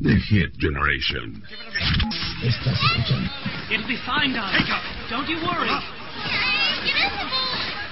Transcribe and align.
The 0.00 0.16
Hit 0.16 0.56
Generation. 0.56 1.44
Estás 2.40 2.72
escuchando. 2.72 3.28
It'll 3.68 3.84
be 3.84 4.00
fine, 4.08 4.32
darling. 4.32 4.64
Don't 5.12 5.28
you 5.28 5.36
worry. 5.44 5.68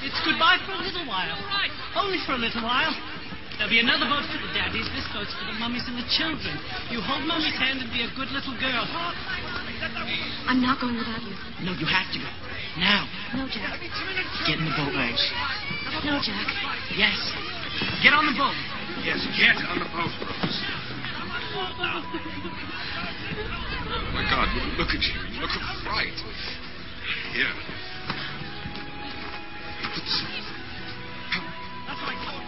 It's 0.01 0.17
goodbye 0.25 0.56
for 0.64 0.73
a 0.73 0.81
little 0.81 1.05
while. 1.05 1.36
Right. 1.53 1.69
Only 2.01 2.17
for 2.25 2.33
a 2.33 2.41
little 2.41 2.64
while. 2.64 2.97
There'll 3.61 3.69
be 3.69 3.84
another 3.84 4.09
boat 4.09 4.25
for 4.25 4.41
the 4.41 4.48
daddies. 4.56 4.89
This 4.97 5.05
boat's 5.12 5.36
for 5.36 5.53
the 5.53 5.61
mummies 5.61 5.84
and 5.84 6.01
the 6.01 6.09
children. 6.17 6.56
You 6.89 7.05
hold 7.05 7.29
mummy's 7.29 7.53
hand 7.61 7.84
and 7.84 7.92
be 7.92 8.01
a 8.01 8.11
good 8.17 8.33
little 8.33 8.56
girl. 8.56 8.89
I'm 10.48 10.64
not 10.64 10.81
going 10.81 10.97
without 10.97 11.20
you. 11.20 11.36
No, 11.61 11.77
you 11.77 11.84
have 11.84 12.09
to 12.17 12.19
go. 12.25 12.31
Now. 12.81 13.05
No, 13.36 13.45
Jack. 13.53 13.77
Get 14.48 14.56
in 14.56 14.64
the 14.64 14.73
boat, 14.73 14.97
Rose. 14.97 15.25
No, 16.09 16.17
Jack. 16.25 16.48
Yes. 16.97 17.20
Get 18.01 18.17
on 18.17 18.25
the 18.25 18.36
boat. 18.39 18.56
Yes, 19.05 19.20
get 19.36 19.61
on 19.69 19.77
the 19.77 19.91
boat, 19.92 20.09
Rose. 20.25 20.56
Oh, 21.50 21.64
my 24.12 24.22
God, 24.28 24.48
look 24.78 24.88
at 24.88 25.02
you. 25.02 25.41
Look 25.41 25.50
at 25.50 25.84
fright. 25.84 26.18
Here. 27.32 27.55
That's 31.86 32.02
in. 32.02 32.47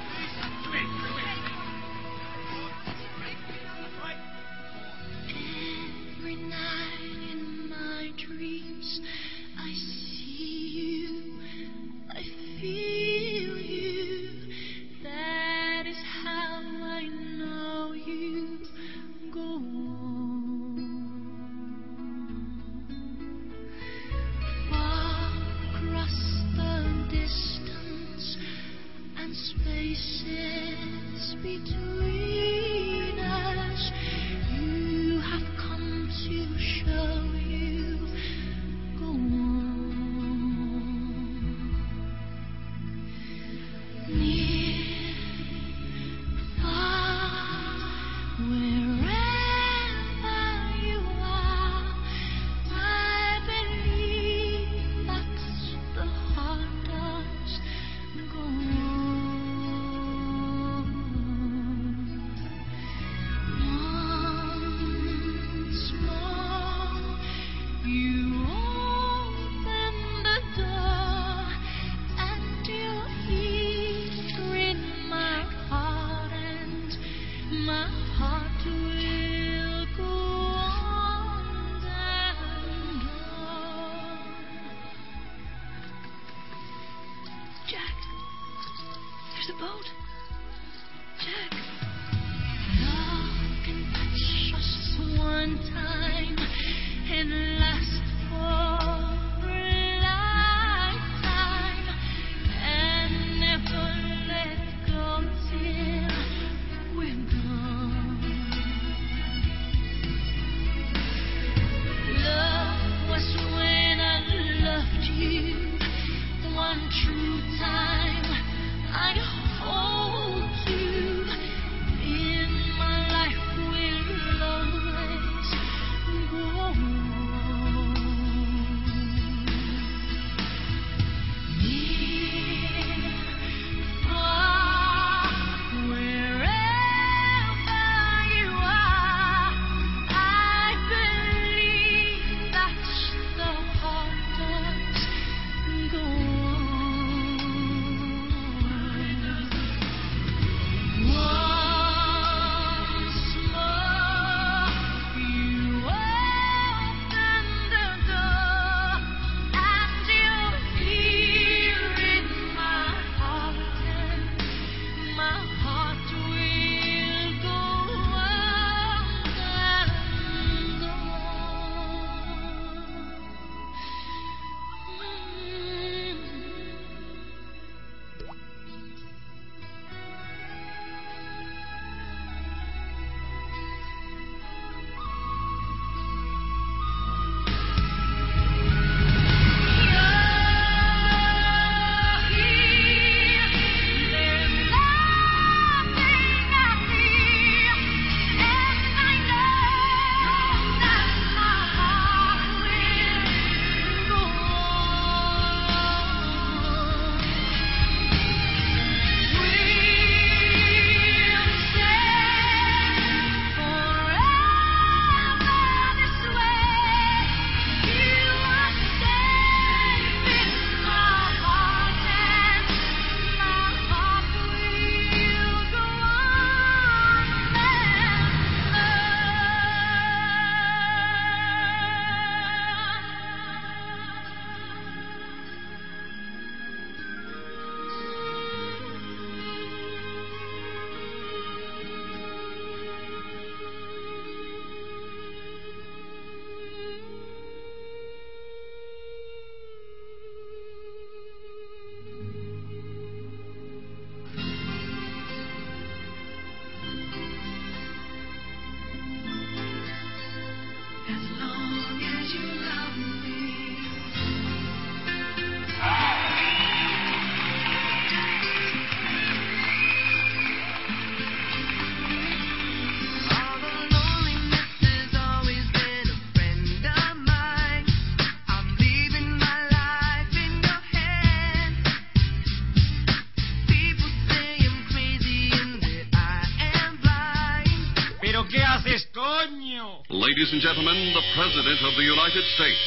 Ladies 290.50 290.66
and 290.66 290.74
gentlemen, 290.74 291.14
the 291.14 291.22
President 291.32 291.78
of 291.86 291.94
the 291.94 292.02
United 292.02 292.44
States. 292.56 292.82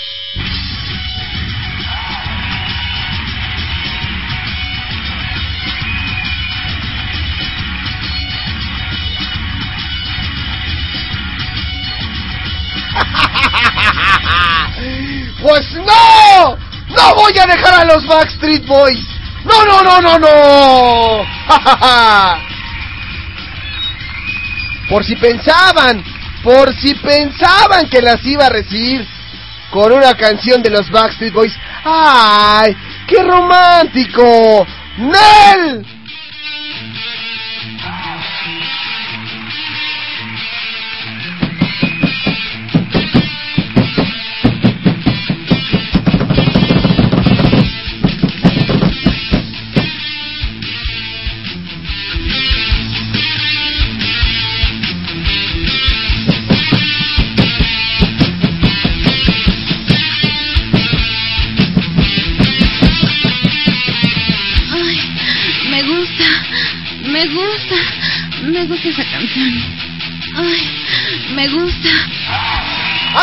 Pues 15.42 15.74
no, 15.74 16.57
no 16.89 17.16
voy 17.16 17.31
a 17.38 17.45
dejar 17.45 17.81
a 17.81 17.86
los 17.86 18.06
Backstreet 18.07 18.66
Boys. 18.66 19.07
No, 19.45 19.63
no, 19.63 19.81
no, 19.83 20.01
no, 20.01 20.19
no. 20.19 21.25
Por 24.89 25.06
si 25.06 25.16
pensaban, 25.16 26.04
por 26.44 26.74
si 26.75 26.94
pensaban 26.95 27.90
que 27.90 28.01
las 28.01 28.24
iba 28.25 28.45
a 28.45 28.50
recibir 28.50 29.07
con 29.72 29.92
una 29.92 30.13
canción 30.13 30.62
de 30.62 30.69
los 30.69 30.90
Backstreet 30.92 31.34
Boys. 31.34 31.57
¡Ay! 31.84 32.75
¡Qué 33.07 33.24
romántico! 33.24 34.68
¡Nel! 34.98 35.86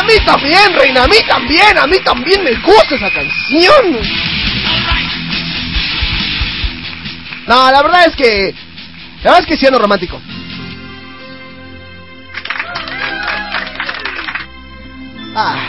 A 0.01 0.03
mí 0.03 0.13
también, 0.25 0.73
reina, 0.73 1.03
a 1.03 1.07
mí 1.07 1.17
también, 1.27 1.77
a 1.77 1.85
mí 1.85 1.99
también 2.03 2.43
me 2.43 2.55
gusta 2.55 2.95
esa 2.95 3.11
canción. 3.11 3.99
No, 7.45 7.71
la 7.71 7.83
verdad 7.83 8.07
es 8.07 8.15
que... 8.15 8.55
La 9.23 9.33
verdad 9.33 9.39
es 9.41 9.45
que 9.45 9.57
sí 9.57 9.67
ando 9.67 9.77
romántico. 9.77 10.19
Ah. 15.35 15.67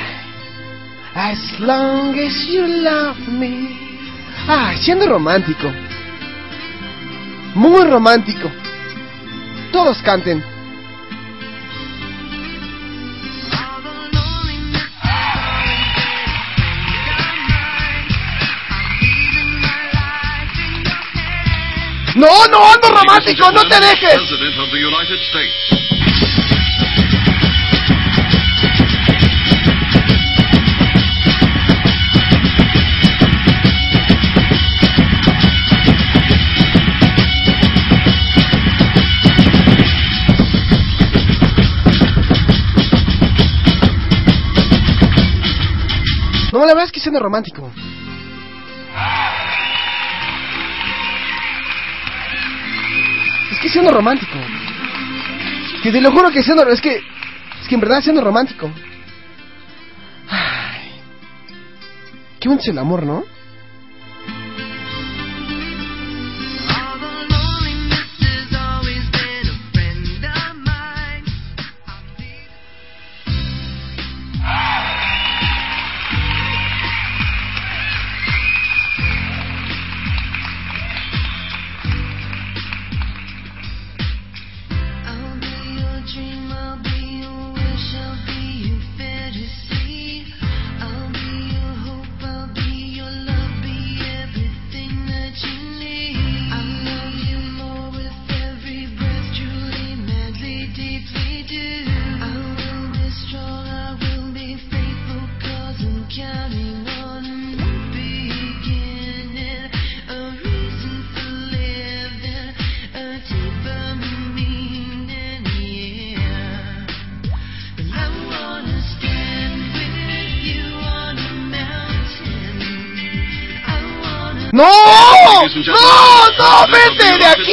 As 1.15 1.61
long 1.61 2.19
as 2.19 2.47
you 2.47 2.67
love 2.67 3.19
me. 3.29 3.77
Ah, 4.49 4.73
siendo 4.81 5.07
romántico. 5.09 5.71
Muy 7.55 7.85
romántico. 7.85 8.51
Todos 9.73 10.01
canten. 10.01 10.52
No, 22.15 22.29
no 22.49 22.71
ando 22.71 22.89
romántico, 22.89 23.51
no 23.53 23.63
te 23.63 23.81
dejes. 23.81 24.19
No, 46.53 46.59
la 46.61 46.67
verdad 46.67 46.85
es 46.85 46.93
que 46.93 47.01
siendo 47.01 47.19
romántico. 47.21 47.73
Siendo 53.73 53.91
romántico. 53.91 54.39
Que 55.83 55.91
te 55.91 56.01
lo 56.01 56.13
juro 56.13 56.31
que 56.31 56.43
siendo... 56.43 56.69
Es 56.69 56.81
que... 56.81 56.97
Es 56.97 57.69
que 57.69 57.75
en 57.75 57.81
verdad 57.81 58.03
siendo 58.03 58.23
romántico. 58.23 58.71
Ay. 60.29 60.91
Qué 62.39 62.49
bonito 62.49 62.63
es 62.63 62.69
el 62.69 62.79
amor, 62.79 63.05
¿no? 63.05 63.25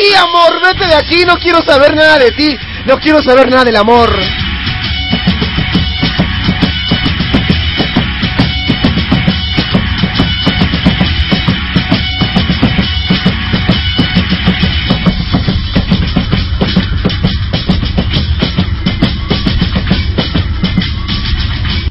¡Vete 0.09 0.17
de 0.17 0.23
aquí, 0.23 0.29
amor! 0.29 0.61
¡Vete 0.61 0.87
de 0.87 0.95
aquí! 0.95 1.25
No 1.25 1.37
quiero 1.37 1.61
saber 1.61 1.95
nada 1.95 2.17
de 2.17 2.31
ti. 2.31 2.57
No 2.85 2.97
quiero 2.97 3.21
saber 3.21 3.49
nada 3.49 3.63
del 3.63 3.75
amor. 3.75 4.09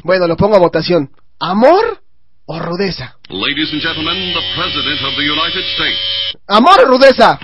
Bueno, 0.03 0.27
lo 0.27 0.35
pongo 0.35 0.55
a 0.55 0.59
votación. 0.59 1.11
¿Amor 1.39 2.01
o 2.45 2.59
rudeza? 2.59 3.15
Ladies 3.29 3.71
and 3.71 3.81
gentlemen, 3.81 4.33
the 4.33 4.41
President 4.55 5.01
of 5.03 5.15
the 5.15 5.31
United 5.31 5.63
States. 5.75 5.99
¿Amor 6.47 6.81
o 6.83 6.87
rudeza? 6.87 7.37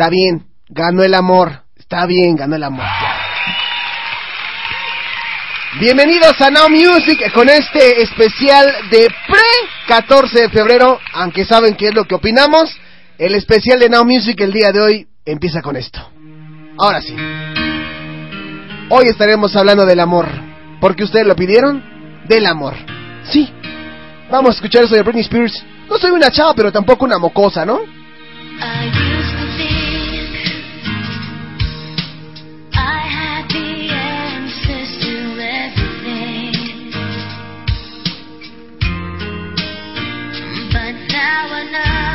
Está 0.00 0.08
bien, 0.08 0.46
ganó 0.70 1.02
el 1.02 1.12
amor. 1.12 1.64
Está 1.76 2.06
bien, 2.06 2.34
ganó 2.34 2.56
el 2.56 2.62
amor. 2.62 2.86
Bienvenidos 5.78 6.40
a 6.40 6.50
Now 6.50 6.70
Music 6.70 7.30
con 7.34 7.50
este 7.50 8.00
especial 8.00 8.66
de 8.90 9.10
pre-14 9.28 10.30
de 10.30 10.48
febrero, 10.48 10.98
aunque 11.12 11.44
saben 11.44 11.74
qué 11.74 11.88
es 11.88 11.94
lo 11.94 12.06
que 12.06 12.14
opinamos. 12.14 12.74
El 13.18 13.34
especial 13.34 13.78
de 13.78 13.90
Now 13.90 14.06
Music 14.06 14.40
el 14.40 14.54
día 14.54 14.72
de 14.72 14.80
hoy 14.80 15.06
empieza 15.26 15.60
con 15.60 15.76
esto. 15.76 16.00
Ahora 16.78 17.02
sí. 17.02 17.14
Hoy 18.88 19.04
estaremos 19.04 19.54
hablando 19.54 19.84
del 19.84 20.00
amor. 20.00 20.28
Porque 20.80 21.04
ustedes 21.04 21.26
lo 21.26 21.36
pidieron, 21.36 22.24
del 22.26 22.46
amor. 22.46 22.72
Sí. 23.24 23.52
Vamos 24.30 24.52
a 24.52 24.54
escuchar 24.54 24.84
eso 24.84 24.94
de 24.94 25.02
Britney 25.02 25.24
Spears. 25.24 25.62
No 25.90 25.98
soy 25.98 26.12
una 26.12 26.30
chava, 26.30 26.54
pero 26.54 26.72
tampoco 26.72 27.04
una 27.04 27.18
mocosa, 27.18 27.66
¿no? 27.66 27.80
now 41.30 41.48
wanna. 41.48 42.09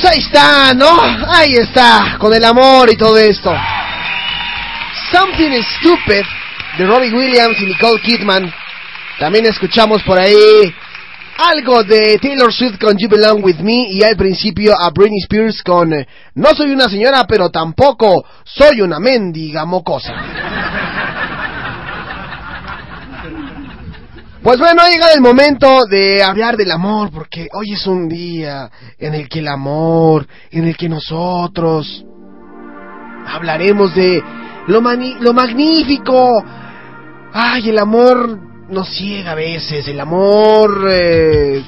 Pues 0.00 0.12
ahí 0.14 0.20
está, 0.20 0.72
¿no? 0.72 0.98
Ahí 1.28 1.52
está, 1.56 2.16
con 2.18 2.32
el 2.32 2.42
amor 2.42 2.90
y 2.90 2.96
todo 2.96 3.18
esto. 3.18 3.52
Something 5.12 5.60
Stupid 5.62 6.24
de 6.78 6.86
Robbie 6.86 7.12
Williams 7.12 7.60
y 7.60 7.66
Nicole 7.66 8.00
Kidman. 8.00 8.50
También 9.18 9.44
escuchamos 9.44 10.02
por 10.04 10.18
ahí 10.18 10.74
algo 11.36 11.84
de 11.84 12.18
Taylor 12.18 12.50
Swift 12.50 12.78
con 12.80 12.96
You 12.96 13.10
Belong 13.10 13.44
With 13.44 13.58
Me 13.58 13.88
y 13.90 14.02
al 14.02 14.16
principio 14.16 14.72
a 14.78 14.88
Britney 14.88 15.20
Spears 15.20 15.62
con 15.62 15.92
eh, 15.92 16.08
No 16.34 16.54
soy 16.54 16.70
una 16.70 16.88
señora 16.88 17.26
pero 17.28 17.50
tampoco 17.50 18.24
soy 18.44 18.80
una 18.80 18.98
mendiga 19.00 19.66
mocosa. 19.66 20.14
Pues 24.42 24.58
bueno, 24.58 24.80
ha 24.82 24.88
llegado 24.88 25.12
el 25.14 25.20
momento 25.20 25.84
de 25.90 26.22
hablar 26.22 26.56
del 26.56 26.70
amor, 26.70 27.10
porque 27.12 27.46
hoy 27.52 27.72
es 27.74 27.86
un 27.86 28.08
día 28.08 28.70
en 28.98 29.14
el 29.14 29.28
que 29.28 29.40
el 29.40 29.48
amor, 29.48 30.26
en 30.50 30.66
el 30.66 30.76
que 30.78 30.88
nosotros 30.88 32.04
hablaremos 33.26 33.94
de 33.94 34.22
lo, 34.66 34.80
mani- 34.80 35.18
lo 35.20 35.34
magnífico. 35.34 36.42
Ay, 37.34 37.68
el 37.68 37.78
amor 37.78 38.38
nos 38.70 38.88
ciega 38.96 39.32
a 39.32 39.34
veces, 39.34 39.86
el 39.88 40.00
amor... 40.00 40.88
eh. 40.90 41.62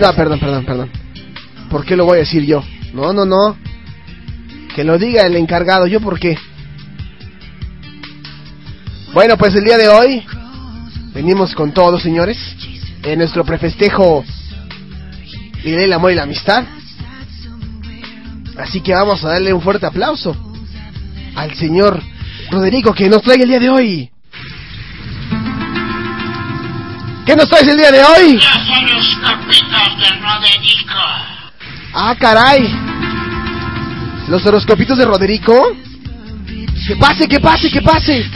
No, 0.00 0.12
perdón, 0.14 0.40
perdón, 0.40 0.64
perdón. 0.64 1.01
¿Por 1.72 1.86
qué 1.86 1.96
lo 1.96 2.04
voy 2.04 2.16
a 2.16 2.20
decir 2.20 2.44
yo? 2.44 2.62
No, 2.92 3.14
no, 3.14 3.24
no. 3.24 3.56
Que 4.76 4.84
lo 4.84 4.98
diga 4.98 5.22
el 5.22 5.36
encargado. 5.36 5.86
¿Yo 5.86 6.02
por 6.02 6.20
qué? 6.20 6.36
Bueno, 9.14 9.38
pues 9.38 9.54
el 9.54 9.64
día 9.64 9.78
de 9.78 9.88
hoy 9.88 10.22
venimos 11.14 11.54
con 11.54 11.72
todos, 11.72 12.02
señores. 12.02 12.36
En 13.02 13.20
nuestro 13.20 13.42
prefestejo 13.46 14.22
y 15.64 15.70
del 15.70 15.94
amor 15.94 16.12
y 16.12 16.14
la 16.14 16.24
amistad. 16.24 16.62
Así 18.58 18.82
que 18.82 18.92
vamos 18.92 19.24
a 19.24 19.30
darle 19.30 19.54
un 19.54 19.62
fuerte 19.62 19.86
aplauso 19.86 20.36
al 21.34 21.54
señor 21.54 22.02
Roderico 22.50 22.92
que 22.92 23.08
nos 23.08 23.22
trae 23.22 23.40
el 23.40 23.48
día 23.48 23.58
de 23.58 23.70
hoy. 23.70 24.10
¿Qué 27.24 27.34
nos 27.34 27.48
traes 27.48 27.66
el 27.66 27.78
día 27.78 27.90
de 27.90 28.04
hoy? 28.04 28.34
Los 28.34 29.16
copitos 29.22 29.98
de. 29.98 31.31
Ah, 31.94 32.14
caray. 32.18 32.62
Los 34.28 34.44
horoscopitos 34.46 34.96
de 34.96 35.04
Roderico. 35.04 35.76
Que 36.86 36.96
pase, 36.96 37.28
que 37.28 37.38
pase, 37.38 37.70
que 37.70 37.82
pase. 37.82 38.30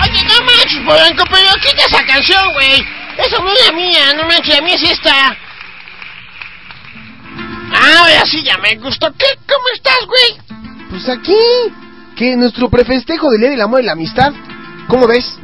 Oye, 0.00 0.24
no 0.24 0.44
manches, 0.44 0.80
Polanco, 0.84 1.24
pero 1.30 1.50
quita 1.60 1.84
esa 1.86 2.04
canción, 2.06 2.42
güey. 2.54 2.84
Esa 3.18 3.38
no 3.40 3.52
es 3.52 3.66
la 3.66 3.72
mía, 3.72 4.14
no 4.16 4.24
manches, 4.24 4.54
la 4.54 4.62
mía 4.62 4.74
es 4.74 4.82
esta. 4.82 5.36
Ah, 7.72 7.98
ahora 8.00 8.24
sí, 8.26 8.42
ya 8.42 8.56
me 8.58 8.76
gustó. 8.76 9.12
¿Qué? 9.12 9.26
¿Cómo 9.46 9.64
estás, 9.74 10.06
güey? 10.06 10.88
Pues 10.90 11.08
aquí. 11.08 11.36
Que 12.16 12.36
nuestro 12.36 12.68
prefestejo 12.70 13.30
del 13.30 13.40
Día 13.40 13.50
del 13.50 13.60
Amor 13.60 13.82
y 13.82 13.84
la 13.84 13.92
Amistad. 13.92 14.32
¿Cómo 14.88 15.06
ves? 15.06 15.38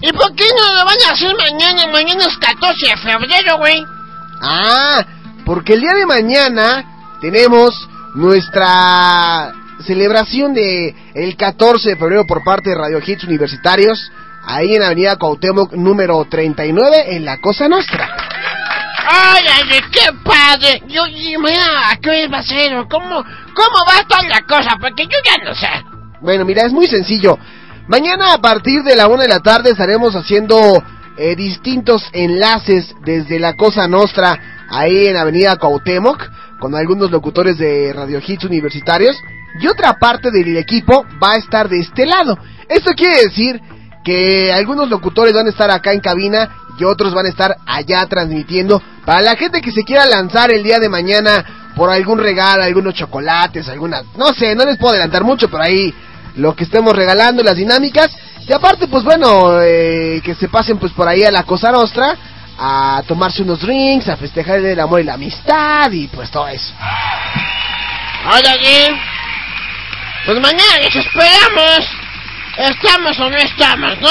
¿Y 0.00 0.12
por 0.12 0.34
qué 0.34 0.44
no 0.58 0.74
lo 0.74 0.84
van 0.84 0.96
a 1.08 1.12
hacer 1.12 1.34
mañana? 1.36 1.86
Mañana 1.92 2.24
es 2.24 2.36
14 2.38 2.86
de 2.86 2.96
febrero, 2.96 3.58
güey. 3.58 3.84
Ah, 4.40 5.04
porque 5.44 5.74
el 5.74 5.80
día 5.80 5.94
de 5.94 6.06
mañana 6.06 7.18
tenemos 7.20 7.88
nuestra 8.14 9.52
celebración 9.84 10.54
de 10.54 10.94
el 11.14 11.36
14 11.36 11.90
de 11.90 11.96
febrero 11.96 12.24
por 12.26 12.42
parte 12.42 12.70
de 12.70 12.76
Radio 12.76 13.00
Hits 13.04 13.24
Universitarios, 13.24 14.10
ahí 14.44 14.74
en 14.74 14.82
Avenida 14.82 15.16
Cuauhtémoc 15.16 15.72
número 15.74 16.24
39 16.28 17.16
en 17.16 17.24
la 17.24 17.38
Cosa 17.40 17.68
Nostra. 17.68 18.08
Ay, 19.08 19.44
ay, 19.54 19.80
qué 19.92 20.12
padre. 20.24 20.82
Yo, 20.88 21.06
y 21.06 21.36
mañana, 21.36 21.90
¿a 21.90 21.96
qué 21.96 22.26
va 22.26 22.38
a 22.38 22.42
ser? 22.42 22.76
¿O 22.76 22.88
¿Cómo, 22.88 23.22
¿Cómo 23.54 23.76
va 23.88 24.06
toda 24.08 24.22
la 24.28 24.40
cosa? 24.42 24.76
Porque 24.80 25.04
yo 25.04 25.16
ya 25.24 25.44
no 25.44 25.54
sé. 25.54 25.68
Bueno, 26.20 26.44
mira, 26.44 26.64
es 26.64 26.72
muy 26.72 26.88
sencillo. 26.88 27.38
Mañana 27.86 28.32
a 28.32 28.38
partir 28.38 28.82
de 28.82 28.96
la 28.96 29.06
una 29.06 29.22
de 29.22 29.28
la 29.28 29.40
tarde 29.40 29.70
estaremos 29.70 30.16
haciendo 30.16 30.82
eh, 31.16 31.36
distintos 31.36 32.08
enlaces 32.12 32.94
desde 33.04 33.38
la 33.38 33.54
Cosa 33.54 33.88
Nostra, 33.88 34.66
ahí 34.68 35.06
en 35.06 35.16
Avenida 35.16 35.56
Cuauhtémoc, 35.56 36.22
con 36.58 36.74
algunos 36.74 37.10
locutores 37.10 37.58
de 37.58 37.92
Radio 37.92 38.20
Hits 38.26 38.44
universitarios. 38.44 39.16
Y 39.60 39.66
otra 39.68 39.94
parte 39.94 40.30
del 40.30 40.56
equipo 40.56 41.06
va 41.22 41.32
a 41.32 41.36
estar 41.36 41.68
de 41.68 41.80
este 41.80 42.04
lado. 42.04 42.38
Esto 42.68 42.92
quiere 42.92 43.22
decir 43.22 43.60
que 44.04 44.52
algunos 44.52 44.88
locutores 44.88 45.32
van 45.32 45.46
a 45.46 45.50
estar 45.50 45.70
acá 45.70 45.92
en 45.92 46.00
cabina 46.00 46.48
y 46.78 46.84
otros 46.84 47.14
van 47.14 47.26
a 47.26 47.30
estar 47.30 47.56
allá 47.66 48.06
transmitiendo. 48.06 48.82
Para 49.04 49.22
la 49.22 49.36
gente 49.36 49.60
que 49.60 49.72
se 49.72 49.82
quiera 49.82 50.06
lanzar 50.06 50.50
el 50.50 50.62
día 50.62 50.78
de 50.78 50.88
mañana 50.88 51.72
por 51.74 51.90
algún 51.90 52.18
regalo, 52.18 52.62
algunos 52.62 52.94
chocolates, 52.94 53.68
algunas... 53.68 54.04
No 54.16 54.32
sé, 54.32 54.54
no 54.54 54.64
les 54.64 54.78
puedo 54.78 54.92
adelantar 54.92 55.24
mucho, 55.24 55.48
pero 55.48 55.62
ahí 55.62 55.94
lo 56.36 56.54
que 56.54 56.64
estemos 56.64 56.94
regalando, 56.94 57.42
las 57.42 57.56
dinámicas. 57.56 58.10
Y 58.46 58.52
aparte, 58.52 58.86
pues 58.88 59.02
bueno, 59.02 59.60
eh, 59.60 60.20
que 60.24 60.34
se 60.34 60.48
pasen 60.48 60.78
pues 60.78 60.92
por 60.92 61.08
ahí 61.08 61.24
a 61.24 61.30
la 61.30 61.42
Cosa 61.42 61.72
Nostra 61.72 62.16
a 62.58 63.02
tomarse 63.06 63.42
unos 63.42 63.60
drinks, 63.60 64.08
a 64.08 64.16
festejar 64.16 64.60
el 64.60 64.80
amor 64.80 65.00
y 65.00 65.04
la 65.04 65.14
amistad 65.14 65.90
y 65.90 66.06
pues 66.08 66.30
todo 66.30 66.48
eso. 66.48 66.72
Órale. 68.26 69.00
Pues 70.24 70.40
mañana 70.40 70.78
les 70.80 70.94
esperamos. 70.94 71.88
¿Estamos 72.56 73.18
o 73.20 73.30
no 73.30 73.36
estamos, 73.36 74.00
no? 74.00 74.08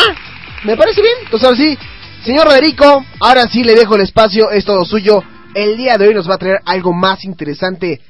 Me 0.63 0.77
parece 0.77 1.01
bien. 1.01 1.15
Entonces 1.23 1.45
ahora 1.45 1.57
sí, 1.57 1.77
señor 2.23 2.45
Roderico, 2.45 3.05
ahora 3.19 3.47
sí 3.47 3.63
le 3.63 3.73
dejo 3.73 3.95
el 3.95 4.01
espacio, 4.01 4.51
es 4.51 4.65
todo 4.65 4.85
suyo. 4.85 5.23
El 5.53 5.77
día 5.77 5.97
de 5.97 6.07
hoy 6.07 6.13
nos 6.13 6.29
va 6.29 6.35
a 6.35 6.39
traer 6.39 6.59
algo 6.65 6.93
más 6.93 7.23
interesante, 7.23 8.01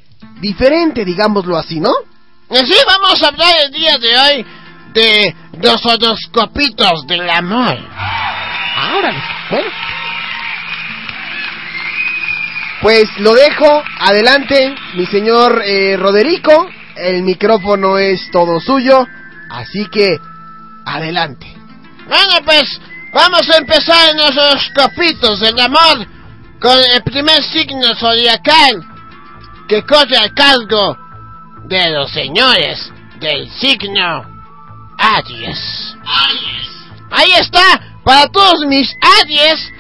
diferente, 0.41 1.05
digámoslo 1.05 1.57
así, 1.57 1.79
¿no? 1.79 1.91
Así 2.49 2.73
vamos 2.85 3.23
a 3.23 3.27
hablar 3.29 3.55
el 3.65 3.71
día 3.71 3.97
de 3.97 4.17
hoy 4.17 4.45
de 4.93 5.35
los 5.61 5.83
horoscopitos 5.83 7.07
del 7.07 7.27
amor. 7.27 7.75
Ahora, 8.77 9.47
bueno. 9.49 9.69
Pues 12.81 13.05
lo 13.17 13.33
dejo, 13.33 13.83
adelante, 13.99 14.75
mi 14.93 15.07
señor 15.07 15.63
eh, 15.65 15.97
Roderico, 15.97 16.69
el 16.97 17.23
micrófono 17.23 17.97
es 17.97 18.29
todo 18.31 18.59
suyo, 18.59 19.07
así 19.49 19.87
que 19.91 20.19
adelante. 20.85 21.47
Bueno, 22.07 22.45
pues 22.45 22.79
vamos 23.11 23.49
a 23.49 23.57
empezar 23.57 24.11
en 24.11 24.17
los 24.17 24.37
horoscopitos 24.37 25.39
del 25.39 25.59
amor 25.59 26.05
con 26.59 26.77
el 26.93 27.01
primer 27.01 27.41
signo 27.43 27.95
zodiacal 27.95 28.83
que 29.67 29.81
corre 29.81 30.17
a 30.17 30.29
cargo 30.29 31.04
de 31.67 31.89
los 31.89 32.11
señores 32.11 32.91
del 33.19 33.49
signo 33.51 34.25
Aries. 34.97 35.95
Ahí 37.11 37.31
está, 37.39 37.81
para 38.03 38.27
todos 38.27 38.65
mis 38.67 38.89
Aries, 39.21 39.71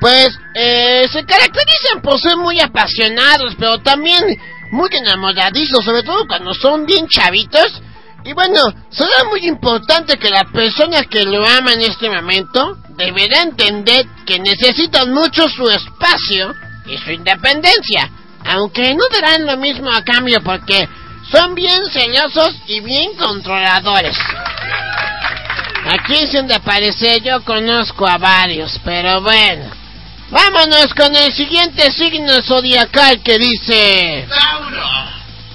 pues 0.00 0.28
eh, 0.54 1.06
se 1.10 1.24
caracterizan 1.24 2.02
por 2.02 2.20
ser 2.20 2.36
muy 2.36 2.60
apasionados, 2.60 3.54
pero 3.58 3.78
también 3.78 4.24
muy 4.70 4.88
enamoradizos, 4.92 5.84
sobre 5.84 6.02
todo 6.02 6.26
cuando 6.26 6.54
son 6.54 6.86
bien 6.86 7.06
chavitos. 7.08 7.80
Y 8.24 8.32
bueno, 8.32 8.60
será 8.90 9.24
muy 9.30 9.46
importante 9.46 10.18
que 10.18 10.30
la 10.30 10.44
persona 10.44 11.04
que 11.04 11.24
lo 11.24 11.46
ama 11.46 11.72
en 11.72 11.82
este 11.82 12.10
momento 12.10 12.76
deberá 12.96 13.42
entender 13.42 14.06
que 14.26 14.38
necesitan 14.38 15.12
mucho 15.12 15.48
su 15.48 15.68
espacio 15.70 16.52
y 16.86 16.98
su 16.98 17.12
independencia, 17.12 18.10
aunque 18.44 18.94
no 18.94 19.04
darán 19.12 19.46
lo 19.46 19.56
mismo 19.56 19.90
a 19.90 20.04
cambio 20.04 20.40
porque 20.42 20.88
son 21.30 21.54
bien 21.54 21.78
celosos 21.92 22.56
y 22.66 22.80
bien 22.80 23.14
controladores. 23.16 24.16
¿A 25.86 26.04
quién 26.06 26.30
se 26.30 26.38
han 26.38 26.46
de 26.48 26.60
parecer? 26.60 27.22
Yo 27.22 27.42
conozco 27.44 28.06
a 28.06 28.18
varios, 28.18 28.78
pero 28.84 29.20
bueno. 29.22 29.70
Vámonos 30.30 30.92
con 30.94 31.14
el 31.16 31.32
siguiente 31.32 31.90
signo 31.92 32.42
zodiacal 32.42 33.22
que 33.22 33.38
dice... 33.38 34.26
Tauro. 34.28 34.82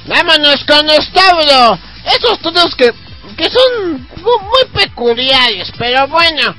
Vámonos 0.05 0.63
con 0.65 0.87
los 0.87 1.09
Tauro. 1.11 1.77
Esos 2.05 2.39
todos 2.39 2.73
que, 2.75 2.91
que 3.37 3.49
son 3.49 4.07
mu- 4.17 4.39
muy 4.49 4.65
peculiares, 4.73 5.71
pero 5.77 6.07
bueno. 6.07 6.55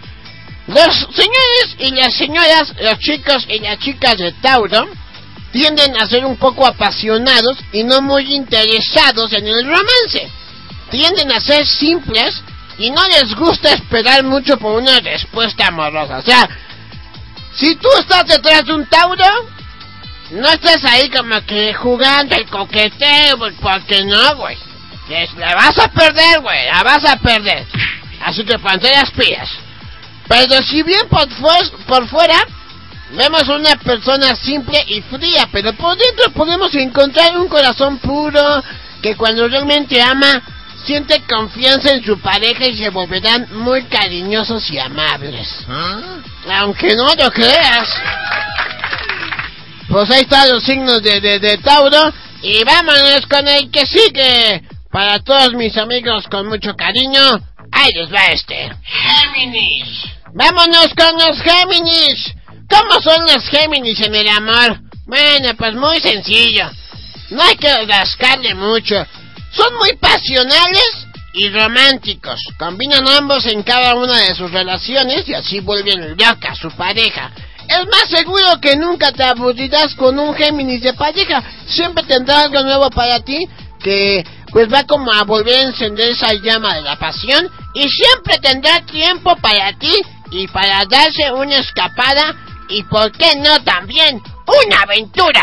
Los 0.68 0.94
señores 1.14 1.76
y 1.78 1.90
las 1.90 2.14
señoras, 2.14 2.72
los 2.80 2.98
chicos 3.00 3.44
y 3.48 3.58
las 3.58 3.78
chicas 3.80 4.16
de 4.16 4.32
Tauro, 4.40 4.86
tienden 5.54 5.96
a 5.96 6.04
ser 6.06 6.24
un 6.26 6.36
poco 6.36 6.66
apasionados 6.66 7.56
y 7.72 7.84
no 7.84 8.02
muy 8.02 8.34
interesados 8.34 9.32
en 9.32 9.46
el 9.46 9.64
romance. 9.64 10.28
Tienden 10.90 11.30
a 11.30 11.38
ser 11.38 11.64
simples 11.64 12.42
y 12.76 12.90
no 12.90 13.06
les 13.06 13.32
gusta 13.36 13.72
esperar 13.72 14.24
mucho 14.24 14.58
por 14.58 14.82
una 14.82 14.98
respuesta 14.98 15.68
amorosa. 15.68 16.18
O 16.18 16.22
sea, 16.22 16.48
si 17.54 17.76
tú 17.76 17.88
estás 18.00 18.26
detrás 18.26 18.64
de 18.66 18.74
un 18.74 18.84
Tauro, 18.86 19.24
no 20.32 20.48
estás 20.48 20.84
ahí 20.86 21.08
como 21.08 21.40
que 21.46 21.72
jugando 21.72 22.34
el 22.34 22.46
coqueteo, 22.50 23.38
porque 23.60 24.04
no, 24.04 24.34
güey. 24.36 24.58
La 25.36 25.54
vas 25.54 25.78
a 25.78 25.86
perder, 25.86 26.40
güey, 26.40 26.66
la 26.66 26.82
vas 26.82 27.04
a 27.04 27.16
perder. 27.16 27.64
Así 28.24 28.44
que 28.44 28.58
ponte 28.58 28.90
las 28.90 29.10
pilas. 29.12 29.48
Pero 30.26 30.60
si 30.62 30.82
bien 30.82 31.06
por, 31.08 31.28
fues- 31.28 31.70
por 31.86 32.08
fuera 32.08 32.44
vemos 33.16 33.48
una 33.48 33.76
persona 33.76 34.34
simple 34.36 34.82
y 34.88 35.00
fría, 35.02 35.48
pero 35.52 35.72
por 35.74 35.96
dentro 35.96 36.30
podemos 36.32 36.74
encontrar 36.74 37.36
un 37.36 37.48
corazón 37.48 37.98
puro 37.98 38.62
que 39.02 39.16
cuando 39.16 39.48
realmente 39.48 40.00
ama 40.00 40.42
siente 40.84 41.22
confianza 41.22 41.92
en 41.92 42.04
su 42.04 42.18
pareja 42.20 42.66
y 42.66 42.76
se 42.76 42.90
volverán 42.90 43.48
muy 43.52 43.84
cariñosos 43.84 44.68
y 44.70 44.78
amables. 44.78 45.48
Aunque 46.50 46.94
no 46.94 47.14
lo 47.14 47.30
creas. 47.30 47.88
Pues 49.88 50.10
ahí 50.10 50.22
están 50.22 50.50
los 50.50 50.62
signos 50.64 51.02
de, 51.02 51.20
de, 51.20 51.38
de 51.38 51.58
Tauro. 51.58 52.12
Y 52.42 52.62
vámonos 52.64 53.26
con 53.28 53.46
el 53.48 53.70
que 53.70 53.86
sigue. 53.86 54.62
Para 54.90 55.18
todos 55.20 55.54
mis 55.54 55.76
amigos 55.76 56.26
con 56.28 56.46
mucho 56.46 56.76
cariño, 56.76 57.20
ahí 57.72 57.90
les 57.94 58.12
va 58.12 58.26
este. 58.26 58.70
Géminis. 58.82 60.04
Vámonos 60.32 60.88
con 60.96 61.14
los 61.18 61.40
Géminis. 61.42 62.34
¿Cómo 62.68 63.00
son 63.00 63.26
los 63.26 63.44
Géminis 63.48 64.00
en 64.00 64.14
el 64.14 64.28
amor? 64.28 64.80
Bueno, 65.06 65.54
pues 65.56 65.74
muy 65.74 66.00
sencillo. 66.00 66.70
No 67.30 67.42
hay 67.42 67.56
que 67.56 67.86
rascarle 67.86 68.54
mucho. 68.54 68.94
Son 69.52 69.74
muy 69.76 69.94
pasionales 69.96 71.06
y 71.34 71.48
románticos. 71.50 72.40
Combinan 72.58 73.06
ambos 73.08 73.46
en 73.46 73.62
cada 73.62 73.94
una 73.94 74.18
de 74.18 74.34
sus 74.34 74.50
relaciones 74.50 75.28
y 75.28 75.34
así 75.34 75.60
vuelven 75.60 76.16
loca 76.16 76.50
a 76.50 76.54
su 76.54 76.70
pareja. 76.70 77.30
Es 77.68 77.86
más 77.86 78.08
seguro 78.10 78.60
que 78.60 78.76
nunca 78.76 79.12
te 79.12 79.24
aburrirás 79.24 79.94
con 79.94 80.18
un 80.18 80.34
Géminis 80.34 80.82
de 80.82 80.94
pareja. 80.94 81.42
Siempre 81.66 82.04
tendrá 82.04 82.42
algo 82.42 82.62
nuevo 82.62 82.90
para 82.90 83.20
ti 83.20 83.48
que 83.82 84.24
pues 84.50 84.72
va 84.72 84.84
como 84.84 85.12
a 85.12 85.24
volver 85.24 85.56
a 85.56 85.68
encender 85.68 86.10
esa 86.10 86.32
llama 86.34 86.76
de 86.76 86.82
la 86.82 86.96
pasión 86.96 87.50
y 87.74 87.88
siempre 87.88 88.38
tendrá 88.38 88.80
tiempo 88.86 89.36
para 89.36 89.72
ti 89.78 89.92
y 90.30 90.46
para 90.48 90.84
darse 90.86 91.32
una 91.32 91.56
escapada 91.56 92.34
y 92.68 92.82
por 92.84 93.12
qué 93.12 93.36
no 93.36 93.62
también 93.62 94.22
una 94.46 94.80
aventura. 94.82 95.42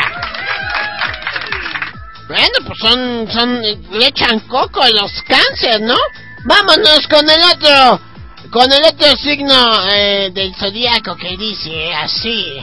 Bueno, 2.28 2.54
pues 2.66 2.80
son, 2.80 3.32
son, 3.32 3.62
le 3.62 4.08
echan 4.08 4.40
coco 4.42 4.82
a 4.82 4.90
los 4.90 5.12
cáncer, 5.24 5.82
¿no? 5.82 5.98
Vámonos 6.46 7.06
con 7.10 7.30
el 7.30 7.44
otro, 7.44 8.00
con 8.52 8.72
el 8.72 8.86
otro 8.86 9.16
signo 9.18 9.90
eh, 9.92 10.32
del 10.34 10.56
zodíaco 10.56 11.16
que 11.18 11.36
dice 11.36 11.94
así. 11.94 12.58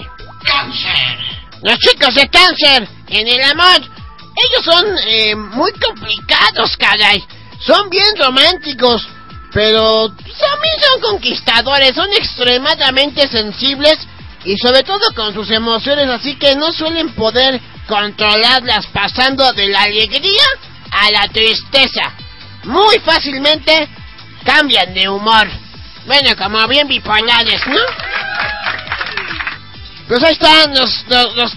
Cáncer. 0.45 1.19
Los 1.63 1.77
chicos 1.79 2.15
de 2.15 2.29
cáncer, 2.29 2.89
en 3.09 3.29
el 3.29 3.43
amor, 3.43 3.81
ellos 3.81 4.65
son 4.65 4.85
eh, 5.07 5.35
muy 5.35 5.73
complicados, 5.73 6.77
caray. 6.77 7.23
Son 7.61 7.91
bien 7.91 8.17
románticos, 8.17 9.07
pero 9.53 10.09
también 10.09 10.75
son 10.81 11.01
conquistadores, 11.01 11.95
son 11.95 12.11
extremadamente 12.13 13.29
sensibles 13.29 13.99
y 14.45 14.57
sobre 14.57 14.83
todo 14.83 15.01
con 15.15 15.35
sus 15.35 15.51
emociones, 15.51 16.09
así 16.09 16.37
que 16.37 16.55
no 16.57 16.73
suelen 16.73 17.15
poder 17.15 17.61
controlarlas 17.87 18.87
pasando 18.89 19.53
de 19.53 19.69
la 19.69 19.83
alegría 19.83 20.45
a 20.91 21.11
la 21.11 21.29
tristeza. 21.29 22.13
Muy 22.65 22.99
fácilmente 23.01 23.89
cambian 24.45 24.95
de 24.95 25.09
humor. 25.09 25.49
Bueno, 26.07 26.31
como 26.37 26.67
bien 26.69 26.89
bipolares, 26.89 27.67
¿no? 27.67 27.81
Pues 30.07 30.23
ahí 30.23 30.33
están 30.33 30.75
los, 30.75 31.05
los, 31.09 31.37
los. 31.37 31.53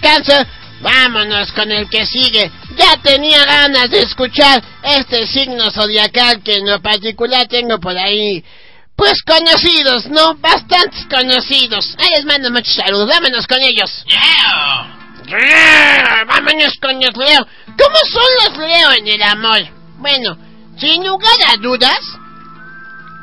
Vámonos 0.80 1.52
con 1.52 1.70
el 1.70 1.88
que 1.88 2.04
sigue. 2.04 2.50
Ya 2.76 2.96
tenía 3.02 3.44
ganas 3.44 3.88
de 3.90 4.00
escuchar 4.00 4.62
este 4.82 5.26
signo 5.26 5.70
zodiacal 5.70 6.42
que 6.42 6.56
en 6.56 6.68
lo 6.68 6.82
particular 6.82 7.46
tengo 7.46 7.78
por 7.78 7.96
ahí. 7.96 8.44
Pues 9.02 9.20
conocidos, 9.24 10.06
¿no? 10.10 10.36
Bastantes 10.36 11.04
conocidos. 11.10 11.96
Ahí 11.98 12.08
les 12.14 12.24
mando 12.24 12.52
muchos 12.52 12.72
saludos. 12.72 13.08
Vámonos 13.08 13.48
con 13.48 13.60
ellos. 13.60 14.04
Leo. 14.06 15.36
Vámonos 16.28 16.72
con 16.80 17.00
los 17.00 17.16
Leo. 17.16 17.44
¿Cómo 17.66 17.96
son 18.12 18.22
los 18.44 18.58
Leo 18.58 18.92
en 18.92 19.08
el 19.08 19.22
amor? 19.24 19.58
Bueno, 19.98 20.38
sin 20.78 21.04
lugar 21.04 21.34
a 21.48 21.56
dudas, 21.56 21.98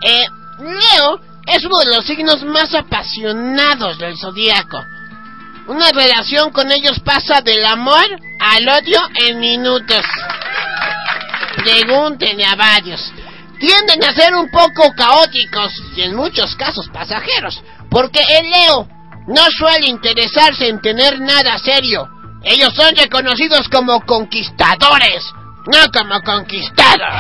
eh, 0.02 0.26
Leo 0.60 1.22
es 1.48 1.64
uno 1.64 1.78
de 1.78 1.96
los 1.96 2.06
signos 2.06 2.44
más 2.44 2.74
apasionados 2.74 3.98
del 4.00 4.18
zodíaco. 4.18 4.84
Una 5.68 5.92
relación 5.94 6.52
con 6.52 6.70
ellos 6.74 7.00
pasa 7.06 7.40
del 7.40 7.64
amor 7.64 8.06
al 8.42 8.68
odio 8.68 9.00
en 9.16 9.40
minutos. 9.40 10.04
Pregúntenle 11.56 12.44
a 12.44 12.56
varios. 12.56 13.14
Tienden 13.60 14.04
a 14.04 14.14
ser 14.14 14.34
un 14.36 14.50
poco 14.50 14.94
caóticos 14.96 15.74
y 15.96 16.04
en 16.04 16.16
muchos 16.16 16.56
casos 16.56 16.90
pasajeros, 16.94 17.62
porque 17.90 18.22
el 18.40 18.50
Leo 18.50 18.88
no 19.28 19.42
suele 19.58 19.88
interesarse 19.88 20.70
en 20.70 20.80
tener 20.82 21.20
nada 21.20 21.58
serio. 21.60 22.08
Ellos 22.44 22.74
son 22.74 22.96
reconocidos 22.96 23.68
como 23.68 24.00
conquistadores, 24.06 25.26
no 25.68 25.92
como 25.92 26.22
conquistados. 26.22 27.14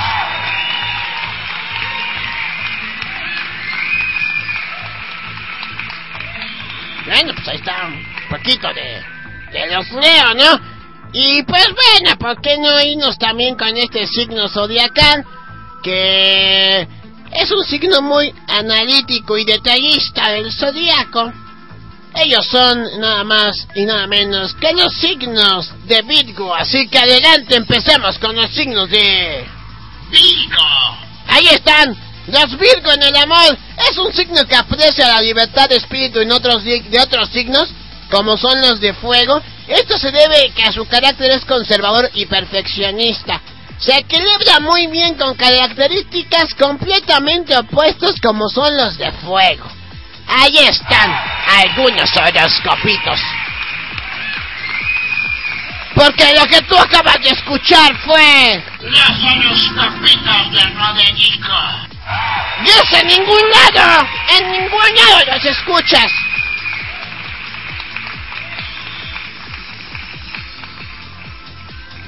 Bueno, 7.06 7.34
pues 7.36 7.48
ahí 7.50 7.58
está 7.58 7.86
un 7.86 8.06
poquito 8.30 8.68
de, 8.74 9.04
de 9.52 9.76
los 9.76 9.92
Leo, 9.92 10.34
¿no? 10.36 10.80
Y 11.12 11.44
pues 11.44 11.68
bueno, 11.68 12.18
¿por 12.18 12.40
qué 12.42 12.58
no 12.60 12.80
irnos 12.80 13.18
también 13.18 13.56
con 13.56 13.76
este 13.76 14.06
signo 14.08 14.48
zodiacal? 14.48 15.26
Que 15.84 16.88
es 17.32 17.52
un 17.52 17.64
signo 17.64 18.02
muy 18.02 18.34
analítico 18.48 19.38
y 19.38 19.46
detallista 19.46 20.32
del 20.32 20.52
zodiaco. 20.52 21.32
Ellos 22.16 22.46
son 22.48 23.00
nada 23.00 23.24
más 23.24 23.68
y 23.76 23.86
nada 23.86 24.08
menos 24.08 24.56
que 24.56 24.74
los 24.74 24.94
signos 24.96 25.72
de 25.86 26.02
Virgo. 26.02 26.54
Así 26.56 26.88
que 26.88 26.98
adelante, 26.98 27.56
empecemos 27.56 28.18
con 28.18 28.36
los 28.36 28.50
signos 28.52 28.90
de 28.90 29.46
Virgo. 30.10 30.98
Ahí 31.28 31.48
están, 31.50 31.96
los 32.28 32.58
Virgo 32.58 32.92
en 32.94 33.04
el 33.04 33.16
amor. 33.16 33.58
Es 33.90 33.98
un 33.98 34.12
signo 34.12 34.46
que 34.48 34.56
aprecia 34.56 35.08
la 35.08 35.22
libertad 35.22 35.70
de 35.70 35.76
espíritu 35.76 36.20
en 36.20 36.32
otros 36.32 36.64
de 36.64 37.00
otros 37.00 37.30
signos, 37.30 37.70
como 38.10 38.38
son 38.38 38.60
los 38.62 38.80
de 38.80 38.94
fuego. 38.96 39.40
Esto 39.68 40.00
se 40.00 40.12
debe 40.12 40.52
que 40.56 40.64
a 40.64 40.72
su 40.72 40.86
carácter 40.88 41.30
es 41.30 41.46
conservador 41.46 42.10
y 42.16 42.26
perfeccionista. 42.26 43.40
Se 43.80 43.98
equilibra 43.98 44.60
muy 44.60 44.88
bien 44.88 45.16
con 45.16 45.36
características 45.36 46.54
completamente 46.56 47.58
opuestas 47.58 48.20
como 48.22 48.50
son 48.50 48.76
los 48.76 48.98
de 48.98 49.12
fuego. 49.14 49.66
Ahí 50.28 50.58
están 50.60 51.12
algunos 51.64 52.10
horoscopitos. 52.16 53.20
Porque 55.96 56.34
lo 56.34 56.46
que 56.46 56.62
tú 56.64 56.78
acabas 56.78 57.22
de 57.24 57.30
escuchar 57.30 57.96
fue... 58.06 58.64
Los 58.82 59.10
horoscopitos 59.10 60.52
de 60.52 60.62
Roderico. 60.76 61.90
¡Dios 62.64 62.94
en 63.02 63.08
ningún 63.08 63.42
lado! 63.50 64.08
¡En 64.38 64.52
ningún 64.52 64.96
lado 64.96 65.34
los 65.34 65.46
escuchas! 65.46 66.12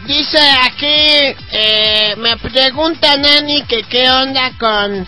Dice 0.06 0.40
aquí, 0.64 1.36
eh, 1.52 2.16
me 2.18 2.36
pregunta 2.38 3.16
Nani 3.18 3.64
que 3.64 3.84
qué 3.84 4.10
onda 4.10 4.52
con, 4.58 5.08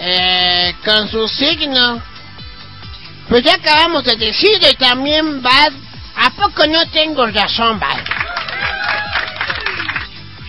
eh, 0.00 0.74
con 0.84 1.08
su 1.08 1.28
signo. 1.28 2.02
Pues 3.28 3.44
ya 3.44 3.54
acabamos 3.54 4.04
de 4.04 4.16
decirlo 4.16 4.68
y 4.68 4.74
también 4.74 5.40
Bad, 5.40 5.72
¿a 6.16 6.30
poco 6.30 6.66
no 6.66 6.86
tengo 6.90 7.26
razón, 7.28 7.78
Bad? 7.78 8.00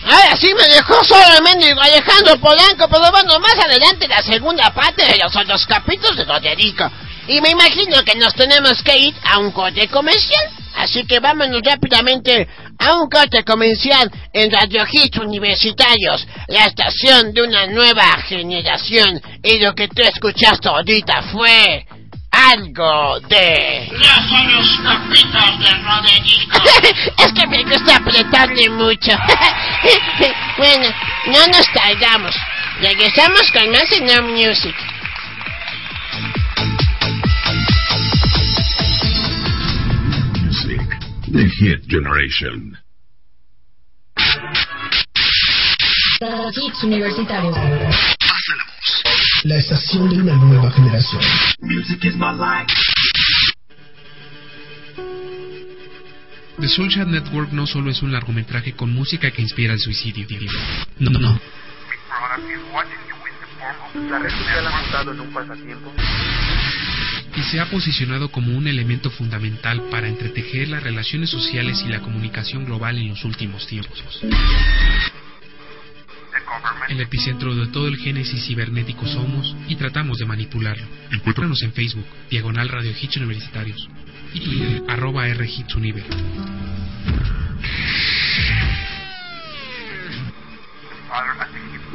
Ahora 0.04 0.36
sí 0.36 0.52
me 0.54 0.74
dejó 0.74 1.00
mendigo 1.42 1.80
Alejandro 1.80 2.38
Polanco, 2.38 2.88
pero 2.88 3.10
bueno, 3.10 3.40
más 3.40 3.58
adelante 3.58 4.06
la 4.06 4.22
segunda 4.22 4.72
parte 4.72 5.04
de 5.04 5.18
los 5.18 5.34
otros 5.34 5.66
capítulos 5.66 6.16
de 6.16 6.24
Roderico. 6.24 6.90
Y 7.28 7.40
me 7.40 7.50
imagino 7.50 8.04
que 8.04 8.14
nos 8.16 8.34
tenemos 8.34 8.82
que 8.82 8.98
ir 8.98 9.14
a 9.24 9.38
un 9.38 9.50
corte 9.50 9.88
comercial. 9.88 10.44
Así 10.76 11.04
que 11.06 11.18
vámonos 11.20 11.62
rápidamente 11.64 12.48
a 12.86 12.96
un 12.96 13.08
corte 13.08 13.42
comercial 13.44 14.10
en 14.32 14.50
Radio 14.50 14.84
Hits 14.90 15.18
Universitarios, 15.18 16.26
la 16.48 16.66
estación 16.66 17.32
de 17.32 17.42
una 17.42 17.66
nueva 17.66 18.16
generación. 18.28 19.20
Y 19.42 19.58
lo 19.58 19.74
que 19.74 19.88
tú 19.88 20.02
escuchaste 20.02 20.68
ahorita 20.68 21.22
fue 21.32 21.86
algo 22.30 23.20
de... 23.20 23.88
Los 23.92 24.20
horoscopitos 24.32 25.58
de 25.58 25.70
Roderico. 25.82 26.58
es 27.24 27.32
que 27.32 27.46
me 27.46 27.64
gusta 27.64 27.96
apretarle 27.96 28.70
mucho. 28.70 29.12
bueno, 30.58 30.88
no 31.26 31.46
nos 31.46 31.66
tardamos. 31.72 32.34
Regresamos 32.80 33.50
con 33.52 33.70
más 33.70 33.90
en 33.92 34.06
No 34.06 34.22
Music. 34.28 34.76
The 41.36 41.48
hit 41.60 41.86
generation. 41.86 42.78
Hits 46.54 46.82
universitarios. 46.82 47.56
La 49.44 49.56
estación 49.56 50.08
de 50.08 50.22
una 50.22 50.34
nueva 50.36 50.70
generación. 50.70 51.20
The 56.58 56.68
Soulchat 56.68 57.06
Network 57.06 57.52
no 57.52 57.66
solo 57.66 57.90
es 57.90 58.02
un 58.02 58.12
largometraje 58.12 58.72
con 58.72 58.94
música 58.94 59.30
que 59.30 59.42
inspira 59.42 59.74
el 59.74 59.78
suicidio. 59.78 60.26
No, 60.98 61.10
no, 61.10 61.18
no. 61.18 61.40
La 64.08 64.18
red 64.18 64.30
social 64.30 64.66
ha 64.66 64.70
montado 64.70 65.12
en 65.12 65.20
un 65.20 65.32
pasatiempo. 65.34 65.92
Y 67.36 67.42
se 67.42 67.60
ha 67.60 67.70
posicionado 67.70 68.30
como 68.30 68.56
un 68.56 68.66
elemento 68.66 69.10
fundamental 69.10 69.82
para 69.90 70.08
entretejer 70.08 70.68
las 70.68 70.82
relaciones 70.82 71.30
sociales 71.30 71.82
y 71.84 71.88
la 71.88 72.00
comunicación 72.00 72.64
global 72.64 72.96
en 72.98 73.10
los 73.10 73.24
últimos 73.24 73.66
tiempos. 73.66 74.22
El 76.88 77.00
epicentro 77.00 77.54
de 77.54 77.66
todo 77.66 77.88
el 77.88 77.98
génesis 77.98 78.46
cibernético 78.46 79.06
somos 79.06 79.54
y 79.68 79.76
tratamos 79.76 80.18
de 80.18 80.26
manipularlo. 80.26 80.86
Encuéntranos 81.10 81.62
en 81.62 81.72
Facebook, 81.72 82.06
Diagonal 82.30 82.68
Radio 82.68 82.92
Hits 82.98 83.16
Universitarios 83.16 83.88
y 84.32 84.40
Twitter, 84.40 84.82
arroba 84.88 85.28
R 85.28 85.46
Hits 85.46 85.74
Univer. 85.74 86.04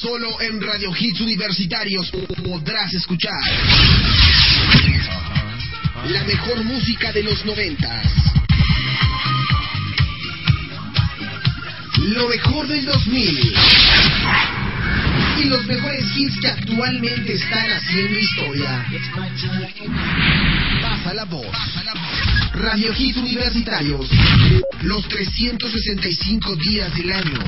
Solo 0.00 0.40
en 0.40 0.60
Radio 0.60 0.90
Hits 0.98 1.20
Universitarios 1.20 2.10
podrás 2.42 2.92
escuchar 2.94 3.40
la 6.08 6.24
mejor 6.24 6.64
música 6.64 7.12
de 7.12 7.22
los 7.22 7.44
noventas. 7.44 8.06
Lo 11.98 12.28
mejor 12.28 12.66
del 12.66 12.84
2000. 12.84 13.54
Y 15.38 15.44
los 15.44 15.66
mejores 15.66 16.04
hits 16.16 16.40
que 16.40 16.48
actualmente 16.48 17.34
están 17.34 17.70
haciendo 17.70 18.18
historia. 18.18 18.86
Pasa 20.80 21.14
la 21.14 21.24
voz. 21.24 21.46
Radio 22.54 22.92
Hits 22.96 23.16
Universitarios. 23.18 24.08
Los 24.82 25.08
365 25.08 26.56
días 26.56 26.94
del 26.94 27.12
año. 27.12 27.38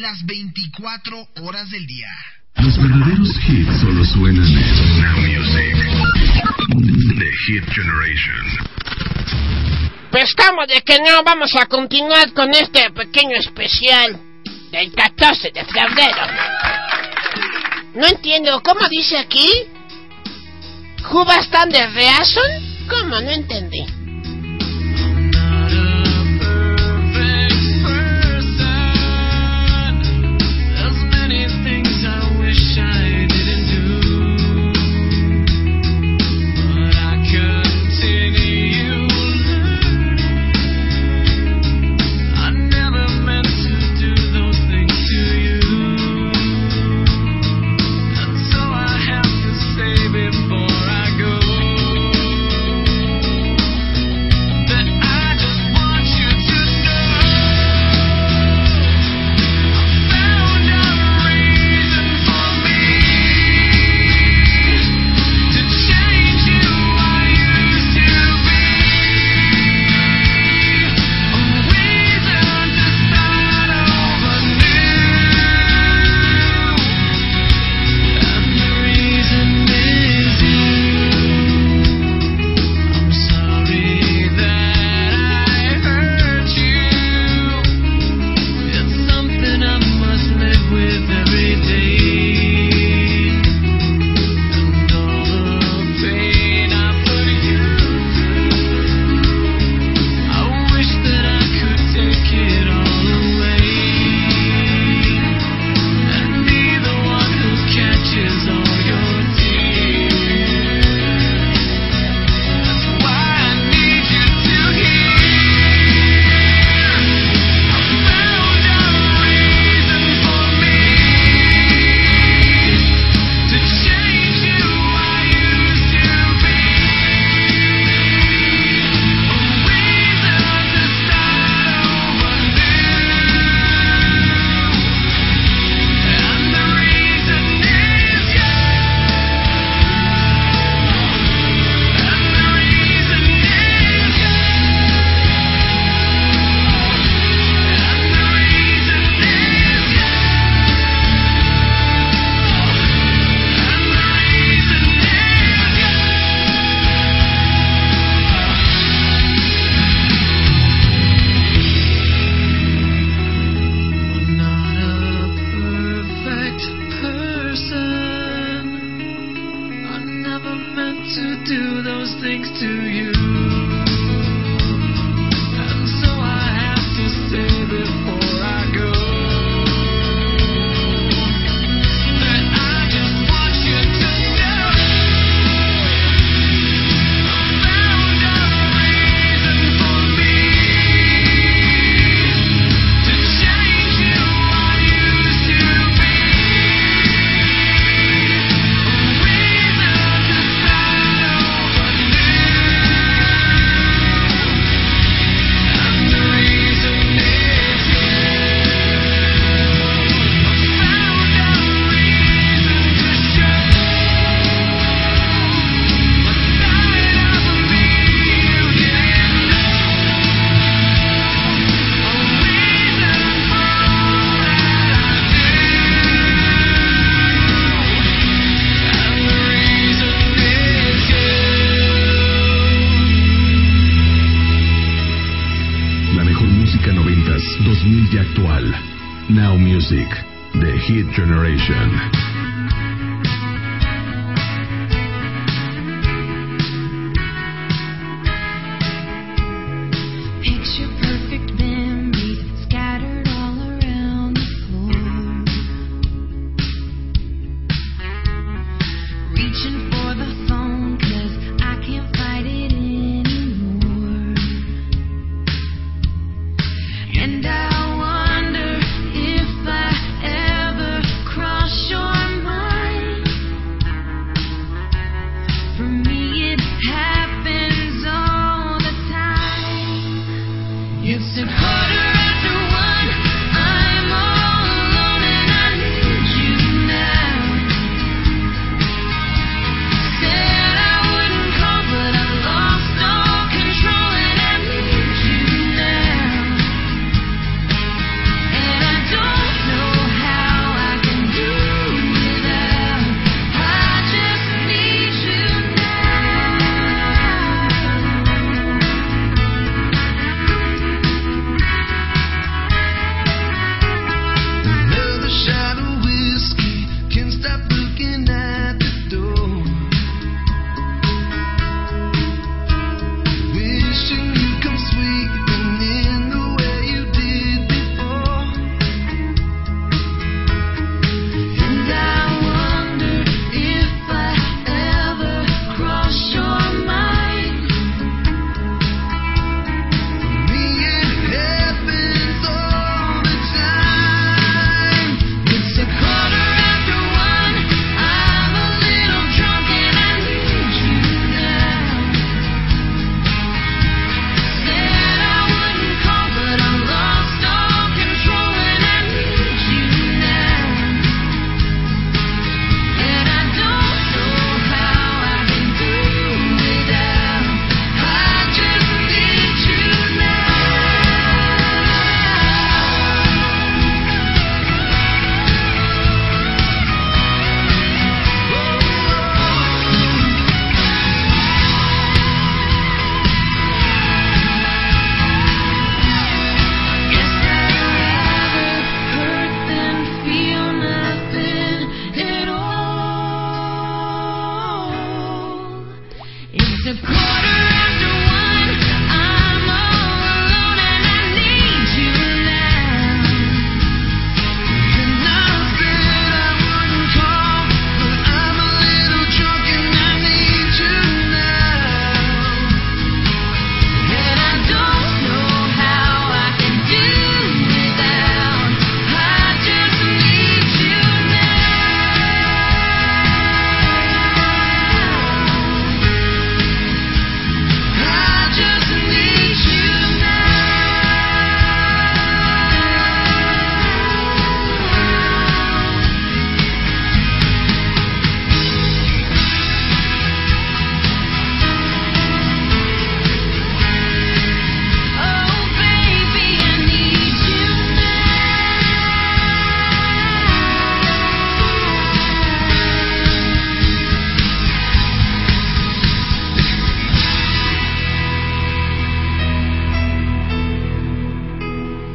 Las 0.00 0.24
24 0.24 1.28
horas 1.42 1.70
del 1.70 1.86
día. 1.86 2.08
Los 2.56 2.78
verdaderos 2.78 3.28
hits 3.46 3.80
solo 3.80 4.02
suenan 4.06 4.46
en 4.46 5.02
Now 5.02 5.18
Music, 5.18 5.76
the 7.18 7.30
hit 7.46 7.64
generation. 7.68 8.34
Pescamos 10.10 10.66
de 10.68 10.80
que 10.80 10.98
no 10.98 11.22
vamos 11.24 11.50
a 11.60 11.66
continuar 11.66 12.32
con 12.32 12.54
este 12.54 12.90
pequeño 12.90 13.36
especial 13.36 14.18
del 14.70 14.94
14 14.94 15.50
de 15.50 15.64
febrero. 15.66 16.26
No 17.94 18.06
entiendo, 18.06 18.62
¿cómo 18.62 18.88
dice 18.88 19.18
aquí? 19.18 19.46
¿Juba 21.02 21.36
están 21.36 21.68
de 21.68 21.86
reason? 21.88 22.88
¿Cómo? 22.88 23.20
No 23.20 23.30
entendí. 23.30 23.84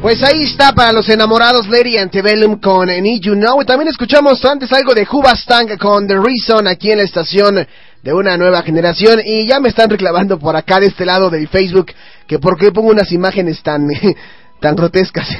Pues 0.08 0.22
ahí 0.22 0.44
está 0.44 0.72
para 0.72 0.90
los 0.90 1.06
enamorados 1.10 1.68
Lady 1.68 1.98
Antebellum 1.98 2.58
con 2.60 2.86
Need 2.86 3.20
You 3.20 3.34
Know. 3.34 3.60
Y 3.60 3.66
también 3.66 3.88
escuchamos 3.88 4.42
antes 4.42 4.72
algo 4.72 4.94
de 4.94 5.06
Hubastang 5.06 5.76
con 5.76 6.08
The 6.08 6.14
Reason 6.14 6.66
aquí 6.66 6.90
en 6.90 6.96
la 6.96 7.04
estación 7.04 7.68
de 8.02 8.12
una 8.14 8.38
nueva 8.38 8.62
generación. 8.62 9.20
Y 9.22 9.46
ya 9.46 9.60
me 9.60 9.68
están 9.68 9.90
reclamando 9.90 10.38
por 10.38 10.56
acá 10.56 10.80
de 10.80 10.86
este 10.86 11.04
lado 11.04 11.28
del 11.28 11.46
Facebook 11.48 11.92
que 12.26 12.38
por 12.38 12.56
qué 12.56 12.72
pongo 12.72 12.88
unas 12.88 13.12
imágenes 13.12 13.62
tan, 13.62 13.86
tan 14.62 14.74
grotescas. 14.74 15.28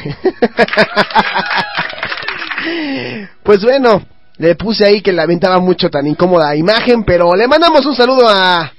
pues 3.42 3.62
bueno, 3.62 4.02
le 4.36 4.54
puse 4.54 4.84
ahí 4.84 5.00
que 5.00 5.14
lamentaba 5.14 5.60
mucho 5.60 5.88
tan 5.88 6.06
incómoda 6.06 6.54
imagen, 6.54 7.04
pero 7.04 7.34
le 7.34 7.48
mandamos 7.48 7.86
un 7.86 7.96
saludo 7.96 8.28
a, 8.28 8.70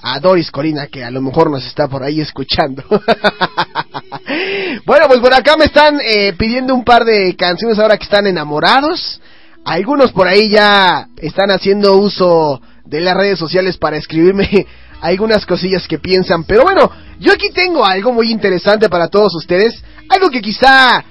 a 0.00 0.20
Doris 0.20 0.50
Corina, 0.50 0.86
que 0.86 1.04
a 1.04 1.10
lo 1.10 1.20
mejor 1.20 1.50
nos 1.50 1.66
está 1.66 1.88
por 1.88 2.02
ahí 2.02 2.20
escuchando. 2.20 2.84
bueno, 4.86 5.06
pues 5.08 5.20
por 5.20 5.34
acá 5.34 5.56
me 5.56 5.64
están 5.64 5.98
eh, 6.00 6.34
pidiendo 6.38 6.74
un 6.74 6.84
par 6.84 7.04
de 7.04 7.34
canciones 7.36 7.78
ahora 7.78 7.96
que 7.96 8.04
están 8.04 8.26
enamorados. 8.26 9.20
Algunos 9.64 10.12
por 10.12 10.28
ahí 10.28 10.50
ya 10.50 11.08
están 11.16 11.50
haciendo 11.50 11.96
uso 11.96 12.60
de 12.84 13.00
las 13.00 13.16
redes 13.16 13.38
sociales 13.38 13.76
para 13.76 13.96
escribirme 13.96 14.66
algunas 15.00 15.44
cosillas 15.44 15.88
que 15.88 15.98
piensan. 15.98 16.44
Pero 16.44 16.62
bueno, 16.62 16.90
yo 17.18 17.32
aquí 17.32 17.50
tengo 17.50 17.84
algo 17.84 18.12
muy 18.12 18.30
interesante 18.30 18.88
para 18.88 19.08
todos 19.08 19.34
ustedes. 19.34 19.82
Algo 20.08 20.30
que 20.30 20.40
quizá 20.40 21.04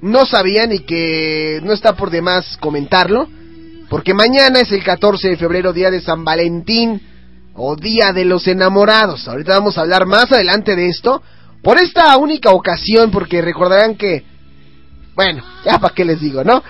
no 0.00 0.26
sabían 0.26 0.72
y 0.72 0.80
que 0.80 1.60
no 1.62 1.72
está 1.72 1.94
por 1.94 2.10
demás 2.10 2.56
comentarlo. 2.58 3.28
Porque 3.88 4.14
mañana 4.14 4.60
es 4.60 4.72
el 4.72 4.82
14 4.82 5.28
de 5.28 5.36
febrero, 5.36 5.72
día 5.72 5.90
de 5.90 6.00
San 6.00 6.24
Valentín 6.24 7.11
o 7.54 7.76
Día 7.76 8.12
de 8.12 8.24
los 8.24 8.46
Enamorados. 8.46 9.28
Ahorita 9.28 9.52
vamos 9.54 9.76
a 9.76 9.82
hablar 9.82 10.06
más 10.06 10.32
adelante 10.32 10.74
de 10.76 10.88
esto. 10.88 11.22
Por 11.62 11.78
esta 11.78 12.16
única 12.16 12.50
ocasión, 12.50 13.10
porque 13.10 13.42
recordarán 13.42 13.96
que... 13.96 14.24
Bueno, 15.14 15.44
ya 15.64 15.78
para 15.78 15.94
qué 15.94 16.04
les 16.04 16.20
digo, 16.20 16.42
¿no? 16.42 16.64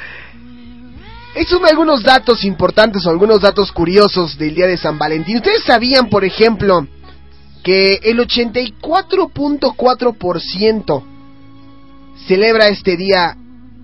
Exume 1.35 1.71
algunos 1.71 2.03
datos 2.03 2.45
importantes 2.45 3.07
o 3.07 3.11
algunos 3.11 3.41
datos 3.41 3.73
curiosos 3.73 4.37
del 4.37 4.55
día 4.55 4.67
de 4.67 4.77
San 4.77 4.99
Valentín. 4.99 5.37
¿Ustedes 5.37 5.65
sabían, 5.65 6.11
por 6.11 6.25
ejemplo, 6.25 6.87
que 7.63 8.01
el 8.03 8.19
84.4% 8.19 11.05
celebra 12.27 12.69
este 12.69 12.99
día 12.99 13.35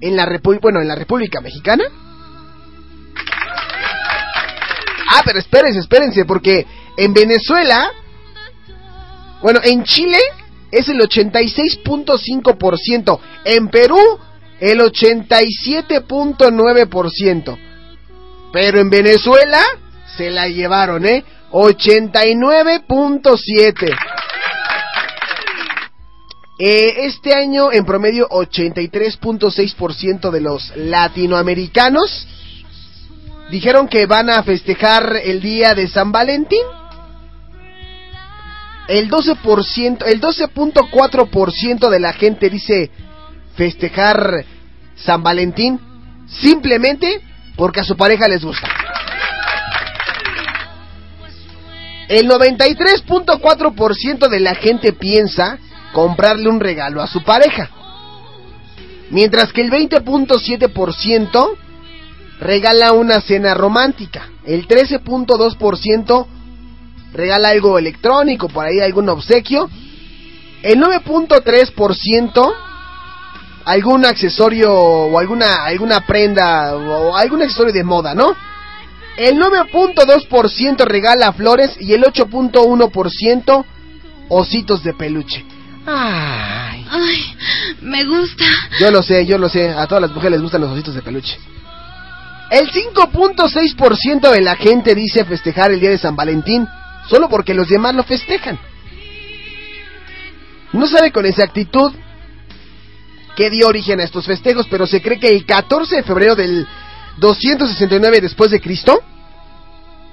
en 0.01 0.16
la 0.16 0.26
República, 0.26 0.62
bueno, 0.62 0.82
en 0.82 0.88
la 0.88 0.96
República 0.96 1.40
Mexicana? 1.40 1.84
Ah, 5.11 5.22
pero 5.24 5.38
espérense, 5.38 5.78
espérense, 5.78 6.26
porque 6.26 6.66
en 6.99 7.14
Venezuela, 7.14 7.90
bueno, 9.40 9.61
en 9.62 9.84
Chile 9.84 10.18
es 10.72 10.88
el 10.88 10.99
86.5%, 10.99 13.20
en 13.44 13.68
Perú 13.68 14.18
el 14.59 14.80
87.9%, 14.80 17.59
pero 18.53 18.80
en 18.80 18.90
Venezuela 18.90 19.62
se 20.16 20.28
la 20.30 20.49
llevaron, 20.49 21.07
¿eh? 21.07 21.24
89.7. 21.53 23.96
Eh, 26.59 27.07
este 27.07 27.32
año, 27.32 27.70
en 27.70 27.84
promedio, 27.84 28.28
83.6% 28.28 30.32
de 30.32 30.40
los 30.40 30.72
latinoamericanos 30.74 32.26
dijeron 33.53 33.86
que 33.86 34.07
van 34.07 34.28
a 34.28 34.42
festejar 34.42 35.20
el 35.22 35.40
día 35.40 35.74
de 35.74 35.86
San 35.86 36.11
Valentín. 36.11 36.64
El 38.89 39.11
12%, 39.11 40.05
el 40.07 40.20
12.4% 40.20 41.91
de 41.91 42.01
la 42.01 42.14
gente 42.14 42.49
dice 42.49 42.91
festejar 43.55 44.45
San 44.97 45.22
Valentín 45.22 45.78
simplemente 46.26 47.20
porque 47.57 47.80
a 47.80 47.84
su 47.84 47.97
pareja 47.97 48.26
les 48.28 48.43
gusta. 48.43 48.66
El 52.09 52.28
93.4% 52.30 54.28
de 54.28 54.41
la 54.41 54.55
gente 54.55 54.95
piensa 54.95 55.59
comprarle 55.93 56.49
un 56.49 56.59
regalo 56.59 57.03
a 57.03 57.07
su 57.07 57.22
pareja. 57.22 57.68
Mientras 59.11 59.53
que 59.53 59.61
el 59.61 59.70
20.7% 59.70 61.57
regala 62.41 62.93
una 62.93 63.20
cena 63.20 63.53
romántica. 63.53 64.30
El 64.47 64.66
13.2% 64.66 66.26
regala 67.12 67.50
algo 67.50 67.78
electrónico, 67.78 68.48
por 68.48 68.66
ahí 68.66 68.80
algún 68.80 69.09
obsequio. 69.09 69.68
El 70.62 70.80
9.3% 70.80 72.54
algún 73.64 74.06
accesorio 74.06 74.72
o 74.72 75.18
alguna 75.18 75.64
alguna 75.64 76.00
prenda 76.06 76.74
o 76.74 77.14
algún 77.14 77.42
accesorio 77.42 77.72
de 77.72 77.84
moda, 77.84 78.14
¿no? 78.14 78.34
El 79.16 79.38
9.2% 79.38 80.84
regala 80.84 81.32
flores 81.32 81.76
y 81.80 81.92
el 81.92 82.02
8.1% 82.02 83.64
ositos 84.28 84.82
de 84.84 84.94
peluche. 84.94 85.44
Ay. 85.86 86.86
Ay, 86.90 87.36
me 87.82 88.04
gusta. 88.04 88.44
Yo 88.80 88.90
lo 88.90 89.02
sé, 89.02 89.26
yo 89.26 89.36
lo 89.38 89.48
sé. 89.48 89.70
A 89.70 89.86
todas 89.86 90.02
las 90.02 90.12
mujeres 90.12 90.32
les 90.32 90.42
gustan 90.42 90.61
los 90.61 90.70
ositos 90.70 90.94
de 90.94 91.02
peluche. 91.02 91.38
El 92.50 92.70
5.6% 92.70 94.30
de 94.30 94.40
la 94.40 94.56
gente 94.56 94.94
dice 94.94 95.24
festejar 95.24 95.72
el 95.72 95.80
día 95.80 95.90
de 95.90 95.98
San 95.98 96.16
Valentín 96.16 96.66
solo 97.09 97.28
porque 97.28 97.54
los 97.54 97.68
demás 97.68 97.94
lo 97.94 98.04
festejan. 98.04 98.59
No 100.72 100.86
sabe 100.86 101.11
con 101.11 101.24
exactitud 101.24 101.92
qué 103.36 103.50
dio 103.50 103.68
origen 103.68 104.00
a 104.00 104.04
estos 104.04 104.26
festejos, 104.26 104.66
pero 104.68 104.86
se 104.86 105.00
cree 105.00 105.18
que 105.18 105.28
el 105.28 105.46
14 105.46 105.96
de 105.96 106.02
febrero 106.02 106.34
del 106.34 106.66
269 107.18 108.20
después 108.20 108.50
de 108.50 108.61
Cristo, 108.61 109.00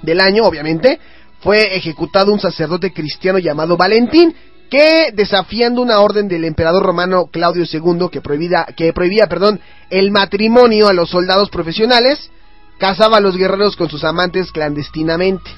del 0.02 0.20
año 0.20 0.44
obviamente, 0.44 0.98
fue 1.40 1.76
ejecutado 1.76 2.32
un 2.32 2.40
sacerdote 2.40 2.92
cristiano 2.92 3.38
llamado 3.38 3.76
Valentín, 3.76 4.34
que 4.70 5.10
desafiando 5.12 5.82
una 5.82 6.00
orden 6.00 6.26
del 6.26 6.44
emperador 6.44 6.84
romano 6.84 7.26
Claudio 7.26 7.64
II 7.70 8.08
que 8.10 8.20
prohibía, 8.20 8.66
que 8.76 8.92
prohibía 8.92 9.26
perdón, 9.26 9.60
el 9.90 10.10
matrimonio 10.10 10.88
a 10.88 10.92
los 10.92 11.10
soldados 11.10 11.50
profesionales, 11.50 12.30
casaba 12.78 13.18
a 13.18 13.20
los 13.20 13.36
guerreros 13.36 13.76
con 13.76 13.88
sus 13.88 14.02
amantes 14.04 14.50
clandestinamente. 14.50 15.50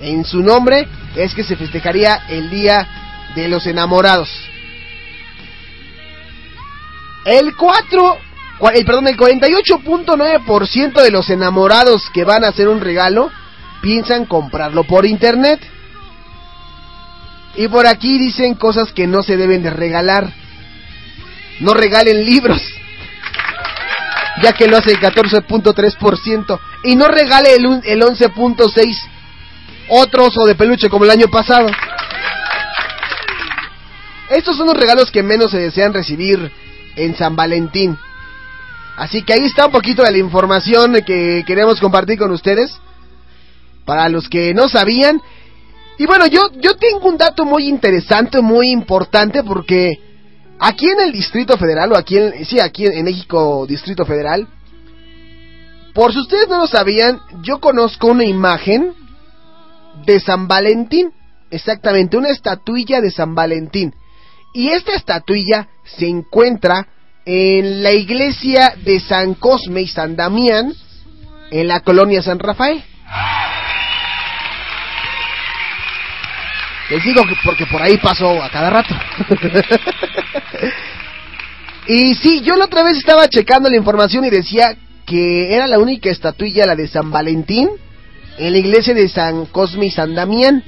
En 0.00 0.24
su 0.24 0.40
nombre 0.42 0.88
es 1.16 1.34
que 1.34 1.44
se 1.44 1.56
festejaría 1.56 2.22
el 2.28 2.50
Día 2.50 2.86
de 3.36 3.48
los 3.48 3.66
Enamorados. 3.66 4.28
El 7.24 7.54
4, 7.54 8.16
cua- 8.58 8.72
el, 8.74 8.84
perdón, 8.84 9.06
el 9.08 9.16
48.9% 9.16 11.02
de 11.02 11.10
los 11.12 11.30
enamorados 11.30 12.10
que 12.12 12.24
van 12.24 12.44
a 12.44 12.48
hacer 12.48 12.68
un 12.68 12.80
regalo 12.80 13.30
piensan 13.80 14.26
comprarlo 14.26 14.82
por 14.84 15.06
internet. 15.06 15.60
Y 17.54 17.68
por 17.68 17.86
aquí 17.86 18.18
dicen 18.18 18.54
cosas 18.54 18.92
que 18.92 19.06
no 19.06 19.22
se 19.22 19.36
deben 19.36 19.62
de 19.62 19.70
regalar. 19.70 20.32
No 21.60 21.74
regalen 21.74 22.24
libros. 22.24 22.60
Ya 24.42 24.52
que 24.54 24.66
lo 24.66 24.78
hace 24.78 24.90
el 24.92 24.98
14.3%. 25.00 26.58
Y 26.84 26.96
no 26.96 27.06
regale 27.06 27.54
el, 27.54 27.66
el 27.84 28.02
11.6% 28.02 29.11
otro 29.88 30.26
oso 30.26 30.44
de 30.44 30.54
peluche 30.54 30.88
como 30.88 31.04
el 31.04 31.10
año 31.10 31.28
pasado. 31.28 31.68
Estos 34.30 34.56
son 34.56 34.66
los 34.66 34.76
regalos 34.76 35.10
que 35.10 35.22
menos 35.22 35.50
se 35.50 35.58
desean 35.58 35.92
recibir 35.92 36.50
en 36.96 37.16
San 37.16 37.36
Valentín. 37.36 37.98
Así 38.96 39.22
que 39.22 39.34
ahí 39.34 39.44
está 39.44 39.66
un 39.66 39.72
poquito 39.72 40.02
de 40.02 40.12
la 40.12 40.18
información 40.18 41.02
que 41.04 41.44
queremos 41.46 41.80
compartir 41.80 42.18
con 42.18 42.30
ustedes. 42.30 42.78
Para 43.84 44.08
los 44.08 44.28
que 44.28 44.54
no 44.54 44.68
sabían. 44.68 45.20
Y 45.98 46.06
bueno, 46.06 46.26
yo, 46.26 46.50
yo 46.60 46.76
tengo 46.76 47.08
un 47.08 47.18
dato 47.18 47.44
muy 47.44 47.68
interesante, 47.68 48.40
muy 48.40 48.70
importante, 48.70 49.42
porque 49.42 49.98
aquí 50.58 50.88
en 50.88 51.00
el 51.00 51.12
Distrito 51.12 51.58
Federal, 51.58 51.92
o 51.92 51.96
aquí 51.96 52.16
en, 52.16 52.44
sí, 52.44 52.60
aquí 52.60 52.86
en 52.86 53.04
México, 53.04 53.66
Distrito 53.68 54.06
Federal, 54.06 54.46
por 55.92 56.12
si 56.12 56.20
ustedes 56.20 56.48
no 56.48 56.58
lo 56.58 56.66
sabían, 56.66 57.20
yo 57.42 57.60
conozco 57.60 58.06
una 58.06 58.24
imagen 58.24 58.94
de 60.04 60.20
San 60.20 60.48
Valentín. 60.48 61.12
Exactamente, 61.50 62.16
una 62.16 62.30
estatuilla 62.30 63.00
de 63.00 63.10
San 63.10 63.34
Valentín. 63.34 63.94
Y 64.54 64.70
esta 64.70 64.94
estatuilla 64.94 65.68
se 65.84 66.08
encuentra 66.08 66.86
en 67.24 67.82
la 67.82 67.92
iglesia 67.92 68.74
de 68.84 69.00
San 69.00 69.34
Cosme 69.34 69.82
y 69.82 69.88
San 69.88 70.16
Damián, 70.16 70.72
en 71.50 71.68
la 71.68 71.80
colonia 71.80 72.22
San 72.22 72.38
Rafael. 72.38 72.82
Les 76.90 77.04
digo 77.04 77.24
que 77.26 77.34
porque 77.44 77.66
por 77.66 77.80
ahí 77.80 77.96
paso 77.96 78.42
a 78.42 78.50
cada 78.50 78.68
rato. 78.68 78.94
y 81.86 82.14
sí, 82.16 82.42
yo 82.42 82.56
la 82.56 82.66
otra 82.66 82.82
vez 82.82 82.98
estaba 82.98 83.28
checando 83.28 83.70
la 83.70 83.76
información 83.76 84.24
y 84.24 84.30
decía 84.30 84.76
que 85.06 85.54
era 85.54 85.66
la 85.66 85.78
única 85.78 86.10
estatuilla, 86.10 86.66
la 86.66 86.76
de 86.76 86.88
San 86.88 87.10
Valentín, 87.10 87.70
en 88.38 88.52
la 88.52 88.58
iglesia 88.58 88.94
de 88.94 89.08
San 89.08 89.46
Cosme 89.46 89.86
y 89.86 89.90
San 89.90 90.14
Damián. 90.14 90.62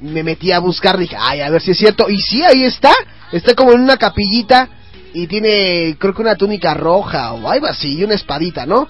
Me 0.00 0.22
metí 0.22 0.50
a 0.52 0.58
buscar, 0.58 0.98
dije, 0.98 1.16
ay, 1.18 1.40
a 1.40 1.50
ver 1.50 1.62
si 1.62 1.72
es 1.72 1.78
cierto. 1.78 2.08
Y 2.08 2.18
sí, 2.18 2.42
ahí 2.42 2.64
está. 2.64 2.92
Está 3.30 3.54
como 3.54 3.72
en 3.72 3.80
una 3.80 3.96
capillita 3.96 4.68
y 5.14 5.26
tiene, 5.26 5.96
creo 5.98 6.14
que 6.14 6.22
una 6.22 6.36
túnica 6.36 6.74
roja 6.74 7.32
o 7.32 7.48
algo 7.48 7.66
así, 7.66 7.98
y 7.98 8.04
una 8.04 8.14
espadita, 8.14 8.66
¿no? 8.66 8.88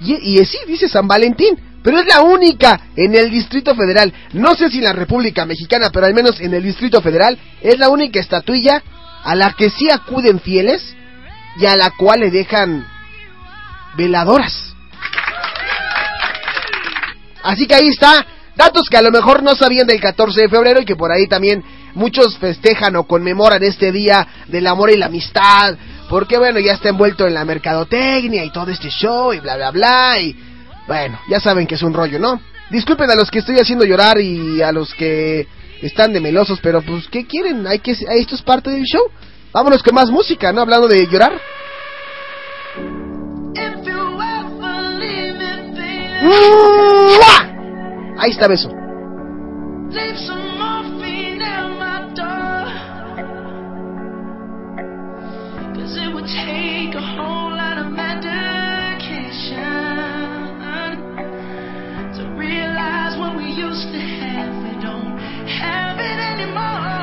Y, 0.00 0.14
y 0.14 0.44
sí, 0.44 0.58
dice 0.66 0.88
San 0.88 1.06
Valentín. 1.06 1.58
Pero 1.82 2.00
es 2.00 2.06
la 2.06 2.22
única 2.22 2.80
en 2.96 3.14
el 3.14 3.30
Distrito 3.30 3.74
Federal. 3.74 4.12
No 4.32 4.54
sé 4.54 4.68
si 4.68 4.78
en 4.78 4.84
la 4.84 4.92
República 4.92 5.46
Mexicana, 5.46 5.90
pero 5.92 6.06
al 6.06 6.14
menos 6.14 6.40
en 6.40 6.52
el 6.52 6.62
Distrito 6.62 7.00
Federal 7.00 7.38
es 7.60 7.78
la 7.78 7.88
única 7.88 8.20
estatuilla 8.20 8.82
a 9.22 9.34
la 9.34 9.52
que 9.52 9.70
sí 9.70 9.88
acuden 9.90 10.40
fieles 10.40 10.82
y 11.58 11.66
a 11.66 11.76
la 11.76 11.90
cual 11.92 12.20
le 12.20 12.30
dejan 12.30 12.84
veladoras. 13.96 14.67
Así 17.42 17.66
que 17.66 17.74
ahí 17.74 17.88
está, 17.88 18.26
datos 18.56 18.88
que 18.90 18.96
a 18.96 19.02
lo 19.02 19.10
mejor 19.10 19.42
no 19.42 19.54
sabían 19.54 19.86
del 19.86 20.00
14 20.00 20.42
de 20.42 20.48
febrero 20.48 20.80
y 20.80 20.84
que 20.84 20.96
por 20.96 21.12
ahí 21.12 21.26
también 21.26 21.62
muchos 21.94 22.36
festejan 22.38 22.96
o 22.96 23.04
conmemoran 23.04 23.62
este 23.62 23.92
día 23.92 24.26
del 24.48 24.66
amor 24.66 24.90
y 24.90 24.96
la 24.96 25.06
amistad, 25.06 25.76
porque 26.08 26.38
bueno, 26.38 26.58
ya 26.60 26.72
está 26.72 26.88
envuelto 26.88 27.26
en 27.26 27.34
la 27.34 27.44
mercadotecnia 27.44 28.44
y 28.44 28.52
todo 28.52 28.70
este 28.70 28.90
show 28.90 29.32
y 29.32 29.40
bla 29.40 29.56
bla 29.56 29.70
bla 29.70 30.20
y 30.20 30.36
bueno, 30.86 31.20
ya 31.28 31.38
saben 31.38 31.66
que 31.66 31.74
es 31.74 31.82
un 31.82 31.92
rollo, 31.92 32.18
¿no? 32.18 32.40
Disculpen 32.70 33.10
a 33.10 33.14
los 33.14 33.30
que 33.30 33.38
estoy 33.38 33.58
haciendo 33.58 33.84
llorar 33.84 34.18
y 34.20 34.62
a 34.62 34.72
los 34.72 34.92
que 34.94 35.46
están 35.82 36.12
de 36.12 36.20
melosos, 36.20 36.58
pero 36.62 36.82
pues 36.82 37.08
¿qué 37.08 37.26
quieren? 37.26 37.66
Hay 37.66 37.78
que 37.78 37.92
esto 37.92 38.34
es 38.34 38.42
parte 38.42 38.70
del 38.70 38.84
show. 38.84 39.02
Vámonos 39.52 39.82
con 39.82 39.94
más 39.94 40.10
música, 40.10 40.52
¿no? 40.52 40.62
Hablando 40.62 40.88
de 40.88 41.06
llorar. 41.06 41.40
Whole 57.00 57.50
lot 57.50 57.78
of 57.78 57.92
medication 57.92 58.18
to 62.14 62.22
realize 62.36 63.16
what 63.18 63.36
we 63.36 63.44
used 63.44 63.92
to 63.92 64.00
have. 64.00 64.52
We 64.64 64.74
don't 64.82 65.18
have 65.46 65.98
it 65.98 66.18
anymore. 66.18 66.97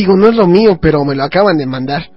Digo, 0.00 0.16
no 0.16 0.28
es 0.28 0.34
lo 0.34 0.46
mío, 0.46 0.78
pero 0.80 1.04
me 1.04 1.14
lo 1.14 1.22
acaban 1.24 1.58
de 1.58 1.66
mandar. 1.66 2.10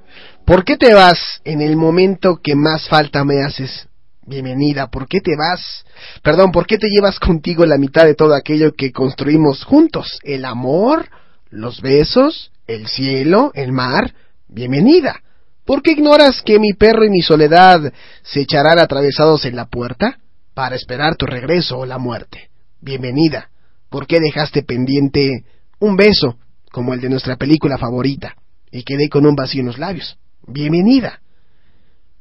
¿Por 0.45 0.63
qué 0.63 0.77
te 0.77 0.93
vas 0.93 1.41
en 1.43 1.59
el 1.59 1.75
momento 1.75 2.39
que 2.41 2.55
más 2.55 2.87
falta 2.87 3.25
me 3.25 3.43
haces? 3.43 3.89
Bienvenida, 4.25 4.87
¿por 4.87 5.05
qué 5.05 5.19
te 5.19 5.35
vas? 5.35 5.83
Perdón, 6.21 6.53
¿por 6.53 6.65
qué 6.65 6.77
te 6.77 6.87
llevas 6.87 7.19
contigo 7.19 7.65
la 7.65 7.77
mitad 7.77 8.05
de 8.05 8.15
todo 8.15 8.35
aquello 8.35 8.71
que 8.71 8.93
construimos 8.93 9.65
juntos? 9.65 10.17
¿El 10.23 10.45
amor? 10.45 11.09
¿Los 11.49 11.81
besos? 11.81 12.53
¿El 12.67 12.87
cielo? 12.87 13.51
¿El 13.53 13.73
mar? 13.73 14.13
Bienvenida. 14.47 15.19
¿Por 15.65 15.81
qué 15.81 15.91
ignoras 15.91 16.41
que 16.41 16.59
mi 16.59 16.71
perro 16.71 17.03
y 17.03 17.09
mi 17.09 17.21
soledad 17.21 17.81
se 18.21 18.39
echarán 18.39 18.79
atravesados 18.79 19.43
en 19.43 19.57
la 19.57 19.65
puerta 19.65 20.19
para 20.53 20.77
esperar 20.77 21.17
tu 21.17 21.25
regreso 21.25 21.79
o 21.79 21.85
la 21.85 21.97
muerte? 21.97 22.49
Bienvenida. 22.79 23.49
¿Por 23.89 24.07
qué 24.07 24.21
dejaste 24.21 24.63
pendiente 24.63 25.43
un 25.79 25.97
beso 25.97 26.37
como 26.73 26.95
el 26.95 26.99
de 26.99 27.09
nuestra 27.09 27.35
película 27.35 27.77
favorita 27.77 28.35
y 28.71 28.83
quedé 28.83 29.07
con 29.07 29.27
un 29.27 29.35
vacío 29.35 29.61
en 29.61 29.67
los 29.67 29.77
labios? 29.77 30.17
Bienvenida. 30.47 31.21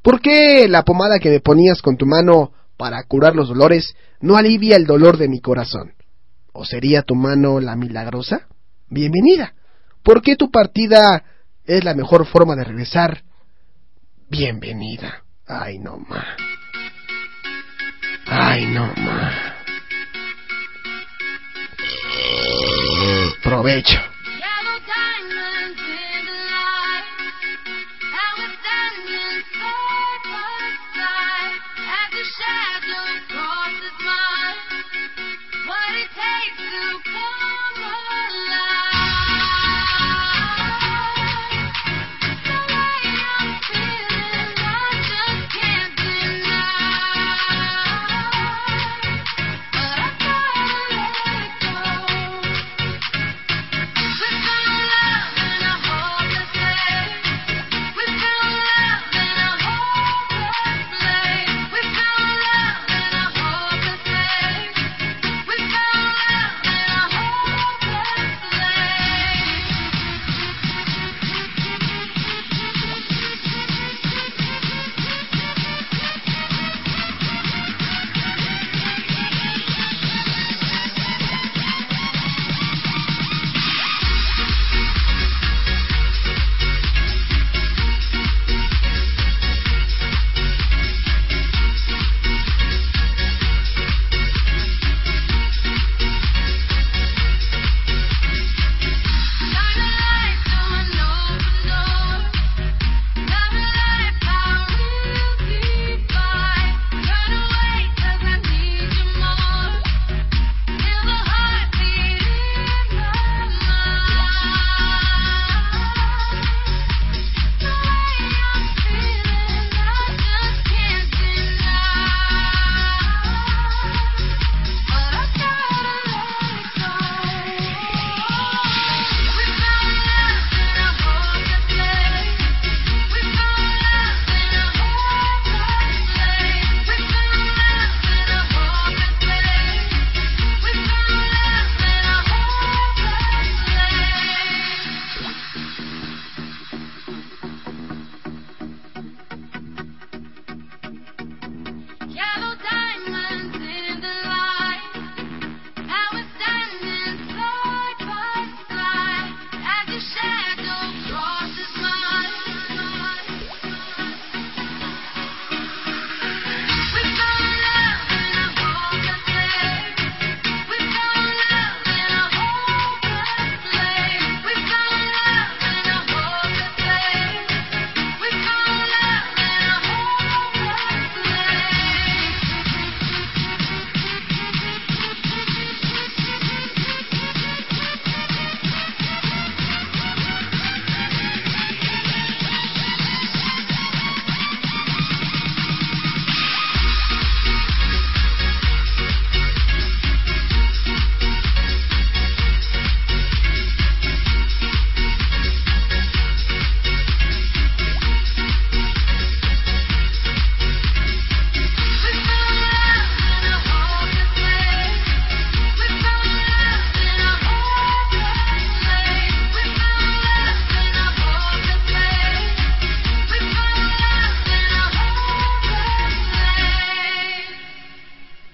¿Por 0.03 0.21
qué 0.21 0.67
la 0.69 0.83
pomada 0.83 1.17
que 1.17 1.31
me 1.31 1.39
ponías 1.39 1.81
con 1.81 1.97
tu 1.97 2.05
mano 2.05 2.53
para 2.77 3.01
curar 3.03 3.35
los 3.35 3.49
dolores 3.49 3.95
no 4.21 4.37
alivia 4.37 4.75
el 4.75 4.85
dolor 4.85 5.17
de 5.17 5.27
mi 5.27 5.41
corazón? 5.41 5.95
¿O 6.53 6.65
sería 6.65 7.01
tu 7.01 7.15
mano 7.15 7.59
la 7.59 7.75
milagrosa? 7.75 8.47
Bienvenida. 8.89 9.55
¿Por 10.03 10.21
qué 10.21 10.35
tu 10.35 10.51
partida 10.51 11.23
es 11.65 11.83
la 11.83 11.95
mejor 11.95 12.27
forma 12.27 12.55
de 12.55 12.63
regresar? 12.63 13.23
Bienvenida. 14.29 15.23
Ay, 15.47 15.79
no 15.79 15.97
más. 15.97 16.27
Ay, 18.27 18.67
no 18.67 18.85
más. 18.85 19.33
Provecho. 23.41 24.12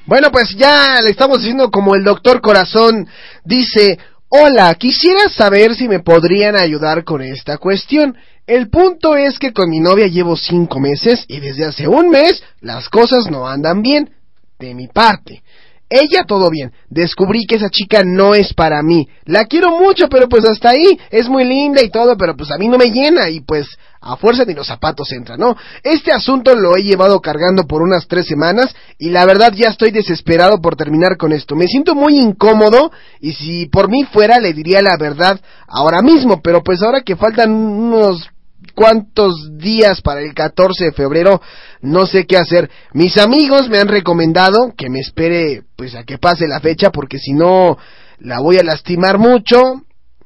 Bueno, 0.09 0.31
pues 0.31 0.55
ya 0.57 1.03
le 1.03 1.11
estamos 1.11 1.37
diciendo 1.37 1.69
como 1.69 1.93
el 1.93 2.03
doctor 2.03 2.41
Corazón 2.41 3.07
dice, 3.45 3.99
hola, 4.27 4.73
quisiera 4.73 5.29
saber 5.29 5.75
si 5.75 5.87
me 5.87 5.99
podrían 5.99 6.55
ayudar 6.55 7.03
con 7.03 7.21
esta 7.21 7.59
cuestión. 7.59 8.17
El 8.47 8.71
punto 8.71 9.15
es 9.15 9.37
que 9.37 9.53
con 9.53 9.69
mi 9.69 9.79
novia 9.79 10.07
llevo 10.07 10.35
cinco 10.35 10.79
meses 10.79 11.25
y 11.27 11.39
desde 11.39 11.65
hace 11.65 11.87
un 11.87 12.09
mes 12.09 12.41
las 12.59 12.89
cosas 12.89 13.29
no 13.29 13.47
andan 13.47 13.83
bien, 13.83 14.09
de 14.57 14.73
mi 14.73 14.87
parte. 14.87 15.43
Ella 15.89 16.23
todo 16.27 16.51
bien. 16.51 16.71
Descubrí 16.89 17.45
que 17.47 17.55
esa 17.55 17.69
chica 17.69 18.03
no 18.05 18.35
es 18.35 18.53
para 18.53 18.81
mí. 18.83 19.07
La 19.25 19.45
quiero 19.45 19.71
mucho, 19.71 20.07
pero 20.07 20.29
pues 20.29 20.45
hasta 20.45 20.69
ahí. 20.69 20.99
Es 21.09 21.27
muy 21.27 21.45
linda 21.45 21.81
y 21.81 21.89
todo, 21.89 22.15
pero 22.15 22.35
pues 22.37 22.51
a 22.51 22.57
mí 22.57 22.67
no 22.67 22.77
me 22.77 22.91
llena 22.91 23.29
y 23.29 23.39
pues 23.39 23.67
a 24.01 24.15
fuerza 24.15 24.45
ni 24.45 24.53
los 24.53 24.67
zapatos 24.67 25.11
entran, 25.11 25.39
¿no? 25.39 25.55
Este 25.83 26.11
asunto 26.11 26.55
lo 26.55 26.77
he 26.77 26.83
llevado 26.83 27.19
cargando 27.19 27.63
por 27.63 27.81
unas 27.81 28.07
tres 28.07 28.27
semanas 28.27 28.73
y 28.97 29.09
la 29.09 29.25
verdad 29.25 29.51
ya 29.53 29.67
estoy 29.67 29.91
desesperado 29.91 30.61
por 30.61 30.75
terminar 30.75 31.17
con 31.17 31.33
esto. 31.33 31.55
Me 31.55 31.67
siento 31.67 31.95
muy 31.95 32.17
incómodo 32.17 32.91
y 33.19 33.33
si 33.33 33.65
por 33.65 33.89
mí 33.89 34.03
fuera 34.03 34.39
le 34.39 34.53
diría 34.53 34.81
la 34.81 34.95
verdad 34.97 35.41
ahora 35.67 36.01
mismo, 36.01 36.41
pero 36.41 36.63
pues 36.63 36.81
ahora 36.81 37.01
que 37.01 37.15
faltan 37.15 37.51
unos 37.51 38.29
cuantos 38.75 39.57
días 39.57 40.01
para 40.01 40.21
el 40.21 40.33
14 40.33 40.85
de 40.85 40.91
febrero, 40.91 41.41
no 41.81 42.05
sé 42.05 42.25
qué 42.25 42.37
hacer. 42.37 42.69
Mis 42.93 43.17
amigos 43.17 43.69
me 43.69 43.79
han 43.79 43.87
recomendado 43.87 44.73
que 44.77 44.89
me 44.89 44.99
espere 44.99 45.63
pues 45.75 45.95
a 45.95 46.03
que 46.03 46.17
pase 46.17 46.47
la 46.47 46.59
fecha 46.59 46.91
porque 46.91 47.17
si 47.19 47.33
no 47.33 47.77
la 48.19 48.39
voy 48.39 48.57
a 48.57 48.63
lastimar 48.63 49.17
mucho. 49.17 49.83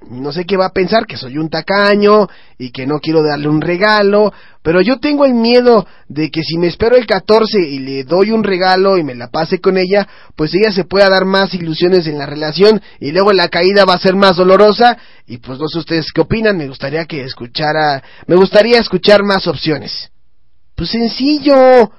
No 0.09 0.33
sé 0.33 0.43
qué 0.43 0.57
va 0.57 0.65
a 0.65 0.73
pensar, 0.73 1.05
que 1.05 1.15
soy 1.15 1.37
un 1.37 1.49
tacaño 1.49 2.27
y 2.57 2.71
que 2.71 2.85
no 2.85 2.99
quiero 2.99 3.23
darle 3.23 3.47
un 3.47 3.61
regalo, 3.61 4.33
pero 4.61 4.81
yo 4.81 4.99
tengo 4.99 5.23
el 5.23 5.33
miedo 5.33 5.87
de 6.09 6.29
que 6.29 6.43
si 6.43 6.57
me 6.57 6.67
espero 6.67 6.97
el 6.97 7.05
14 7.05 7.57
y 7.61 7.79
le 7.79 8.03
doy 8.03 8.31
un 8.31 8.43
regalo 8.43 8.97
y 8.97 9.03
me 9.03 9.15
la 9.15 9.29
pase 9.29 9.61
con 9.61 9.77
ella, 9.77 10.05
pues 10.35 10.53
ella 10.55 10.73
se 10.73 10.83
pueda 10.83 11.09
dar 11.09 11.23
más 11.23 11.53
ilusiones 11.53 12.05
en 12.07 12.17
la 12.17 12.25
relación 12.25 12.81
y 12.99 13.11
luego 13.13 13.31
la 13.31 13.47
caída 13.47 13.85
va 13.85 13.93
a 13.93 13.99
ser 13.99 14.15
más 14.15 14.35
dolorosa 14.35 14.97
y 15.25 15.37
pues 15.37 15.57
no 15.57 15.69
sé 15.69 15.79
ustedes 15.79 16.11
qué 16.13 16.19
opinan, 16.19 16.57
me 16.57 16.67
gustaría 16.67 17.05
que 17.05 17.23
escuchara, 17.23 18.03
me 18.27 18.35
gustaría 18.35 18.79
escuchar 18.79 19.23
más 19.23 19.47
opciones. 19.47 20.12
Pues 20.83 20.91
sencillo, 20.91 21.89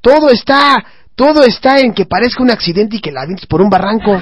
todo 0.00 0.30
está, 0.30 0.76
todo 1.16 1.42
está 1.42 1.80
en 1.80 1.92
que 1.92 2.06
parezca 2.06 2.40
un 2.40 2.52
accidente 2.52 2.94
y 2.94 3.00
que 3.00 3.10
la 3.10 3.22
avientes 3.22 3.46
por 3.46 3.60
un 3.60 3.68
barranco. 3.68 4.12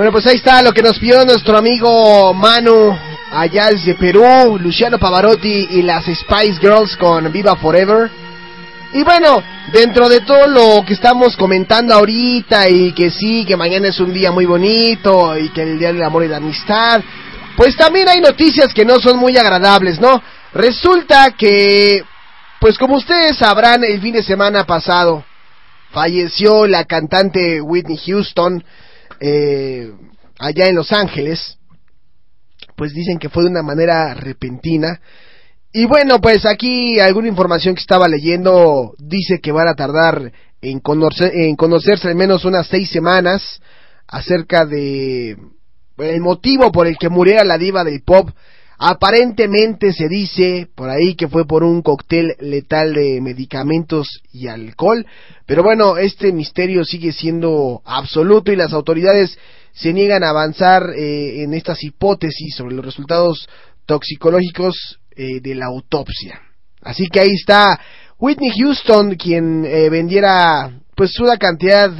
Bueno, 0.00 0.12
pues 0.12 0.26
ahí 0.28 0.36
está 0.36 0.62
lo 0.62 0.72
que 0.72 0.80
nos 0.80 0.98
pidió 0.98 1.22
nuestro 1.26 1.58
amigo 1.58 2.32
Manu 2.32 2.98
allá 3.32 3.66
desde 3.66 3.96
Perú, 3.96 4.56
Luciano 4.58 4.98
Pavarotti 4.98 5.68
y 5.72 5.82
las 5.82 6.06
Spice 6.06 6.58
Girls 6.58 6.96
con 6.96 7.30
Viva 7.30 7.54
Forever. 7.56 8.10
Y 8.94 9.02
bueno, 9.02 9.42
dentro 9.70 10.08
de 10.08 10.20
todo 10.20 10.46
lo 10.46 10.86
que 10.86 10.94
estamos 10.94 11.36
comentando 11.36 11.92
ahorita 11.92 12.66
y 12.70 12.92
que 12.92 13.10
sí, 13.10 13.44
que 13.44 13.58
mañana 13.58 13.88
es 13.88 14.00
un 14.00 14.14
día 14.14 14.32
muy 14.32 14.46
bonito 14.46 15.36
y 15.36 15.50
que 15.50 15.64
el 15.64 15.78
Día 15.78 15.92
del 15.92 16.02
Amor 16.02 16.24
y 16.24 16.28
la 16.28 16.38
Amistad, 16.38 17.02
pues 17.54 17.76
también 17.76 18.08
hay 18.08 18.22
noticias 18.22 18.72
que 18.72 18.86
no 18.86 19.00
son 19.00 19.18
muy 19.18 19.36
agradables, 19.36 20.00
¿no? 20.00 20.22
Resulta 20.54 21.32
que, 21.32 22.02
pues 22.58 22.78
como 22.78 22.96
ustedes 22.96 23.36
sabrán, 23.36 23.84
el 23.84 24.00
fin 24.00 24.14
de 24.14 24.22
semana 24.22 24.64
pasado 24.64 25.26
falleció 25.92 26.66
la 26.66 26.86
cantante 26.86 27.60
Whitney 27.60 27.98
Houston 27.98 28.64
eh, 29.20 29.92
allá 30.38 30.66
en 30.66 30.74
Los 30.74 30.92
Ángeles. 30.92 31.58
Pues 32.76 32.92
dicen 32.94 33.18
que 33.18 33.28
fue 33.28 33.44
de 33.44 33.50
una 33.50 33.62
manera 33.62 34.14
repentina. 34.14 35.00
Y 35.72 35.84
bueno, 35.84 36.20
pues 36.20 36.46
aquí 36.46 36.98
alguna 36.98 37.28
información 37.28 37.74
que 37.74 37.80
estaba 37.80 38.08
leyendo 38.08 38.94
dice 38.98 39.40
que 39.40 39.52
van 39.52 39.68
a 39.68 39.74
tardar 39.74 40.32
en, 40.60 40.80
conocer, 40.80 41.32
en 41.34 41.54
conocerse 41.54 42.08
al 42.08 42.16
menos 42.16 42.44
unas 42.44 42.66
seis 42.66 42.90
semanas 42.90 43.60
acerca 44.08 44.66
de 44.66 45.36
el 45.98 46.20
motivo 46.20 46.72
por 46.72 46.86
el 46.86 46.96
que 46.96 47.08
muriera 47.08 47.44
la 47.44 47.58
diva 47.58 47.84
del 47.84 48.02
pop. 48.02 48.30
Aparentemente 48.82 49.92
se 49.92 50.08
dice 50.08 50.66
por 50.74 50.88
ahí 50.88 51.14
que 51.14 51.28
fue 51.28 51.46
por 51.46 51.64
un 51.64 51.82
cóctel 51.82 52.34
letal 52.40 52.94
de 52.94 53.20
medicamentos 53.20 54.22
y 54.32 54.48
alcohol, 54.48 55.04
pero 55.44 55.62
bueno, 55.62 55.98
este 55.98 56.32
misterio 56.32 56.82
sigue 56.86 57.12
siendo 57.12 57.82
absoluto 57.84 58.50
y 58.50 58.56
las 58.56 58.72
autoridades 58.72 59.36
se 59.74 59.92
niegan 59.92 60.24
a 60.24 60.30
avanzar 60.30 60.94
eh, 60.96 61.42
en 61.42 61.52
estas 61.52 61.84
hipótesis 61.84 62.54
sobre 62.56 62.74
los 62.74 62.82
resultados 62.82 63.46
toxicológicos 63.84 64.98
eh, 65.14 65.42
de 65.42 65.54
la 65.56 65.66
autopsia. 65.66 66.40
Así 66.80 67.06
que 67.08 67.20
ahí 67.20 67.34
está 67.34 67.78
Whitney 68.18 68.50
Houston, 68.58 69.16
quien 69.16 69.66
eh, 69.66 69.90
vendiera 69.90 70.72
pues 70.94 71.20
una 71.20 71.36
cantidad 71.36 71.90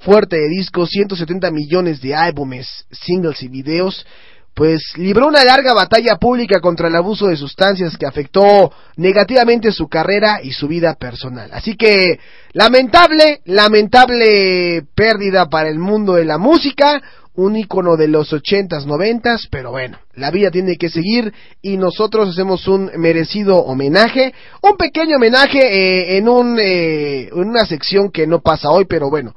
fuerte 0.00 0.36
de 0.36 0.48
discos, 0.48 0.88
170 0.88 1.50
millones 1.50 2.00
de 2.00 2.14
álbumes, 2.14 2.86
singles 2.90 3.42
y 3.42 3.48
videos, 3.48 4.06
pues 4.54 4.92
libró 4.96 5.28
una 5.28 5.44
larga 5.44 5.72
batalla 5.74 6.16
pública 6.16 6.60
contra 6.60 6.88
el 6.88 6.96
abuso 6.96 7.28
de 7.28 7.36
sustancias 7.36 7.96
que 7.96 8.06
afectó 8.06 8.72
negativamente 8.96 9.72
su 9.72 9.88
carrera 9.88 10.40
y 10.42 10.52
su 10.52 10.68
vida 10.68 10.94
personal. 10.94 11.50
Así 11.52 11.76
que 11.76 12.18
lamentable, 12.52 13.40
lamentable 13.44 14.82
pérdida 14.94 15.48
para 15.48 15.68
el 15.68 15.78
mundo 15.78 16.14
de 16.14 16.24
la 16.24 16.38
música, 16.38 17.00
un 17.34 17.56
ícono 17.56 17.96
de 17.96 18.08
los 18.08 18.32
ochentas, 18.32 18.86
noventas, 18.86 19.46
pero 19.50 19.70
bueno, 19.70 19.98
la 20.14 20.30
vida 20.30 20.50
tiene 20.50 20.76
que 20.76 20.90
seguir 20.90 21.32
y 21.62 21.76
nosotros 21.76 22.28
hacemos 22.28 22.66
un 22.68 22.90
merecido 22.96 23.58
homenaje, 23.58 24.34
un 24.62 24.76
pequeño 24.76 25.16
homenaje 25.16 25.58
eh, 25.58 26.18
en, 26.18 26.28
un, 26.28 26.58
eh, 26.58 27.28
en 27.28 27.48
una 27.48 27.64
sección 27.64 28.10
que 28.10 28.26
no 28.26 28.40
pasa 28.40 28.70
hoy, 28.70 28.84
pero 28.84 29.08
bueno, 29.08 29.34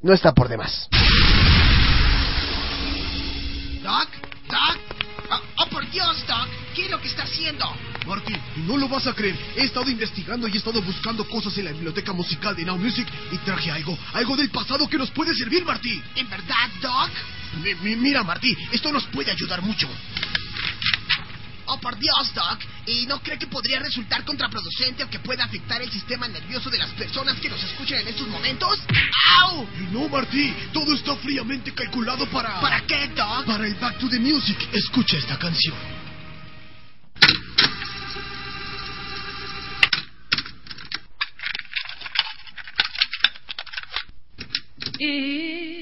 no 0.00 0.14
está 0.14 0.32
por 0.32 0.48
demás. 0.48 0.88
Doc. 4.52 4.78
Oh, 5.30 5.40
oh, 5.62 5.66
por 5.70 5.90
Dios, 5.90 6.26
Doc. 6.26 6.46
¿Qué 6.74 6.84
es 6.84 6.90
lo 6.90 7.00
que 7.00 7.08
está 7.08 7.22
haciendo? 7.24 7.64
Marty, 8.06 8.34
no 8.66 8.76
lo 8.76 8.88
vas 8.88 9.06
a 9.06 9.14
creer. 9.14 9.34
He 9.56 9.64
estado 9.64 9.88
investigando 9.90 10.46
y 10.48 10.52
he 10.52 10.58
estado 10.58 10.82
buscando 10.82 11.26
cosas 11.28 11.56
en 11.58 11.64
la 11.66 11.72
biblioteca 11.72 12.12
musical 12.12 12.54
de 12.54 12.64
Now 12.64 12.76
Music 12.76 13.06
y 13.30 13.38
traje 13.38 13.70
algo, 13.70 13.96
algo 14.12 14.36
del 14.36 14.50
pasado 14.50 14.88
que 14.88 14.98
nos 14.98 15.10
puede 15.10 15.34
servir, 15.34 15.64
Marty. 15.64 16.02
¿En 16.16 16.28
verdad, 16.28 16.68
Doc? 16.82 17.10
Mi- 17.62 17.74
mi- 17.76 17.96
mira, 17.96 18.22
Marty, 18.22 18.54
esto 18.72 18.92
nos 18.92 19.04
puede 19.06 19.30
ayudar 19.30 19.62
mucho. 19.62 19.88
Oh, 21.72 21.80
por 21.80 21.98
Dios, 21.98 22.34
Doc. 22.34 22.58
¿Y 22.86 23.06
no 23.06 23.20
cree 23.22 23.38
que 23.38 23.46
podría 23.46 23.78
resultar 23.78 24.24
contraproducente 24.24 25.04
o 25.04 25.08
que 25.08 25.18
pueda 25.20 25.44
afectar 25.44 25.80
el 25.80 25.90
sistema 25.90 26.28
nervioso 26.28 26.68
de 26.68 26.76
las 26.76 26.90
personas 26.90 27.40
que 27.40 27.48
nos 27.48 27.62
escuchan 27.62 28.00
en 28.00 28.08
estos 28.08 28.28
momentos? 28.28 28.78
¡Au! 29.40 29.66
No, 29.90 30.06
Marty, 30.08 30.54
todo 30.72 30.94
está 30.94 31.16
fríamente 31.16 31.72
calculado 31.72 32.26
para... 32.26 32.60
¿Para 32.60 32.86
qué, 32.86 33.08
Doc? 33.08 33.46
Para 33.46 33.66
el 33.66 33.74
Back 33.76 33.98
to 33.98 34.08
the 34.10 34.20
Music. 34.20 34.58
Escucha 34.72 35.16
esta 35.16 35.38
canción. 35.38 35.74
If 45.04 45.81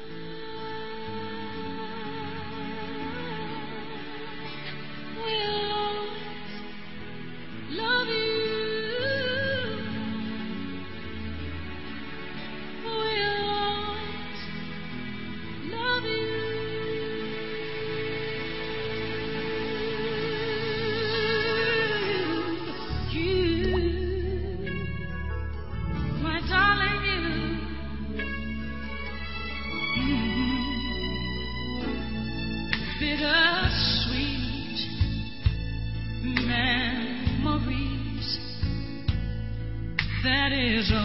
will 5.23 5.70
All 40.89 40.97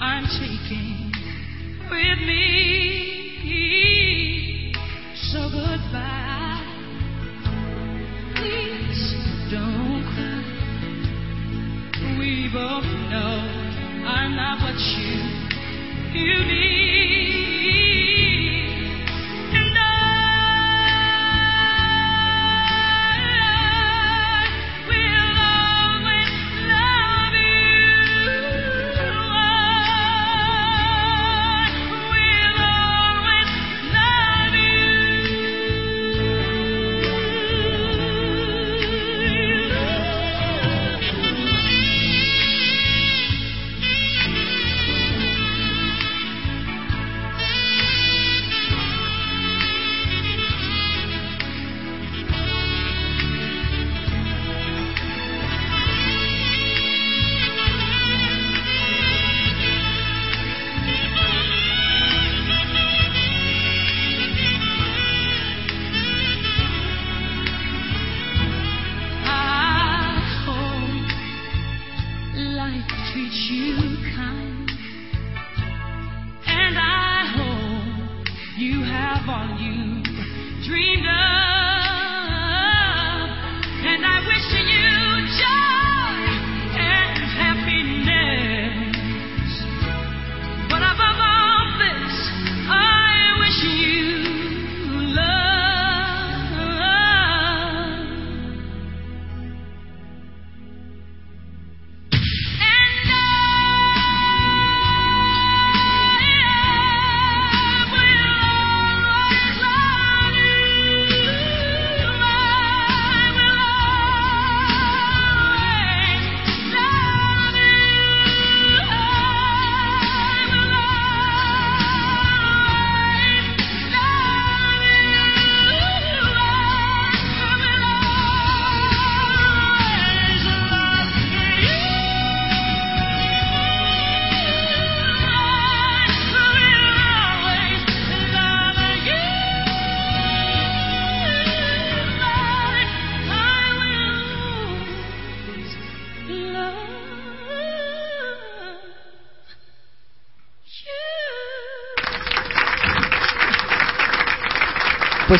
I'm 0.00 0.24
taken. 0.26 0.57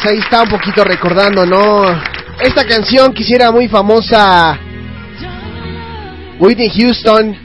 Ahí 0.09 0.19
está 0.19 0.43
un 0.43 0.49
poquito 0.49 0.83
recordando, 0.85 1.45
¿no? 1.45 1.83
Esta 2.41 2.67
canción 2.67 3.13
que 3.13 3.23
hiciera 3.23 3.51
muy 3.51 3.69
famosa 3.69 4.59
Whitney 6.41 6.71
Houston 6.71 7.37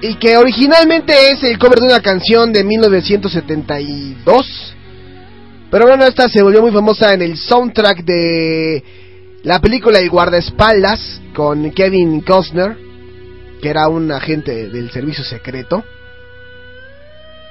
y 0.00 0.16
que 0.16 0.36
originalmente 0.36 1.12
es 1.30 1.44
el 1.44 1.58
cover 1.58 1.78
de 1.78 1.86
una 1.86 2.00
canción 2.00 2.52
de 2.52 2.64
1972. 2.64 4.74
Pero 5.70 5.86
bueno, 5.86 6.04
esta 6.04 6.28
se 6.28 6.42
volvió 6.42 6.60
muy 6.60 6.72
famosa 6.72 7.14
en 7.14 7.22
el 7.22 7.36
soundtrack 7.36 8.04
de 8.04 8.82
la 9.44 9.60
película 9.60 10.00
El 10.00 10.10
guardaespaldas 10.10 11.20
con 11.34 11.70
Kevin 11.70 12.20
Costner, 12.22 12.76
que 13.62 13.68
era 13.68 13.86
un 13.88 14.10
agente 14.10 14.70
del 14.70 14.90
servicio 14.90 15.22
secreto. 15.22 15.84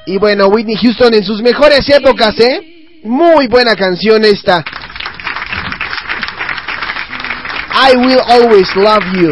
Y 0.05 0.17
bueno, 0.17 0.47
Whitney 0.47 0.75
Houston 0.75 1.13
en 1.13 1.23
sus 1.23 1.41
mejores 1.41 1.87
épocas, 1.89 2.37
¿eh? 2.39 2.74
Muy 3.05 3.45
buena 3.45 3.75
canción 3.75 4.25
esta. 4.25 4.65
I 7.91 7.95
Will 7.97 8.19
Always 8.19 8.75
Love 8.75 9.05
You. 9.13 9.31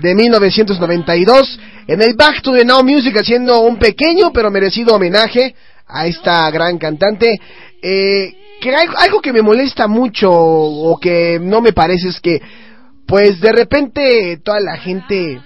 De 0.00 0.12
1992. 0.12 1.60
En 1.86 2.02
el 2.02 2.14
Back 2.14 2.42
to 2.42 2.54
the 2.54 2.64
Now 2.64 2.82
Music 2.82 3.16
haciendo 3.16 3.60
un 3.60 3.76
pequeño 3.78 4.32
pero 4.32 4.50
merecido 4.50 4.96
homenaje 4.96 5.54
a 5.86 6.08
esta 6.08 6.50
gran 6.50 6.76
cantante. 6.76 7.40
Eh, 7.80 8.34
que 8.60 8.74
algo, 8.74 9.20
que 9.20 9.32
me 9.32 9.42
molesta 9.42 9.86
mucho 9.86 10.28
o 10.32 10.98
que 10.98 11.38
no 11.40 11.60
me 11.60 11.72
parece 11.72 12.08
es 12.08 12.20
que 12.20 12.42
pues 13.06 13.40
de 13.40 13.52
repente 13.52 14.40
toda 14.42 14.58
la 14.58 14.76
gente 14.76 15.40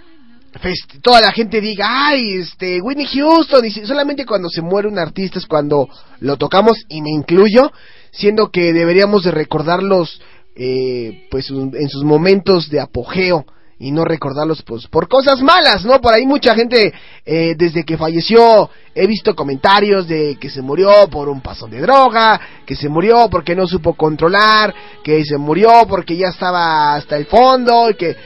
toda 1.02 1.20
la 1.20 1.32
gente 1.32 1.60
diga, 1.60 2.08
ay, 2.08 2.36
este, 2.38 2.80
Whitney 2.80 3.06
Houston, 3.06 3.64
y 3.64 3.70
solamente 3.70 4.24
cuando 4.24 4.48
se 4.48 4.62
muere 4.62 4.88
un 4.88 4.98
artista 4.98 5.38
es 5.38 5.46
cuando 5.46 5.88
lo 6.20 6.36
tocamos, 6.36 6.78
y 6.88 7.02
me 7.02 7.10
incluyo, 7.10 7.72
siendo 8.10 8.50
que 8.50 8.72
deberíamos 8.72 9.24
de 9.24 9.30
recordarlos, 9.30 10.20
eh, 10.54 11.26
pues, 11.30 11.50
en 11.50 11.88
sus 11.88 12.04
momentos 12.04 12.68
de 12.70 12.80
apogeo, 12.80 13.44
y 13.78 13.92
no 13.92 14.04
recordarlos, 14.04 14.62
pues, 14.62 14.86
por 14.86 15.06
cosas 15.06 15.42
malas, 15.42 15.84
¿no? 15.84 16.00
Por 16.00 16.14
ahí 16.14 16.24
mucha 16.24 16.54
gente, 16.54 16.94
eh, 17.26 17.54
desde 17.58 17.84
que 17.84 17.98
falleció, 17.98 18.70
he 18.94 19.06
visto 19.06 19.36
comentarios 19.36 20.08
de 20.08 20.38
que 20.40 20.48
se 20.48 20.62
murió 20.62 21.08
por 21.10 21.28
un 21.28 21.42
pasón 21.42 21.70
de 21.70 21.80
droga, 21.82 22.40
que 22.64 22.74
se 22.74 22.88
murió 22.88 23.28
porque 23.30 23.54
no 23.54 23.66
supo 23.66 23.92
controlar, 23.94 24.74
que 25.04 25.22
se 25.26 25.36
murió 25.36 25.86
porque 25.86 26.16
ya 26.16 26.28
estaba 26.28 26.94
hasta 26.94 27.18
el 27.18 27.26
fondo, 27.26 27.90
y 27.90 27.94
que, 27.94 28.16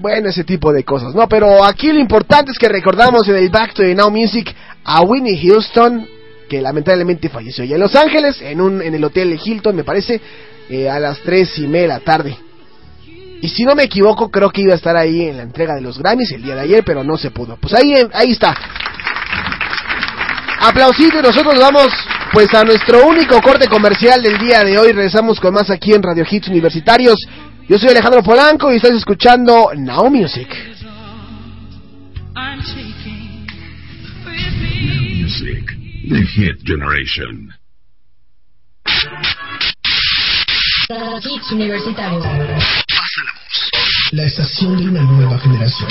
bueno, 0.00 0.28
ese 0.28 0.44
tipo 0.44 0.72
de 0.72 0.84
cosas, 0.84 1.14
¿no? 1.14 1.28
Pero 1.28 1.64
aquí 1.64 1.92
lo 1.92 2.00
importante 2.00 2.52
es 2.52 2.58
que 2.58 2.68
recordamos 2.68 3.26
en 3.28 3.36
el 3.36 3.50
Back 3.50 3.74
to 3.74 3.82
the 3.82 3.94
Now 3.94 4.10
Music 4.10 4.54
a 4.84 5.02
Whitney 5.02 5.38
Houston, 5.46 6.06
que 6.48 6.60
lamentablemente 6.60 7.28
falleció 7.28 7.64
allá 7.64 7.74
en 7.74 7.80
Los 7.80 7.94
Ángeles, 7.94 8.40
en, 8.40 8.60
un, 8.60 8.80
en 8.80 8.94
el 8.94 9.04
Hotel 9.04 9.38
Hilton, 9.42 9.76
me 9.76 9.84
parece, 9.84 10.20
eh, 10.70 10.88
a 10.88 10.98
las 10.98 11.20
tres 11.20 11.58
y 11.58 11.66
media 11.66 11.82
de 11.82 11.88
la 11.88 12.00
tarde. 12.00 12.36
Y 13.40 13.48
si 13.48 13.64
no 13.64 13.74
me 13.74 13.84
equivoco, 13.84 14.30
creo 14.30 14.50
que 14.50 14.62
iba 14.62 14.72
a 14.72 14.76
estar 14.76 14.96
ahí 14.96 15.28
en 15.28 15.36
la 15.36 15.42
entrega 15.44 15.74
de 15.74 15.80
los 15.80 15.98
Grammys 15.98 16.32
el 16.32 16.42
día 16.42 16.54
de 16.54 16.62
ayer, 16.62 16.82
pero 16.84 17.04
no 17.04 17.16
se 17.16 17.30
pudo. 17.30 17.56
Pues 17.56 17.72
ahí, 17.74 17.94
ahí 18.12 18.32
está. 18.32 18.54
Aplausito 20.60 21.20
y 21.20 21.22
nosotros 21.22 21.54
vamos 21.58 21.86
pues 22.32 22.52
a 22.52 22.64
nuestro 22.64 23.06
único 23.06 23.40
corte 23.40 23.68
comercial 23.68 24.20
del 24.22 24.38
día 24.38 24.64
de 24.64 24.76
hoy. 24.76 24.92
Regresamos 24.92 25.38
con 25.38 25.54
más 25.54 25.70
aquí 25.70 25.94
en 25.94 26.02
Radio 26.02 26.26
Hits 26.28 26.48
Universitarios. 26.48 27.16
Yo 27.68 27.78
soy 27.78 27.90
Alejandro 27.90 28.22
Polanco 28.22 28.72
y 28.72 28.76
estás 28.76 28.92
escuchando 28.92 29.72
Now 29.76 30.08
Music. 30.08 30.48
I'm 32.34 32.62
taking 32.62 33.46
Music, 35.20 35.66
the 36.08 36.22
hit 36.34 36.64
generation. 36.64 37.52
Hits 40.88 41.52
universitarios. 41.52 42.24
La 44.12 44.24
estación 44.24 44.78
de 44.78 44.88
una 44.88 45.02
nueva 45.02 45.38
generación. 45.38 45.90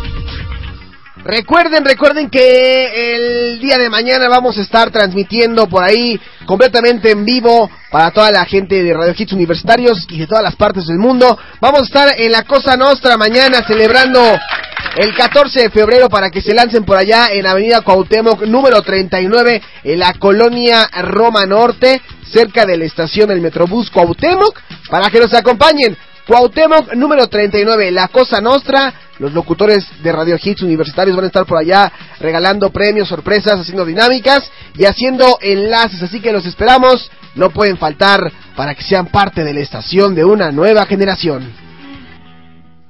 Recuerden, 1.23 1.85
recuerden 1.85 2.29
que 2.31 3.15
el 3.15 3.59
día 3.59 3.77
de 3.77 3.91
mañana 3.91 4.27
vamos 4.27 4.57
a 4.57 4.61
estar 4.61 4.89
transmitiendo 4.89 5.67
por 5.67 5.83
ahí 5.83 6.19
completamente 6.47 7.11
en 7.11 7.23
vivo 7.23 7.69
para 7.91 8.09
toda 8.09 8.31
la 8.31 8.43
gente 8.45 8.81
de 8.81 8.93
Radio 8.93 9.13
Hits 9.15 9.33
Universitarios 9.33 10.07
y 10.09 10.19
de 10.19 10.25
todas 10.25 10.43
las 10.43 10.55
partes 10.55 10.87
del 10.87 10.97
mundo. 10.97 11.37
Vamos 11.59 11.81
a 11.81 11.85
estar 11.85 12.19
en 12.19 12.31
la 12.31 12.41
Cosa 12.43 12.75
Nostra 12.75 13.17
mañana 13.17 13.61
celebrando 13.67 14.19
el 14.97 15.15
14 15.15 15.61
de 15.61 15.69
febrero 15.69 16.09
para 16.09 16.31
que 16.31 16.41
se 16.41 16.55
lancen 16.55 16.83
por 16.83 16.97
allá 16.97 17.27
en 17.31 17.45
Avenida 17.45 17.81
Cuauhtémoc 17.81 18.41
número 18.47 18.81
39 18.81 19.61
en 19.83 19.99
la 19.99 20.13
colonia 20.13 20.89
Roma 21.03 21.45
Norte, 21.45 22.01
cerca 22.31 22.65
de 22.65 22.77
la 22.77 22.85
estación 22.85 23.29
del 23.29 23.41
Metrobús 23.41 23.91
Cuauhtémoc, 23.91 24.59
para 24.89 25.11
que 25.11 25.19
nos 25.19 25.33
acompañen. 25.35 25.95
Cuauhtémoc 26.31 26.93
número 26.93 27.27
39, 27.27 27.91
La 27.91 28.07
Cosa 28.07 28.39
Nostra. 28.39 28.93
Los 29.19 29.33
locutores 29.33 29.85
de 30.01 30.13
Radio 30.13 30.37
Hits 30.41 30.61
Universitarios 30.61 31.13
van 31.13 31.25
a 31.25 31.27
estar 31.27 31.45
por 31.45 31.57
allá 31.57 31.91
regalando 32.21 32.69
premios, 32.69 33.09
sorpresas, 33.09 33.59
haciendo 33.59 33.83
dinámicas 33.83 34.49
y 34.77 34.85
haciendo 34.85 35.39
enlaces. 35.41 36.01
Así 36.01 36.21
que 36.21 36.31
los 36.31 36.45
esperamos. 36.45 37.11
No 37.35 37.49
pueden 37.49 37.75
faltar 37.75 38.31
para 38.55 38.73
que 38.75 38.81
sean 38.81 39.07
parte 39.07 39.43
de 39.43 39.53
la 39.53 39.59
estación 39.59 40.15
de 40.15 40.23
una 40.23 40.53
nueva 40.53 40.85
generación. 40.85 41.51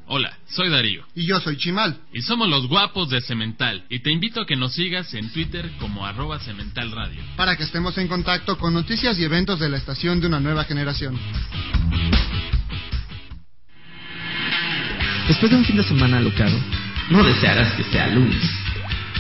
Hola, 0.06 0.38
soy 0.46 0.70
Darío. 0.70 1.04
Y 1.16 1.26
yo 1.26 1.40
soy 1.40 1.58
Chimal. 1.58 1.98
Y 2.14 2.22
somos 2.22 2.48
los 2.48 2.68
guapos 2.68 3.10
de 3.10 3.22
Cemental. 3.22 3.86
Y 3.90 4.04
te 4.04 4.12
invito 4.12 4.42
a 4.42 4.46
que 4.46 4.56
nos 4.56 4.74
sigas 4.74 5.16
en 5.16 5.32
Twitter 5.34 5.68
como 5.80 6.06
arroba 6.06 6.38
Cemental 6.38 6.92
Radio. 6.92 7.24
Para 7.38 7.56
que 7.56 7.64
estemos 7.64 7.98
en 7.98 8.08
contacto 8.08 8.60
con 8.60 8.76
noticias 8.76 9.18
y 9.18 9.24
eventos 9.24 9.60
de 9.60 9.70
la 9.70 9.78
estación 9.78 10.22
de 10.22 10.28
una 10.28 10.40
nueva 10.40 10.64
generación. 10.66 11.18
Después 15.32 15.50
de 15.50 15.58
un 15.60 15.64
fin 15.64 15.78
de 15.78 15.84
semana 15.84 16.18
alocado, 16.18 16.60
no 17.10 17.24
desearás 17.24 17.72
que 17.76 17.86
sea 17.86 18.08
lunes. 18.08 18.44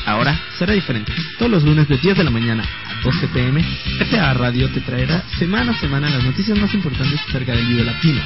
Ahora 0.05 0.37
será 0.59 0.73
diferente. 0.73 1.13
Todos 1.39 1.49
los 1.49 1.63
lunes 1.63 1.87
de 1.87 1.97
10 1.97 2.17
de 2.17 2.25
la 2.25 2.29
mañana 2.29 2.63
a 2.63 3.01
12 3.01 3.29
pm, 3.29 3.63
RTA 3.97 4.33
Radio 4.33 4.67
te 4.71 4.81
traerá 4.81 5.23
semana 5.39 5.71
a 5.71 5.79
semana 5.79 6.09
las 6.09 6.21
noticias 6.21 6.57
más 6.59 6.73
importantes 6.73 7.17
acerca 7.29 7.53
del 7.53 7.65
video 7.65 7.85
latino. 7.85 8.19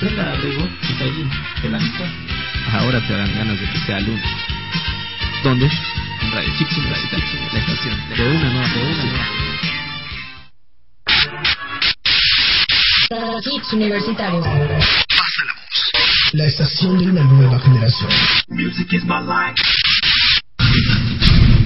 Prenda 0.00 0.32
abrigo 0.32 0.66
y 0.88 0.92
Taillín, 0.94 1.30
que 1.60 1.68
la. 1.68 1.80
Ahora 2.72 3.06
te 3.06 3.12
dan 3.12 3.34
ganas 3.34 3.60
de 3.60 3.66
que 3.68 3.78
sea 3.80 4.00
lunes. 4.00 4.24
¿Dónde? 5.44 5.66
En 5.66 6.32
Radio 6.32 6.50
Universitaria, 6.50 7.50
la 7.52 7.58
estación 7.58 7.94
de 8.08 8.22
una 8.22 8.52
nueva, 8.54 8.68
de 8.68 8.80
una 8.80 9.04
nueva. 9.04 9.26
La 16.32 16.46
estación 16.46 16.98
de 16.98 17.10
una 17.10 17.22
nueva 17.22 17.58
generación. 17.60 18.10
Music 18.48 18.92
is 18.92 19.04
my 19.04 19.20
life. 19.20 19.54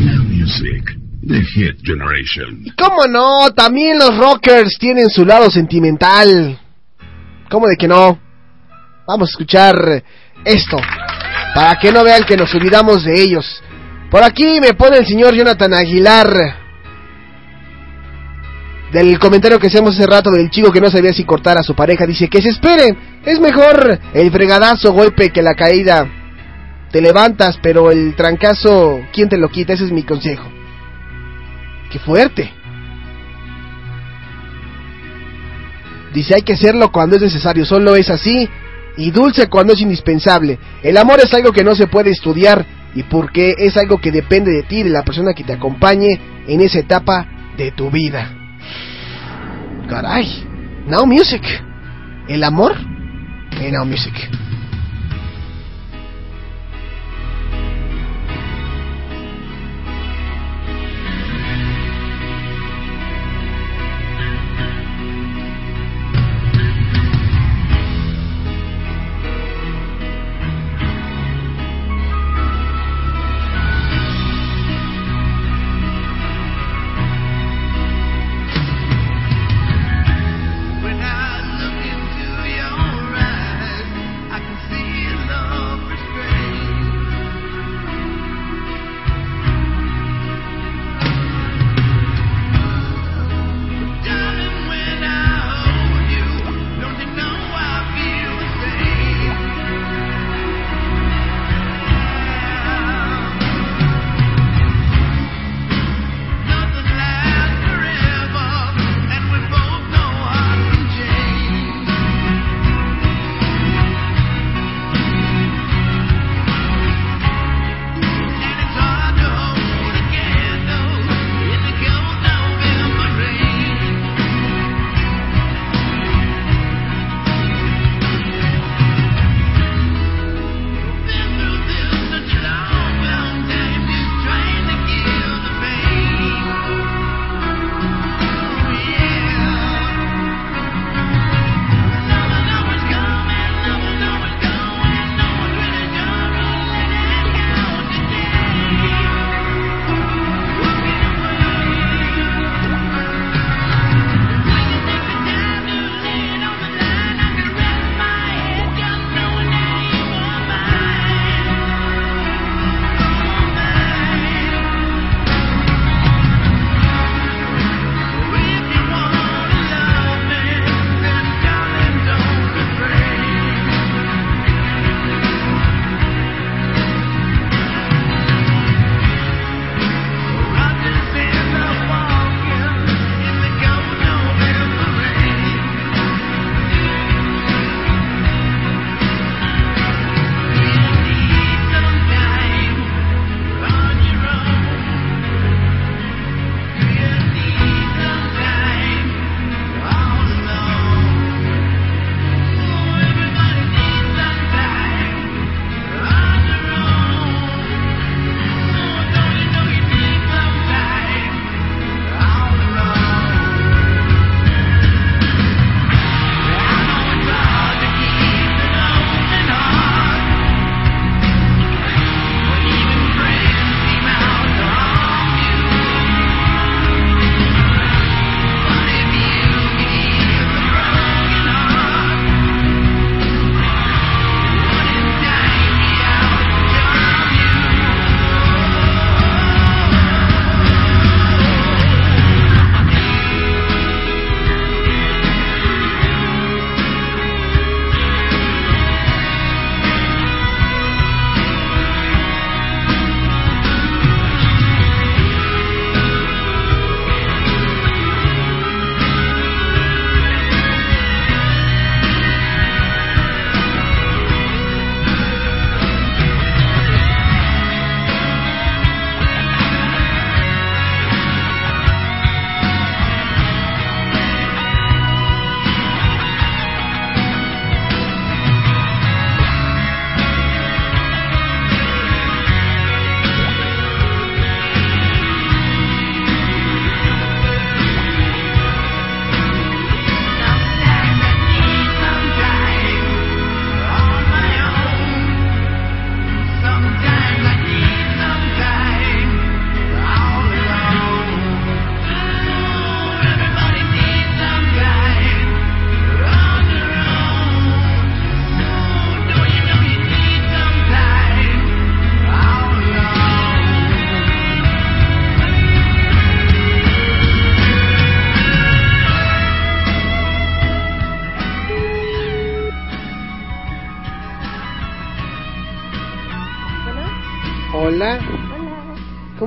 Now 0.01 0.23
music, 0.25 0.85
the 1.27 1.43
hit 1.55 1.77
generation. 1.83 2.67
¿Cómo 2.77 3.07
no? 3.07 3.51
También 3.55 3.99
los 3.99 4.17
rockers 4.19 4.77
tienen 4.79 5.09
su 5.09 5.25
lado 5.25 5.51
sentimental. 5.51 6.61
¿Cómo 7.49 7.69
de 7.69 7.77
que 7.77 7.89
no? 7.89 8.19
Vamos 9.07 9.31
a 9.31 9.33
escuchar 9.33 10.05
esto. 10.45 10.77
Para 11.55 11.77
que 11.77 11.91
no 11.91 12.05
vean 12.05 12.25
que 12.25 12.37
nos 12.37 12.55
olvidamos 12.55 13.05
de 13.05 13.21
ellos. 13.21 13.63
Por 14.11 14.23
aquí 14.23 14.61
me 14.61 14.75
pone 14.75 14.99
el 14.99 15.07
señor 15.07 15.35
Jonathan 15.35 15.73
Aguilar. 15.73 16.60
Del 18.93 19.21
comentario 19.21 19.61
que 19.61 19.69
hacemos 19.69 19.95
hace 19.95 20.07
rato 20.07 20.33
del 20.33 20.51
chico 20.51 20.73
que 20.73 20.81
no 20.81 20.91
sabía 20.91 21.13
si 21.13 21.25
cortar 21.25 21.57
a 21.57 21.63
su 21.63 21.75
pareja. 21.75 22.07
Dice 22.07 22.29
que 22.29 22.43
se 22.43 22.49
espere. 22.49 22.97
Es 23.25 23.39
mejor 23.39 24.01
el 24.13 24.31
fregadazo 24.33 24.93
golpe 24.93 25.31
que 25.31 25.43
la 25.43 25.55
caída. 25.55 26.09
Te 26.91 27.01
levantas, 27.01 27.57
pero 27.63 27.93
el 27.93 28.17
trancazo, 28.17 29.01
¿quién 29.13 29.29
te 29.29 29.39
lo 29.39 29.49
quita? 29.49 29.75
Ese 29.75 29.85
es 29.85 29.93
mi 29.93 30.03
consejo. 30.03 30.51
¡Qué 31.89 32.01
fuerte! 32.01 32.53
Dice, 36.13 36.35
hay 36.35 36.43
que 36.43 36.55
hacerlo 36.55 36.91
cuando 36.91 37.15
es 37.15 37.23
necesario, 37.23 37.65
solo 37.65 37.95
es 37.95 38.11
así. 38.11 38.49
Y 38.97 39.13
dulce 39.13 39.49
cuando 39.49 39.73
es 39.73 39.81
indispensable. 39.81 40.59
El 40.83 40.97
amor 40.97 41.21
es 41.21 41.33
algo 41.33 41.53
que 41.53 41.63
no 41.63 41.77
se 41.77 41.87
puede 41.87 42.11
estudiar 42.11 42.67
y 42.97 43.05
porque 43.05 43.55
es 43.57 43.77
algo 43.77 43.99
que 43.99 44.11
depende 44.11 44.51
de 44.51 44.65
ti, 44.65 44.83
de 44.83 44.91
la 44.91 45.05
persona 45.05 45.33
que 45.33 45.45
te 45.45 45.53
acompañe 45.53 46.21
en 46.49 46.61
esa 46.61 46.81
etapa 46.81 47.25
de 47.57 47.71
tu 47.71 47.89
vida. 47.89 48.40
Caray. 49.91 50.25
Now 50.87 51.05
Music. 51.05 51.43
El 52.29 52.45
amor 52.45 52.77
en 53.61 53.73
Now 53.73 53.85
Music. 53.85 54.15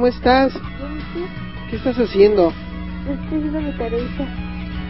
¿Cómo 0.04 0.14
estás? 0.14 0.52
¿Qué 1.70 1.78
estás 1.78 1.96
haciendo? 1.96 2.52
Estoy 3.10 3.38
haciendo 3.38 3.62
mi 3.62 3.72
tareita. 3.72 4.28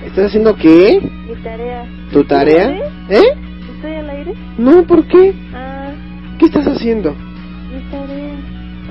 ¿Estás 0.08 0.26
haciendo 0.26 0.56
qué? 0.56 1.08
Mi 1.30 1.36
tarea. 1.44 1.86
¿Tu 2.12 2.24
tarea? 2.24 2.72
¿Estoy 2.72 2.82
al 2.82 3.24
¿Eh? 3.24 3.38
¿Estoy 3.76 3.94
al 3.94 4.10
aire? 4.10 4.34
No, 4.58 4.84
¿por 4.88 5.06
qué? 5.06 5.36
Ah, 5.54 5.92
¿Qué 6.40 6.48
estás 6.48 6.66
haciendo? 6.66 7.12
mi 7.14 7.92
tarea. 7.92 8.34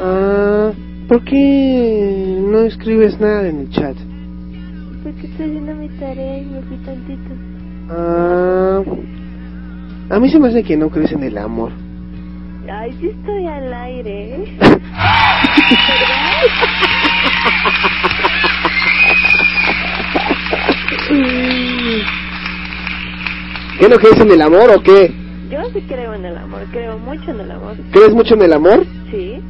Ah, 0.00 0.70
¿por 1.08 1.24
qué 1.24 2.38
no 2.40 2.60
escribes 2.60 3.18
nada 3.18 3.48
en 3.48 3.58
el 3.62 3.70
chat? 3.70 3.96
Porque 5.02 5.26
estoy 5.26 5.46
haciendo 5.46 5.74
mi 5.74 5.88
tarea 5.88 6.38
y 6.38 6.46
me 6.46 6.62
fui 6.62 6.76
tantito. 6.84 7.30
Ah, 7.90 8.82
a 10.08 10.20
mí 10.20 10.30
se 10.30 10.38
me 10.38 10.50
hace 10.50 10.62
que 10.62 10.76
no 10.76 10.88
crees 10.88 11.10
en 11.10 11.24
el 11.24 11.36
amor. 11.36 11.72
Ay, 12.70 12.92
sí 13.00 13.08
estoy 13.08 13.46
al 13.46 13.72
aire. 13.72 14.34
¿eh? 14.34 14.58
¿Qué 23.78 23.88
no 23.88 23.96
crees 23.96 24.20
en 24.20 24.30
el 24.30 24.42
amor 24.42 24.70
o 24.70 24.82
qué? 24.82 25.12
Yo 25.50 25.58
sí 25.72 25.82
creo 25.88 26.14
en 26.14 26.24
el 26.24 26.36
amor, 26.36 26.60
creo 26.70 26.98
mucho 26.98 27.30
en 27.32 27.40
el 27.40 27.50
amor. 27.50 27.74
¿Crees 27.90 28.14
mucho 28.14 28.34
en 28.34 28.42
el 28.42 28.52
amor? 28.52 28.86
Sí. 29.10 29.40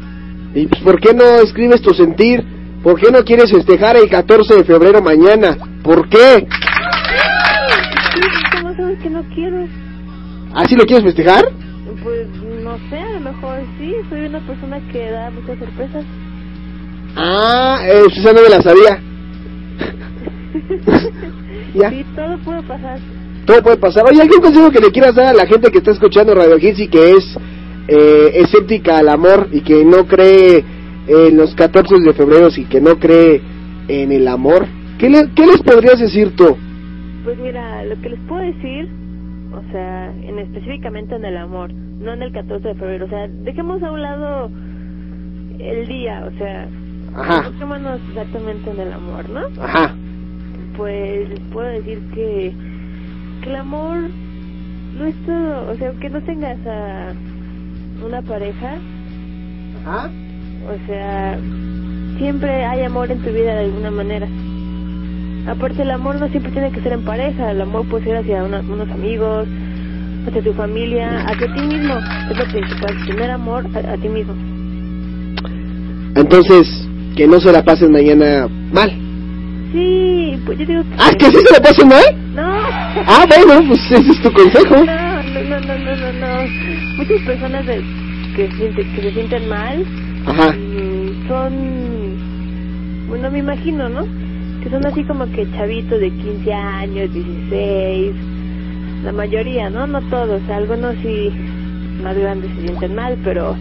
¿Y 0.55 0.67
pues, 0.67 0.81
por 0.83 1.01
qué 1.01 1.13
no 1.13 1.25
escribes 1.43 1.83
tu 1.83 1.93
sentir? 1.93 2.43
¿Por 2.83 2.99
qué 3.01 3.11
no 3.13 3.23
quieres 3.25 3.51
festejar 3.53 3.97
el 3.97 4.09
14 4.09 4.55
de 4.57 4.65
febrero 4.65 5.03
mañana? 5.03 5.57
¿Por 5.85 6.09
qué? 6.09 6.47
¿Cómo 8.53 8.75
sabes 8.75 8.99
que 9.01 9.11
no 9.11 9.23
quiero? 9.35 9.67
¿Así 10.55 10.77
lo 10.77 10.85
quieres 10.85 11.05
festejar? 11.05 11.45
Soy 14.11 14.27
una 14.27 14.41
persona 14.41 14.81
que 14.93 15.11
da 15.11 15.31
muchas 15.31 15.59
sorpresas. 15.59 16.05
Ah, 17.17 17.81
eh, 17.85 18.03
esa 18.17 18.33
no 18.33 18.43
me 18.43 18.49
la 18.49 18.63
sabía. 18.63 19.03
Ya. 21.75 21.89
Sí, 21.89 22.05
todo 22.15 22.37
puede 22.45 22.63
pasar. 22.65 22.99
Todo 23.47 23.63
puede 23.63 23.77
pasar. 23.79 24.05
Oye, 24.11 24.21
¿algún 24.21 24.41
consejo 24.41 24.71
que 24.71 24.81
le 24.81 24.91
quieras 24.91 25.15
dar 25.15 25.29
a 25.29 25.33
la 25.33 25.47
gente 25.47 25.71
que 25.71 25.79
está 25.79 25.93
escuchando 25.93 26.35
Radio 26.35 26.59
Hits 26.59 26.79
y 26.81 26.89
que 26.89 27.13
es 27.13 27.25
eh, 27.89 28.33
escéptica 28.35 28.99
al 28.99 29.09
amor 29.09 29.49
y 29.51 29.63
que 29.63 29.83
no 29.83 30.07
cree 30.07 30.63
en 31.09 31.37
los 31.39 31.55
14 31.55 31.95
de 31.99 32.13
febrero 32.13 32.49
y 32.55 32.65
que 32.67 32.81
no 32.81 32.99
cree 32.99 33.41
en 33.89 34.13
el 34.13 34.29
amor? 34.29 34.67
¿Qué, 34.99 35.09
le- 35.09 35.31
qué 35.35 35.47
les 35.47 35.63
podrías 35.63 35.99
decir 35.99 36.37
tú? 36.37 36.57
Pues 37.25 37.39
mira, 37.39 37.83
lo 37.87 37.99
que 38.03 38.11
les 38.11 38.21
puedo 38.29 38.43
decir, 38.43 38.89
o 39.55 39.63
sea, 39.73 40.11
en 40.11 40.39
específicamente 40.39 41.15
en 41.15 41.25
el 41.25 41.37
amor, 41.37 41.73
no 41.73 42.13
en 42.13 42.23
el 42.23 42.33
14 42.33 42.69
de 42.69 42.75
febrero, 42.75 43.07
o 43.07 43.09
sea, 43.09 43.29
dejemos 43.29 43.83
a 43.83 43.91
un 43.93 44.03
lado 44.03 44.51
el 45.59 45.87
día, 45.87 46.25
o 46.27 46.39
sea, 46.39 46.69
Ajá. 47.15 47.39
enfocémonos 47.47 48.01
exactamente 48.09 48.71
en 48.71 48.81
el 48.81 48.93
amor, 48.93 49.29
¿no? 49.29 49.41
Ajá. 49.63 49.95
Pues 50.77 51.29
les 51.29 51.41
puedo 51.53 51.69
decir 51.69 52.01
que, 52.15 52.53
que 53.43 53.51
el 53.51 53.57
amor 53.57 53.99
no 54.99 55.05
es 55.05 55.15
todo, 55.27 55.71
o 55.71 55.75
sea, 55.77 55.89
aunque 55.89 56.11
no 56.11 56.21
tengas 56.23 56.59
a 56.67 57.13
una 58.05 58.23
pareja, 58.23 58.75
Ajá. 59.85 60.11
o 60.67 60.87
sea, 60.87 61.39
siempre 62.19 62.65
hay 62.65 62.83
amor 62.83 63.11
en 63.11 63.19
tu 63.23 63.31
vida 63.31 63.55
de 63.55 63.65
alguna 63.67 63.91
manera. 63.91 64.27
Aparte 65.47 65.83
el 65.83 65.91
amor 65.91 66.21
no 66.21 66.29
siempre 66.29 66.53
tiene 66.53 66.71
que 66.71 66.81
ser 66.83 66.93
en 66.93 67.05
pareja, 67.05 67.51
el 67.51 67.61
amor 67.61 67.85
puede 67.89 68.05
ser 68.05 68.17
hacia 68.17 68.45
una- 68.45 68.61
unos 68.61 68.89
amigos, 68.91 69.47
hacia 70.29 70.43
tu 70.43 70.53
familia, 70.53 71.25
hacia 71.27 71.53
ti 71.53 71.61
mismo, 71.63 71.95
es 72.31 72.39
lo 72.39 72.45
principal, 72.45 72.97
tener 73.07 73.31
amor 73.31 73.67
a, 73.75 73.93
a 73.93 73.97
ti 73.97 74.09
mismo. 74.09 74.35
Entonces, 76.15 76.69
que 77.17 77.27
no 77.27 77.41
se 77.41 77.53
la 77.53 77.63
pasen 77.65 77.91
mañana 77.93 78.47
mal. 78.73 78.91
Sí, 79.73 80.39
pues 80.45 80.59
yo 80.59 80.67
digo 80.67 80.83
que... 80.83 80.89
¿Ah, 80.99 81.11
que 81.19 81.25
sí 81.27 81.37
se 81.47 81.53
la 81.55 81.61
pasen 81.63 81.89
mal? 81.89 82.05
No. 82.35 82.53
Ah, 83.07 83.27
bueno, 83.27 83.67
pues 83.69 83.81
ese 83.91 84.11
es 84.13 84.23
tu 84.23 84.33
consejo. 84.33 84.77
No, 84.77 84.85
no, 84.85 85.61
no, 85.61 85.61
no, 85.61 85.97
no, 85.97 86.13
no. 86.13 86.47
Muchas 86.99 87.21
personas 87.27 87.67
de- 87.67 87.83
que, 88.37 88.49
sienten- 88.51 88.95
que 88.95 89.03
se 89.03 89.13
sienten 89.13 89.49
mal 89.49 89.85
Ajá. 90.27 90.53
mm, 90.53 91.29
son, 91.29 91.53
bueno, 93.09 93.31
me 93.31 93.39
imagino, 93.41 93.89
¿no? 93.89 94.07
Que 94.63 94.71
son 94.71 94.87
así 94.87 95.05
como 95.05 95.27
que 95.27 95.51
chavitos 95.53 95.99
de 95.99 96.11
15 96.11 96.53
años, 96.53 97.13
16, 97.13 98.15
la 99.05 99.13
mayoría, 99.13 99.71
¿no? 99.71 99.87
No 99.87 100.01
todos, 100.03 100.41
algunos 100.49 100.95
sí 101.03 101.31
más 102.03 102.17
grandes 102.17 102.51
se 102.57 102.63
sienten 102.63 102.95
mal, 102.95 103.17
pero 103.25 103.57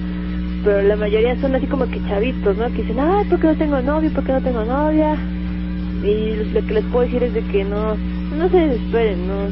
pero 0.64 0.82
la 0.84 0.96
mayoría 0.96 1.40
son 1.42 1.56
así 1.56 1.66
como 1.66 1.90
que 1.90 2.00
chavitos, 2.08 2.56
¿no? 2.56 2.68
Que 2.68 2.84
dicen, 2.84 3.00
ay, 3.00 3.26
¿por 3.26 3.40
qué 3.40 3.48
no 3.48 3.56
tengo 3.56 3.82
novio? 3.82 4.12
¿Por 4.14 4.24
qué 4.24 4.32
no 4.34 4.42
tengo 4.42 4.64
novia? 4.64 5.18
Y 6.04 6.36
lo 6.54 6.66
que 6.68 6.74
les 6.74 6.86
puedo 6.86 7.06
decir 7.06 7.24
es 7.24 7.34
de 7.34 7.42
que 7.42 7.64
no, 7.64 7.96
no 8.38 8.50
se 8.50 8.58
desesperen, 8.58 9.28
no, 9.28 9.50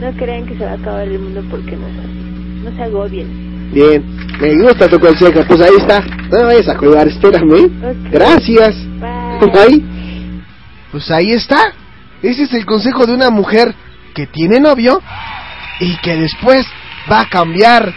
no 0.00 0.16
crean 0.16 0.46
que 0.46 0.56
se 0.56 0.64
va 0.64 0.72
a 0.72 0.74
acabar 0.74 1.08
el 1.08 1.18
mundo 1.18 1.42
porque 1.50 1.76
no 1.76 1.86
es 1.88 1.98
así, 1.98 2.64
no 2.64 2.76
se 2.76 2.82
agobien. 2.82 3.52
Bien, 3.72 4.04
me 4.40 4.62
gusta 4.62 4.88
tu 4.88 5.00
consejo. 5.00 5.40
Pues 5.48 5.60
ahí 5.60 5.74
está. 5.78 6.04
No 6.30 6.38
me 6.38 6.44
vayas 6.44 6.68
a 6.68 6.76
colgar, 6.76 7.08
espérame. 7.08 7.70
Gracias. 8.10 8.76
Bye. 9.00 9.91
Pues 10.92 11.10
ahí 11.10 11.32
está. 11.32 11.72
Ese 12.22 12.44
es 12.44 12.52
el 12.52 12.64
consejo 12.64 13.06
de 13.06 13.14
una 13.14 13.30
mujer 13.30 13.74
que 14.14 14.26
tiene 14.26 14.60
novio 14.60 15.02
y 15.80 15.96
que 15.96 16.16
después 16.16 16.66
va 17.10 17.22
a 17.22 17.28
cambiar 17.28 17.92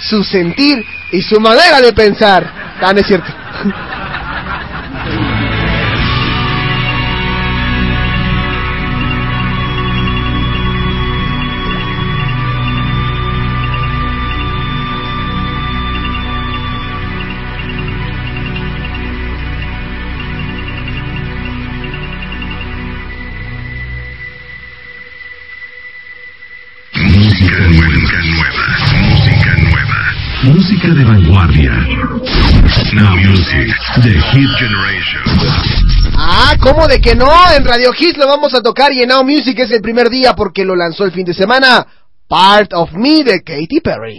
su 0.00 0.24
sentir 0.24 0.84
y 1.12 1.22
su 1.22 1.38
manera 1.38 1.80
de 1.80 1.92
pensar. 1.92 2.50
Ah, 2.80 2.92
no 2.92 3.00
es 3.00 3.06
cierto. 3.06 3.28
Hit. 34.38 34.68
Ah, 36.16 36.54
¿cómo 36.60 36.86
de 36.86 37.00
que 37.00 37.16
no? 37.16 37.30
En 37.56 37.64
Radio 37.64 37.90
Hits 37.98 38.16
lo 38.16 38.28
vamos 38.28 38.54
a 38.54 38.62
tocar 38.62 38.92
y 38.92 39.02
en 39.02 39.08
Now 39.08 39.24
Music 39.24 39.58
es 39.58 39.72
el 39.72 39.80
primer 39.80 40.08
día 40.08 40.34
porque 40.34 40.64
lo 40.64 40.76
lanzó 40.76 41.04
el 41.04 41.12
fin 41.12 41.24
de 41.24 41.34
semana. 41.34 41.86
Part 42.28 42.72
of 42.74 42.92
Me 42.92 43.24
de 43.24 43.42
Katy 43.42 43.80
Perry. 43.80 44.18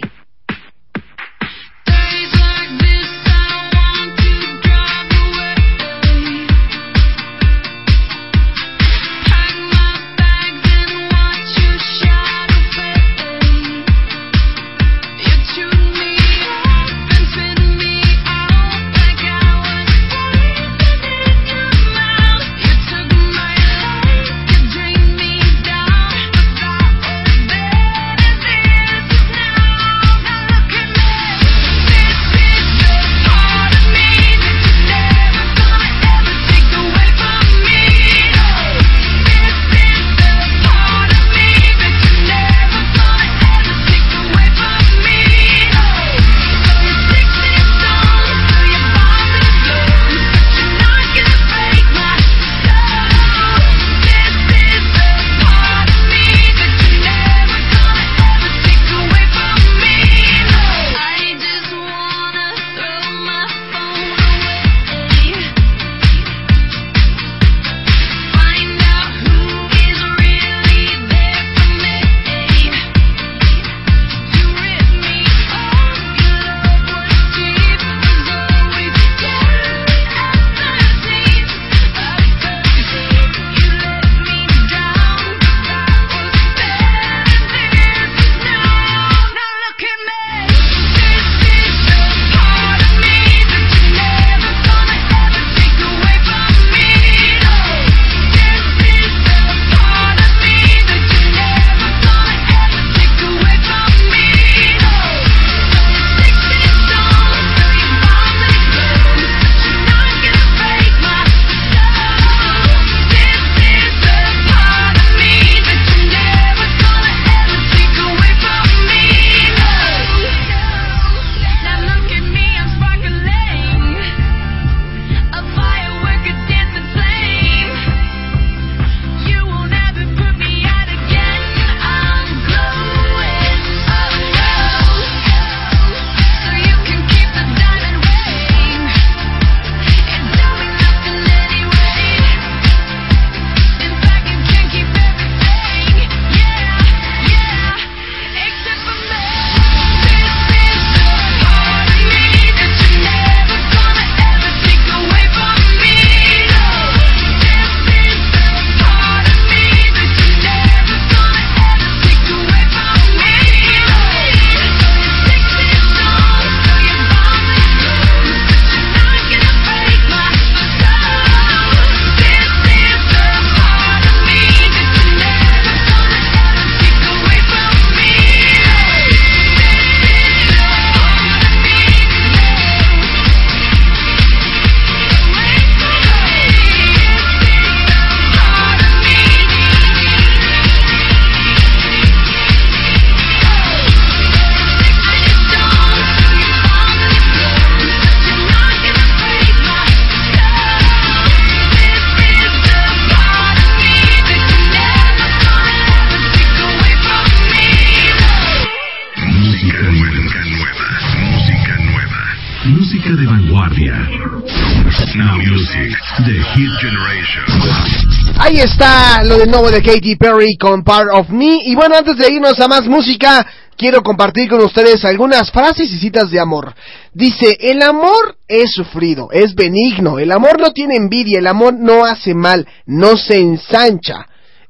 Está 218.60 219.24
lo 219.24 219.38
de 219.38 219.46
nuevo 219.46 219.70
de 219.70 219.82
Katy 219.82 220.16
Perry 220.16 220.58
con 220.60 220.84
Part 220.84 221.08
of 221.14 221.30
Me. 221.30 221.62
Y 221.64 221.74
bueno, 221.74 221.96
antes 221.96 222.18
de 222.18 222.30
irnos 222.30 222.60
a 222.60 222.68
más 222.68 222.86
música, 222.86 223.46
quiero 223.74 224.02
compartir 224.02 224.50
con 224.50 224.60
ustedes 224.60 225.02
algunas 225.06 225.50
frases 225.50 225.90
y 225.90 225.98
citas 225.98 226.30
de 226.30 226.40
amor. 226.40 226.74
Dice, 227.14 227.56
el 227.58 227.80
amor 227.80 228.36
es 228.46 228.72
sufrido, 228.72 229.28
es 229.32 229.54
benigno, 229.54 230.18
el 230.18 230.30
amor 230.30 230.60
no 230.60 230.72
tiene 230.72 230.96
envidia, 230.96 231.38
el 231.38 231.46
amor 231.46 231.72
no 231.72 232.04
hace 232.04 232.34
mal, 232.34 232.68
no 232.84 233.16
se 233.16 233.38
ensancha. 233.38 234.26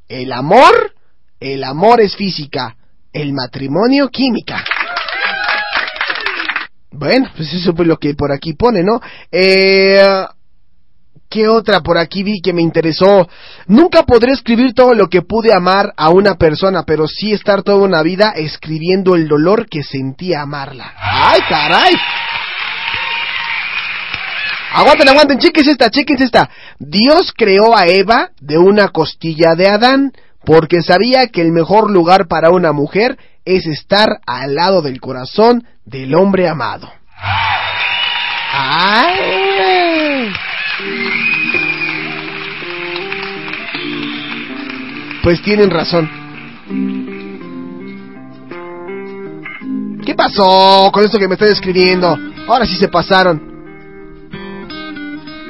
El 0.07 0.31
amor, 0.31 0.95
el 1.41 1.65
amor 1.65 2.01
es 2.01 2.15
física, 2.15 2.77
el 3.12 3.33
matrimonio 3.33 4.09
química. 4.09 4.65
Bueno, 6.93 7.29
pues 7.37 7.53
eso 7.53 7.75
es 7.77 7.87
lo 7.89 7.97
que 7.97 8.15
por 8.15 8.31
aquí 8.31 8.53
pone, 8.53 8.85
¿no? 8.85 9.01
Eh, 9.33 10.01
¿Qué 11.31 11.47
otra 11.47 11.81
por 11.81 11.97
aquí 11.97 12.24
vi 12.24 12.40
que 12.40 12.52
me 12.52 12.61
interesó? 12.61 13.28
Nunca 13.69 14.02
podré 14.02 14.32
escribir 14.32 14.74
todo 14.74 14.94
lo 14.94 15.07
que 15.07 15.23
pude 15.23 15.52
amar 15.55 15.94
a 15.97 16.11
una 16.11 16.35
persona, 16.35 16.82
pero 16.85 17.07
sí 17.07 17.32
estar 17.32 17.62
toda 17.62 17.77
una 17.85 18.02
vida 18.02 18.32
escribiendo 18.35 19.15
el 19.15 19.28
dolor 19.28 19.69
que 19.69 19.85
sentí 19.85 20.35
amarla. 20.35 20.93
¡Ay, 20.98 21.40
caray! 21.48 21.94
Aguanten, 24.73 25.09
aguanten, 25.09 25.39
chéquense 25.39 25.70
esta, 25.70 25.89
chéquense 25.89 26.24
esta. 26.24 26.51
Dios 26.81 27.32
creó 27.36 27.77
a 27.77 27.86
Eva 27.86 28.31
de 28.40 28.59
una 28.59 28.89
costilla 28.89 29.55
de 29.55 29.69
Adán, 29.69 30.12
porque 30.44 30.82
sabía 30.82 31.28
que 31.28 31.43
el 31.43 31.52
mejor 31.52 31.93
lugar 31.93 32.27
para 32.27 32.51
una 32.51 32.73
mujer 32.73 33.16
es 33.44 33.69
estar 33.69 34.19
al 34.27 34.57
lado 34.57 34.82
del 34.82 35.01
corazón 35.01 35.65
del 35.85 36.12
hombre 36.16 36.48
amado. 36.48 36.93
¡Ay! 38.52 39.40
Pues 45.23 45.43
tienen 45.43 45.70
razón. 45.70 46.09
¿Qué 50.05 50.15
pasó 50.15 50.90
con 50.93 51.05
esto 51.05 51.19
que 51.19 51.28
me 51.28 51.35
están 51.35 51.48
escribiendo? 51.48 52.16
Ahora 52.48 52.66
sí 52.66 52.77
se 52.77 52.89
pasaron. 52.89 53.40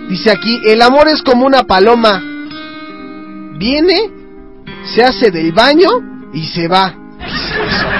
Dice 0.09 0.31
aquí, 0.31 0.61
el 0.66 0.82
amor 0.82 1.07
es 1.09 1.23
como 1.23 1.47
una 1.47 1.62
paloma. 1.62 2.20
Viene, 3.59 4.11
se 4.94 5.05
hace 5.05 5.31
del 5.31 5.52
baño 5.52 5.89
y 6.32 6.47
se 6.48 6.66
va. 6.66 6.94
My 7.20 7.99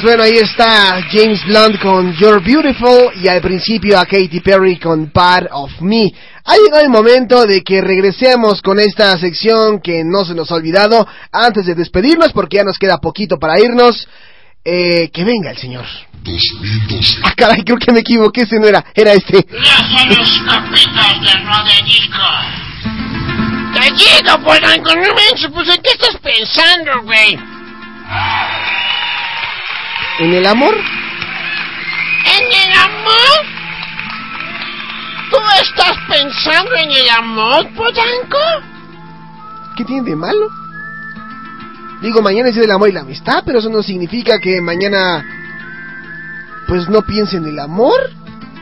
Pues 0.00 0.16
bueno, 0.16 0.22
ahí 0.22 0.38
está 0.38 1.02
James 1.10 1.44
Blunt 1.44 1.80
con 1.82 2.14
You're 2.14 2.38
Beautiful 2.38 3.20
y 3.20 3.26
al 3.26 3.40
principio 3.40 3.98
a 3.98 4.06
Katy 4.06 4.38
Perry 4.38 4.78
con 4.78 5.10
Part 5.10 5.48
of 5.50 5.72
Me. 5.80 6.12
Ha 6.44 6.56
llegado 6.56 6.84
el 6.84 6.88
momento 6.88 7.44
de 7.44 7.64
que 7.64 7.80
regresemos 7.80 8.62
con 8.62 8.78
esta 8.78 9.18
sección 9.18 9.80
que 9.80 10.04
no 10.04 10.24
se 10.24 10.36
nos 10.36 10.52
ha 10.52 10.54
olvidado 10.54 11.04
antes 11.32 11.66
de 11.66 11.74
despedirnos 11.74 12.32
porque 12.32 12.58
ya 12.58 12.62
nos 12.62 12.78
queda 12.78 12.98
poquito 12.98 13.38
para 13.40 13.58
irnos. 13.58 14.06
Eh, 14.64 15.10
que 15.12 15.24
venga 15.24 15.50
el 15.50 15.58
señor. 15.58 15.86
Ah, 17.24 17.32
caray, 17.36 17.64
creo 17.64 17.78
que 17.78 17.90
me 17.90 17.98
equivoqué, 17.98 18.42
ese 18.42 18.60
no 18.60 18.68
era, 18.68 18.84
era 18.94 19.14
este. 19.14 19.44
son 19.50 20.08
los 20.10 20.44
Roderico. 21.44 22.22
Polanco, 24.44 24.94
no 24.94 25.14
menso, 25.14 25.50
pues 25.52 25.68
¿en 25.68 25.82
qué 25.82 25.90
estás 25.90 26.16
pensando, 26.22 27.02
güey? 27.02 27.36
¿En 30.18 30.34
el 30.34 30.46
amor? 30.46 30.74
¿En 30.74 32.44
el 32.44 32.72
amor? 32.76 33.46
¿Tú 35.30 35.36
estás 35.62 35.96
pensando 36.08 36.74
en 36.74 36.90
el 36.90 37.08
amor, 37.10 37.68
Polanco? 37.74 38.38
¿Qué 39.76 39.84
tiene 39.84 40.02
de 40.02 40.16
malo? 40.16 40.48
Digo, 42.00 42.20
mañana 42.20 42.48
es 42.48 42.56
del 42.56 42.70
amor 42.70 42.88
y 42.88 42.92
la 42.92 43.00
amistad, 43.00 43.44
pero 43.46 43.60
eso 43.60 43.68
no 43.68 43.80
significa 43.80 44.40
que 44.40 44.60
mañana 44.60 45.24
pues 46.66 46.88
no 46.88 47.02
piense 47.02 47.36
en 47.36 47.46
el 47.46 47.58
amor. 47.60 47.98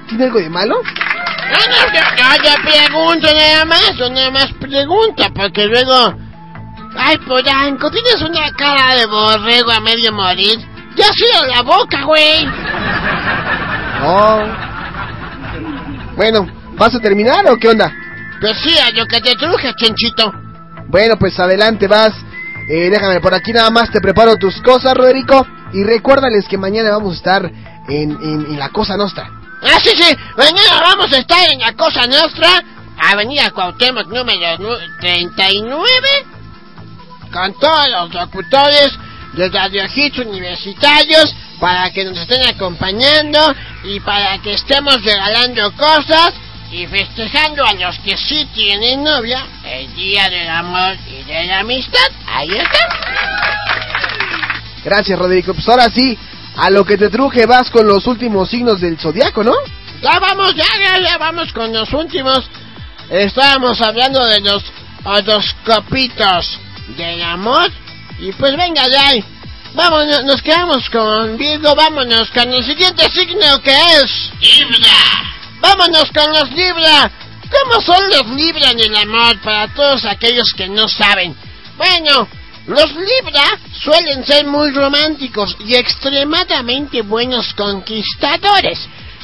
¿Tiene 0.08 0.24
algo 0.24 0.38
de 0.38 0.50
malo? 0.50 0.76
No, 0.76 1.58
no, 1.58 1.94
yo, 1.94 2.00
yo, 2.18 2.44
yo 2.44 2.62
pregunto 2.62 3.28
nada 3.34 3.64
más, 3.64 3.96
yo 3.96 4.10
nada 4.10 4.30
más 4.30 4.52
pregunto, 4.60 5.24
porque 5.34 5.66
luego... 5.66 6.14
Ay, 6.98 7.16
Polanco, 7.18 7.90
tienes 7.90 8.20
una 8.20 8.52
cara 8.52 8.94
de 8.94 9.06
borrego 9.06 9.70
a 9.70 9.80
medio 9.80 10.12
morir. 10.12 10.75
Ya 10.96 11.04
ha 11.06 11.12
sido 11.12 11.46
la 11.46 11.62
boca, 11.62 12.02
güey. 12.04 12.46
Oh. 14.02 14.42
Bueno, 16.16 16.46
¿vas 16.78 16.94
a 16.94 17.00
terminar 17.00 17.46
o 17.48 17.56
qué 17.58 17.68
onda? 17.68 17.92
Pues 18.40 18.56
sí, 18.62 18.76
a 18.78 18.90
lo 18.90 19.06
que 19.06 19.20
te 19.20 19.34
truje, 19.34 19.72
chenchito. 19.74 20.32
Bueno, 20.88 21.16
pues 21.18 21.38
adelante, 21.38 21.86
vas. 21.86 22.12
Eh, 22.68 22.90
déjame, 22.90 23.20
por 23.20 23.34
aquí 23.34 23.52
nada 23.52 23.70
más 23.70 23.90
te 23.90 24.00
preparo 24.00 24.36
tus 24.36 24.60
cosas, 24.62 24.94
Roderico. 24.94 25.46
Y 25.72 25.84
recuérdales 25.84 26.46
que 26.48 26.56
mañana 26.58 26.90
vamos 26.90 27.14
a 27.14 27.16
estar 27.16 27.44
en, 27.88 28.10
en, 28.12 28.46
en 28.50 28.58
la 28.58 28.68
Cosa 28.70 28.96
Nostra. 28.96 29.28
Ah, 29.62 29.78
sí, 29.82 29.90
sí, 29.96 30.16
mañana 30.36 30.80
vamos 30.80 31.12
a 31.12 31.18
estar 31.18 31.50
en 31.50 31.58
la 31.60 31.72
Cosa 31.72 32.06
Nostra, 32.06 32.48
Avenida 32.98 33.50
Cuauhtémoc 33.50 34.06
número 34.08 34.58
nu- 34.58 34.76
39, 35.00 35.98
con 37.32 37.52
todos 37.58 37.88
los 37.90 38.14
locutores 38.14 38.96
de 39.36 39.50
Radio 39.50 39.84
Hits 39.94 40.18
universitarios 40.18 41.34
para 41.60 41.90
que 41.90 42.04
nos 42.04 42.18
estén 42.18 42.42
acompañando 42.46 43.38
y 43.84 44.00
para 44.00 44.38
que 44.38 44.54
estemos 44.54 45.02
regalando 45.04 45.72
cosas 45.76 46.32
y 46.72 46.86
festejando 46.86 47.64
a 47.64 47.74
los 47.74 47.98
que 48.00 48.16
sí 48.16 48.48
tienen 48.54 49.04
novia 49.04 49.46
el 49.64 49.94
Día 49.94 50.28
del 50.28 50.48
Amor 50.48 50.96
y 51.06 51.22
de 51.24 51.44
la 51.44 51.60
Amistad. 51.60 52.08
Ahí 52.26 52.50
está. 52.50 52.78
Gracias, 54.84 55.18
Roderico. 55.18 55.52
Pues 55.52 55.68
ahora 55.68 55.90
sí, 55.90 56.18
a 56.56 56.70
lo 56.70 56.84
que 56.84 56.96
te 56.96 57.10
truje 57.10 57.44
vas 57.44 57.70
con 57.70 57.86
los 57.86 58.06
últimos 58.06 58.48
signos 58.48 58.80
del 58.80 58.98
zodiaco, 58.98 59.44
¿no? 59.44 59.54
Ya 60.02 60.18
vamos, 60.18 60.54
ya, 60.54 60.64
ya, 60.82 60.98
ya 60.98 61.18
vamos 61.18 61.52
con 61.52 61.72
los 61.72 61.92
últimos. 61.92 62.48
Estábamos 63.10 63.80
hablando 63.80 64.24
de 64.26 64.40
los 64.40 64.64
horoscopitos 65.04 66.58
del 66.96 67.22
amor. 67.22 67.70
Y 68.18 68.32
pues 68.32 68.56
venga, 68.56 68.88
ya. 68.88 69.12
Vámonos, 69.74 70.24
nos 70.24 70.40
quedamos 70.42 70.88
con 70.90 71.36
Virgo. 71.36 71.74
Vámonos 71.74 72.30
con 72.30 72.52
el 72.52 72.64
siguiente 72.64 73.08
signo 73.10 73.60
que 73.62 73.72
es. 73.72 74.30
Libra. 74.40 75.26
Vámonos 75.60 76.10
con 76.12 76.32
los 76.32 76.50
Libra. 76.52 77.10
¿Cómo 77.50 77.80
son 77.80 78.08
los 78.10 78.26
Libra 78.36 78.70
en 78.70 78.80
el 78.80 78.96
amor 78.96 79.38
para 79.40 79.68
todos 79.74 80.04
aquellos 80.04 80.52
que 80.56 80.68
no 80.68 80.88
saben? 80.88 81.36
Bueno, 81.76 82.26
los 82.66 82.92
Libra 82.94 83.58
suelen 83.84 84.24
ser 84.24 84.46
muy 84.46 84.70
románticos 84.72 85.56
y 85.60 85.74
extremadamente 85.74 87.02
buenos 87.02 87.52
conquistadores. 87.54 88.78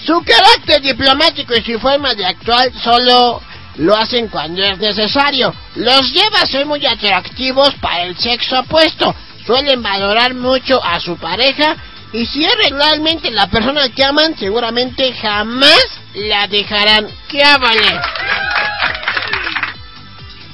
Su 0.06 0.22
carácter 0.22 0.82
diplomático 0.82 1.54
y 1.54 1.62
su 1.62 1.80
forma 1.80 2.14
de 2.14 2.26
actuar 2.26 2.70
solo 2.82 3.40
lo 3.76 3.96
hacen 3.96 4.28
cuando 4.28 4.62
es 4.62 4.78
necesario. 4.78 5.54
Los 5.76 6.12
lleva 6.12 6.40
a 6.40 6.46
ser 6.46 6.66
muy 6.66 6.84
atractivos 6.86 7.74
para 7.80 8.02
el 8.02 8.16
sexo 8.16 8.60
opuesto. 8.60 9.14
Suelen 9.46 9.82
valorar 9.82 10.34
mucho 10.34 10.82
a 10.82 11.00
su 11.00 11.16
pareja 11.16 11.76
y 12.12 12.26
si 12.26 12.44
es 12.44 12.54
realmente 12.70 13.30
la 13.30 13.46
persona 13.48 13.88
que 13.88 14.04
aman, 14.04 14.36
seguramente 14.38 15.12
jamás 15.14 15.82
la 16.14 16.46
dejarán. 16.46 17.08
¡Qué 17.28 17.42
vale! 17.42 18.00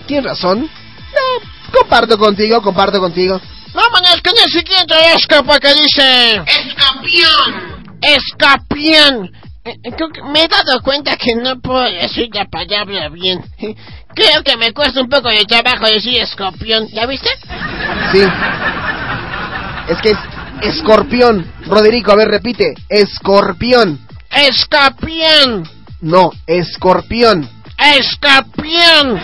Tienes 0.07 0.25
razón. 0.25 0.61
No, 0.61 1.81
comparto 1.81 2.17
contigo, 2.17 2.63
comparto 2.63 3.01
contigo. 3.01 3.41
Vámonos 3.75 4.23
con 4.23 4.33
el 4.39 4.51
siguiente 4.51 4.95
horóscopo 4.95 5.59
que 5.59 5.75
dice... 5.75 6.43
Escorpión. 6.47 7.99
Escorpión. 8.01 9.38
Eh, 9.69 9.93
creo 9.97 10.09
que 10.09 10.23
Me 10.23 10.45
he 10.45 10.49
dado 10.49 10.81
cuenta 10.83 11.17
que 11.17 11.35
no 11.35 11.61
puedo 11.61 11.83
decir 11.83 12.29
la 12.33 12.47
palabra 12.47 13.09
bien. 13.11 13.45
Creo 14.15 14.43
que 14.43 14.57
me 14.57 14.73
cuesta 14.73 15.01
un 15.01 15.09
poco 15.09 15.29
de 15.29 15.45
trabajo 15.45 15.87
decir 15.87 16.21
escorpión. 16.21 16.89
¿Ya 16.89 17.07
viste? 17.07 17.29
Sí. 18.13 18.23
Es 19.89 19.99
que 20.01 20.11
es 20.11 20.19
escorpión. 20.63 21.47
Roderico, 21.67 22.13
a 22.13 22.17
ver, 22.17 22.29
repite. 22.29 22.75
Escorpión. 22.89 24.01
Escorpión. 24.31 25.69
No, 26.01 26.33
escorpión. 26.47 27.49
Escorpión. 27.79 29.21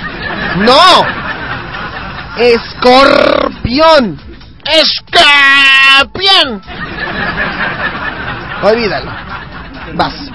No. 0.58 1.06
Escorpión. 2.36 4.20
Escorpión. 4.64 6.62
Olvídalo. 8.62 9.12
Vas. 9.94 10.33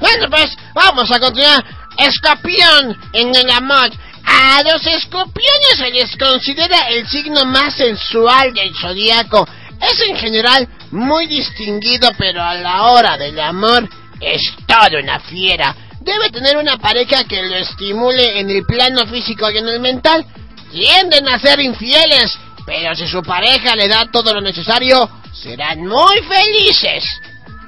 Bueno, 0.00 0.28
pues 0.30 0.56
vamos 0.74 1.10
a 1.10 1.20
continuar. 1.20 1.64
Escorpión 1.96 2.98
en 3.12 3.34
el 3.34 3.50
amor. 3.50 3.90
A 4.24 4.62
los 4.62 4.86
escorpiones 4.86 5.76
se 5.76 5.90
les 5.90 6.16
considera 6.16 6.88
el 6.88 7.06
signo 7.08 7.44
más 7.44 7.74
sensual 7.74 8.52
del 8.54 8.72
zodiaco. 8.80 9.46
Es 9.80 10.00
en 10.08 10.16
general 10.16 10.68
muy 10.90 11.26
distinguido, 11.26 12.10
pero 12.18 12.42
a 12.42 12.54
la 12.54 12.84
hora 12.84 13.16
del 13.16 13.38
amor 13.40 13.88
es 14.20 14.42
todo 14.66 14.98
una 15.02 15.20
fiera. 15.20 15.74
Debe 16.00 16.30
tener 16.30 16.56
una 16.56 16.78
pareja 16.78 17.24
que 17.24 17.42
lo 17.42 17.56
estimule 17.56 18.40
en 18.40 18.50
el 18.50 18.64
plano 18.64 19.06
físico 19.06 19.50
y 19.50 19.58
en 19.58 19.68
el 19.68 19.80
mental. 19.80 20.24
Tienden 20.70 21.28
a 21.28 21.38
ser 21.38 21.60
infieles, 21.60 22.38
pero 22.64 22.94
si 22.94 23.06
su 23.06 23.22
pareja 23.22 23.74
le 23.74 23.88
da 23.88 24.10
todo 24.10 24.32
lo 24.32 24.40
necesario, 24.40 25.10
serán 25.32 25.80
muy 25.80 26.22
felices. 26.22 27.04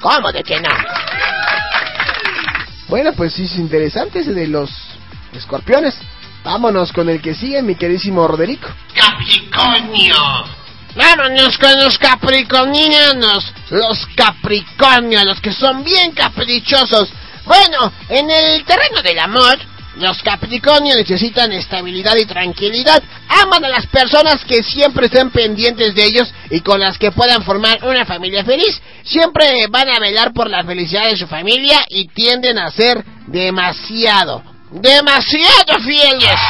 ¿Cómo 0.02 0.32
de 0.32 0.42
que 0.42 0.60
no? 0.60 0.68
Bueno, 2.88 3.12
pues 3.12 3.32
sí 3.32 3.44
es 3.44 3.56
interesante 3.56 4.18
ese 4.18 4.34
de 4.34 4.48
los 4.48 4.68
escorpiones. 5.32 5.96
Vámonos 6.44 6.92
con 6.92 7.08
el 7.08 7.22
que 7.22 7.34
sigue, 7.34 7.62
mi 7.62 7.76
queridísimo 7.76 8.26
Roderico. 8.26 8.68
Capricornio. 8.94 10.14
Vámonos 10.96 11.56
con 11.56 11.80
los 11.80 11.96
capricornianos. 11.98 13.54
Los 13.70 14.06
capricornios, 14.16 15.24
los 15.24 15.40
que 15.40 15.52
son 15.52 15.84
bien 15.84 16.10
caprichosos. 16.10 17.10
Bueno, 17.46 17.92
en 18.08 18.28
el 18.28 18.64
terreno 18.64 19.02
del 19.02 19.20
amor, 19.20 19.56
los 19.96 20.22
capricornios 20.22 20.96
necesitan 20.96 21.52
estabilidad 21.52 22.16
y 22.16 22.24
tranquilidad. 22.24 23.02
Aman 23.28 23.64
a 23.64 23.68
las 23.68 23.86
personas 23.86 24.42
que 24.44 24.62
siempre 24.62 25.06
estén 25.06 25.30
pendientes 25.30 25.94
de 25.94 26.04
ellos 26.04 26.32
y 26.50 26.60
con 26.60 26.80
las 26.80 26.98
que 26.98 27.12
puedan 27.12 27.42
formar 27.42 27.78
una 27.84 28.06
familia 28.06 28.44
feliz. 28.44 28.80
Siempre 29.04 29.66
van 29.68 29.90
a 29.90 29.98
velar 29.98 30.32
por 30.32 30.48
la 30.48 30.64
felicidad 30.64 31.08
de 31.08 31.16
su 31.16 31.26
familia 31.26 31.84
y 31.88 32.08
tienden 32.08 32.58
a 32.58 32.70
ser 32.70 33.04
demasiado, 33.26 34.42
demasiado 34.70 35.78
fieles. 35.84 36.40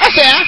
O 0.00 0.12
sea, 0.12 0.44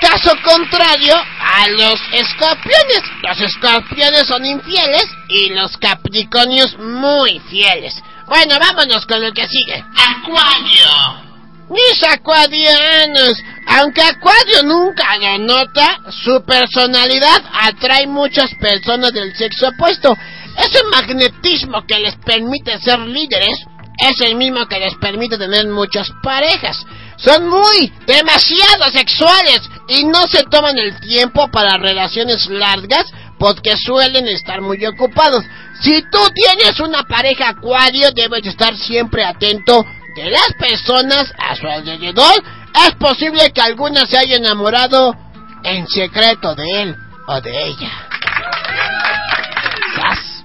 caso 0.00 0.30
contrario 0.44 1.14
a 1.14 1.68
los 1.70 2.00
escorpiones. 2.12 3.02
Los 3.22 3.40
escorpiones 3.40 4.26
son 4.26 4.44
infieles 4.44 5.06
y 5.28 5.50
los 5.50 5.76
capricornios 5.76 6.78
muy 6.78 7.40
fieles. 7.50 7.94
Bueno, 8.26 8.56
vámonos 8.58 9.06
con 9.06 9.22
lo 9.22 9.32
que 9.32 9.46
sigue. 9.46 9.84
Acuario. 9.96 11.26
Mis 11.68 12.02
acuarianos, 12.04 13.42
aunque 13.66 14.02
Acuario 14.02 14.62
nunca 14.64 15.16
lo 15.18 15.38
nota, 15.38 15.98
su 16.10 16.44
personalidad 16.44 17.42
atrae 17.52 18.06
muchas 18.06 18.50
personas 18.60 19.12
del 19.12 19.34
sexo 19.36 19.68
opuesto. 19.68 20.16
Ese 20.58 20.82
magnetismo 20.92 21.84
que 21.86 21.98
les 21.98 22.16
permite 22.16 22.78
ser 22.78 23.00
líderes 23.00 23.66
es 23.98 24.20
el 24.20 24.36
mismo 24.36 24.66
que 24.66 24.78
les 24.78 24.94
permite 24.96 25.38
tener 25.38 25.66
muchas 25.68 26.08
parejas. 26.22 26.84
Son 27.16 27.48
muy, 27.48 27.92
demasiado 28.06 28.90
sexuales 28.92 29.62
y 29.88 30.04
no 30.04 30.26
se 30.26 30.44
toman 30.44 30.78
el 30.78 31.00
tiempo 31.00 31.48
para 31.50 31.78
relaciones 31.78 32.46
largas 32.48 33.06
porque 33.38 33.76
suelen 33.76 34.28
estar 34.28 34.60
muy 34.60 34.84
ocupados. 34.86 35.42
Si 35.80 36.02
tú 36.10 36.18
tienes 36.34 36.80
una 36.80 37.02
pareja 37.04 37.50
acuario, 37.50 38.10
debes 38.12 38.46
estar 38.46 38.76
siempre 38.76 39.24
atento 39.24 39.84
de 40.16 40.30
las 40.30 40.52
personas 40.58 41.32
a 41.38 41.54
su 41.54 41.66
alrededor. 41.66 42.42
Es 42.86 42.94
posible 42.96 43.50
que 43.52 43.60
alguna 43.60 44.06
se 44.06 44.18
haya 44.18 44.36
enamorado 44.36 45.14
en 45.62 45.86
secreto 45.86 46.54
de 46.54 46.82
él 46.82 46.96
o 47.26 47.40
de 47.40 47.66
ella. 47.68 48.06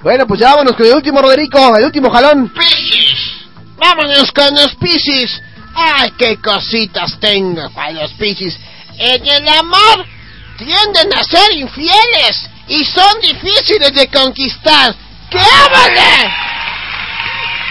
Bueno, 0.01 0.25
pues 0.25 0.39
ya 0.39 0.49
vámonos 0.49 0.75
con 0.75 0.85
el 0.85 0.95
último, 0.95 1.21
Roderico, 1.21 1.77
el 1.77 1.85
último 1.85 2.09
jalón. 2.09 2.51
Vámonos 3.77 4.31
con 4.31 4.53
los 4.55 4.73
Piscis. 4.75 5.41
Ay, 5.75 6.11
qué 6.17 6.37
cositas 6.37 7.19
tengo 7.19 7.69
para 7.69 7.91
los 7.91 8.11
Piscis. 8.13 8.57
En 8.97 9.25
el 9.25 9.47
amor, 9.47 10.05
tienden 10.57 11.13
a 11.13 11.23
ser 11.23 11.51
infieles 11.53 12.49
y 12.67 12.83
son 12.83 13.21
difíciles 13.21 13.93
de 13.93 14.07
conquistar. 14.07 14.95
¡Qué 15.31 15.39
ábale! 15.39 16.33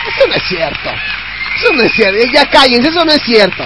Eso 0.08 0.26
no 0.26 0.34
es 0.34 0.42
cierto. 0.48 0.90
Eso 1.56 1.72
no 1.74 1.82
es 1.82 1.92
cierto. 1.92 2.32
Ya 2.32 2.50
cállense, 2.50 2.88
eso 2.88 3.04
no 3.04 3.12
es 3.12 3.22
cierto. 3.22 3.62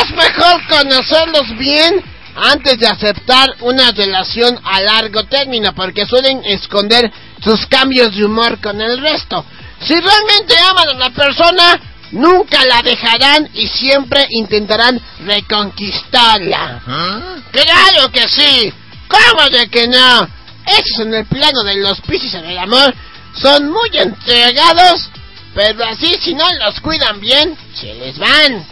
Es 0.00 0.10
mejor 0.10 0.66
conocerlos 0.68 1.56
bien 1.56 2.04
antes 2.36 2.78
de 2.78 2.86
aceptar 2.86 3.48
una 3.60 3.90
relación 3.90 4.60
a 4.62 4.80
largo 4.80 5.24
término, 5.24 5.74
porque 5.74 6.06
suelen 6.06 6.44
esconder 6.44 7.10
sus 7.42 7.66
cambios 7.66 8.14
de 8.14 8.24
humor 8.24 8.60
con 8.60 8.80
el 8.80 9.00
resto. 9.00 9.44
Si 9.80 9.94
realmente 9.94 10.54
aman 10.70 10.88
a 10.88 10.96
una 10.96 11.10
persona, 11.10 11.80
nunca 12.12 12.64
la 12.66 12.82
dejarán 12.82 13.48
y 13.54 13.66
siempre 13.66 14.26
intentarán 14.30 15.00
reconquistarla. 15.24 16.80
Claro 17.50 18.12
que 18.12 18.28
sí. 18.28 18.72
¿Cómo 19.08 19.48
de 19.48 19.68
que 19.68 19.88
no? 19.88 20.37
Esos 20.68 21.06
en 21.06 21.14
el 21.14 21.26
plano 21.26 21.62
de 21.64 21.76
los 21.76 22.00
piscis 22.02 22.34
en 22.34 22.44
el 22.44 22.58
amor 22.58 22.94
son 23.34 23.70
muy 23.70 23.90
entregados, 23.94 25.10
pero 25.54 25.84
así 25.84 26.14
si 26.20 26.34
no 26.34 26.44
los 26.64 26.78
cuidan 26.80 27.20
bien, 27.20 27.56
se 27.74 27.94
les 27.94 28.18
van. 28.18 28.66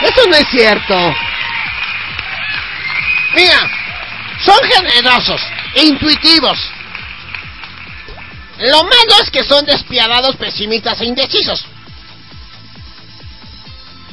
Eso 0.00 0.26
no 0.28 0.36
es 0.36 0.48
cierto. 0.48 1.14
Mira, 3.34 3.70
son 4.44 4.58
generosos 4.70 5.40
e 5.74 5.84
intuitivos. 5.84 6.58
Lo 8.58 8.84
malo 8.84 9.22
es 9.22 9.30
que 9.30 9.44
son 9.44 9.66
despiadados, 9.66 10.36
pesimistas 10.36 11.00
e 11.00 11.04
indecisos. 11.04 11.64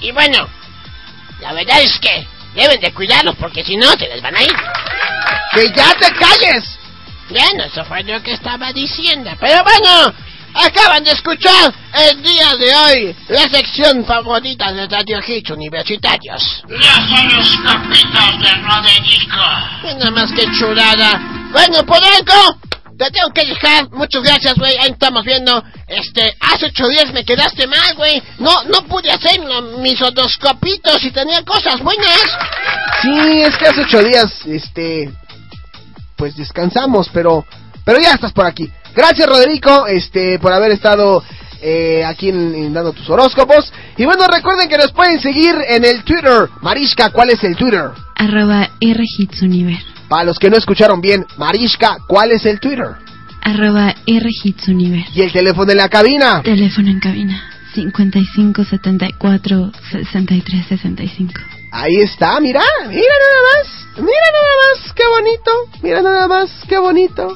Y 0.01 0.11
bueno, 0.11 0.49
la 1.39 1.53
verdad 1.53 1.81
es 1.81 1.97
que 1.99 2.27
deben 2.53 2.81
de 2.81 2.93
cuidarlos 2.93 3.35
porque 3.37 3.63
si 3.63 3.77
no 3.77 3.89
se 3.91 4.07
les 4.09 4.21
van 4.21 4.35
a 4.35 4.43
ir. 4.43 4.55
¡Que 5.53 5.67
ya 5.75 5.93
te 5.95 6.11
calles! 6.13 6.63
Bueno, 7.29 7.63
eso 7.65 7.83
fue 7.85 8.03
lo 8.03 8.21
que 8.21 8.33
estaba 8.33 8.71
diciendo. 8.73 9.31
Pero 9.39 9.63
bueno, 9.63 10.13
acaban 10.55 11.03
de 11.03 11.11
escuchar 11.11 11.73
el 12.09 12.21
día 12.21 12.55
de 12.55 12.75
hoy 12.75 13.15
la 13.29 13.43
sección 13.49 14.05
favorita 14.05 14.71
de 14.73 14.87
Radio 14.87 15.19
Hits 15.25 15.49
Universitarios. 15.51 16.63
Los 16.67 16.97
horoscopitos 17.11 18.39
de 18.41 18.51
Roderico. 18.61 19.97
Nada 19.99 20.11
más 20.11 20.31
que 20.31 20.45
chulada. 20.57 21.21
Bueno, 21.51 21.83
por 21.85 21.97
algo, 22.03 22.57
te 22.97 23.09
tengo 23.11 23.31
que 23.33 23.45
dejar. 23.45 23.89
Muchas 23.91 24.21
gracias, 24.21 24.55
güey. 24.55 24.75
Ahí 24.77 24.89
estamos 24.91 25.23
viendo. 25.23 25.63
Este, 25.87 26.35
hace 26.39 26.65
ocho 26.67 26.87
días 26.87 27.11
me 27.13 27.23
quedaste 27.23 27.67
mal, 27.67 27.95
güey. 27.95 28.21
No, 28.39 28.63
no 28.65 28.81
pude 28.87 29.11
hacer 29.11 29.39
lo- 29.39 29.61
mis 29.79 29.99
horoscopitos 30.01 31.03
y 31.03 31.11
tenía 31.11 31.43
cosas 31.43 31.79
buenas. 31.81 32.19
Sí, 33.01 33.41
es 33.41 33.55
que 33.57 33.67
hace 33.67 33.81
ocho 33.81 34.03
días, 34.03 34.31
este, 34.45 35.09
pues 36.15 36.35
descansamos, 36.35 37.09
pero, 37.13 37.45
pero 37.85 37.99
ya 37.99 38.13
estás 38.13 38.31
por 38.31 38.45
aquí. 38.45 38.69
Gracias, 38.95 39.27
Roderico, 39.27 39.87
este, 39.87 40.39
por 40.39 40.53
haber 40.53 40.71
estado 40.71 41.23
eh, 41.61 42.03
aquí 42.05 42.29
en, 42.29 42.53
en 42.53 42.73
dando 42.73 42.93
tus 42.93 43.09
horóscopos. 43.09 43.71
Y 43.97 44.05
bueno, 44.05 44.25
recuerden 44.27 44.69
que 44.69 44.77
nos 44.77 44.91
pueden 44.91 45.19
seguir 45.19 45.55
en 45.67 45.85
el 45.85 46.03
Twitter. 46.03 46.49
Mariska, 46.61 47.09
¿cuál 47.09 47.29
es 47.29 47.43
el 47.43 47.55
Twitter? 47.55 47.91
Arroba 48.15 48.69
rhitsuniver. 48.79 49.79
Para 50.09 50.25
los 50.25 50.37
que 50.37 50.49
no 50.49 50.57
escucharon 50.57 51.01
bien, 51.01 51.25
Mariska, 51.37 51.97
¿cuál 52.07 52.31
es 52.31 52.45
el 52.45 52.59
Twitter? 52.59 52.95
Arroba 53.41 53.95
rhitsuniver. 54.05 55.05
Y 55.13 55.21
el 55.21 55.31
teléfono 55.31 55.71
en 55.71 55.77
la 55.77 55.89
cabina. 55.89 56.41
Teléfono 56.43 56.89
en 56.89 56.99
cabina. 56.99 57.49
55 57.73 58.65
74 58.65 59.71
63 59.91 60.67
65. 60.67 61.33
Ahí 61.75 61.95
está, 62.03 62.39
mira, 62.39 62.61
mira 62.87 63.01
nada 63.01 63.41
más, 63.49 63.87
mira 63.97 64.27
nada 64.31 64.53
más, 64.61 64.93
qué 64.93 65.03
bonito, 65.07 65.51
mira 65.81 66.01
nada 66.03 66.27
más, 66.27 66.51
qué 66.69 66.77
bonito. 66.77 67.35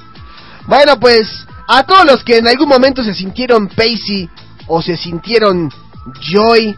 Bueno, 0.68 0.99
pues 0.99 1.27
a 1.68 1.84
todos 1.84 2.05
los 2.05 2.23
que 2.23 2.38
en 2.38 2.47
algún 2.47 2.69
momento 2.69 3.03
se 3.03 3.15
sintieron 3.15 3.68
Pacey 3.68 4.30
o 4.68 4.80
se 4.84 4.95
sintieron 4.95 5.72
Joy, 6.22 6.77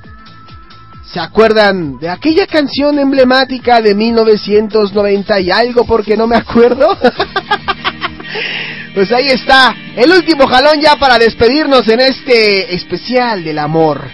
¿se 1.11 1.19
acuerdan 1.19 1.99
de 1.99 2.07
aquella 2.07 2.47
canción 2.47 2.97
emblemática 2.97 3.81
de 3.81 3.93
1990 3.93 5.39
y 5.41 5.51
algo 5.51 5.83
porque 5.83 6.15
no 6.15 6.27
me 6.27 6.37
acuerdo? 6.37 6.97
pues 8.95 9.11
ahí 9.11 9.27
está, 9.27 9.75
el 9.97 10.09
último 10.13 10.47
jalón 10.47 10.79
ya 10.79 10.95
para 10.95 11.17
despedirnos 11.17 11.85
en 11.89 11.99
este 11.99 12.73
especial 12.73 13.43
del 13.43 13.59
amor. 13.59 14.09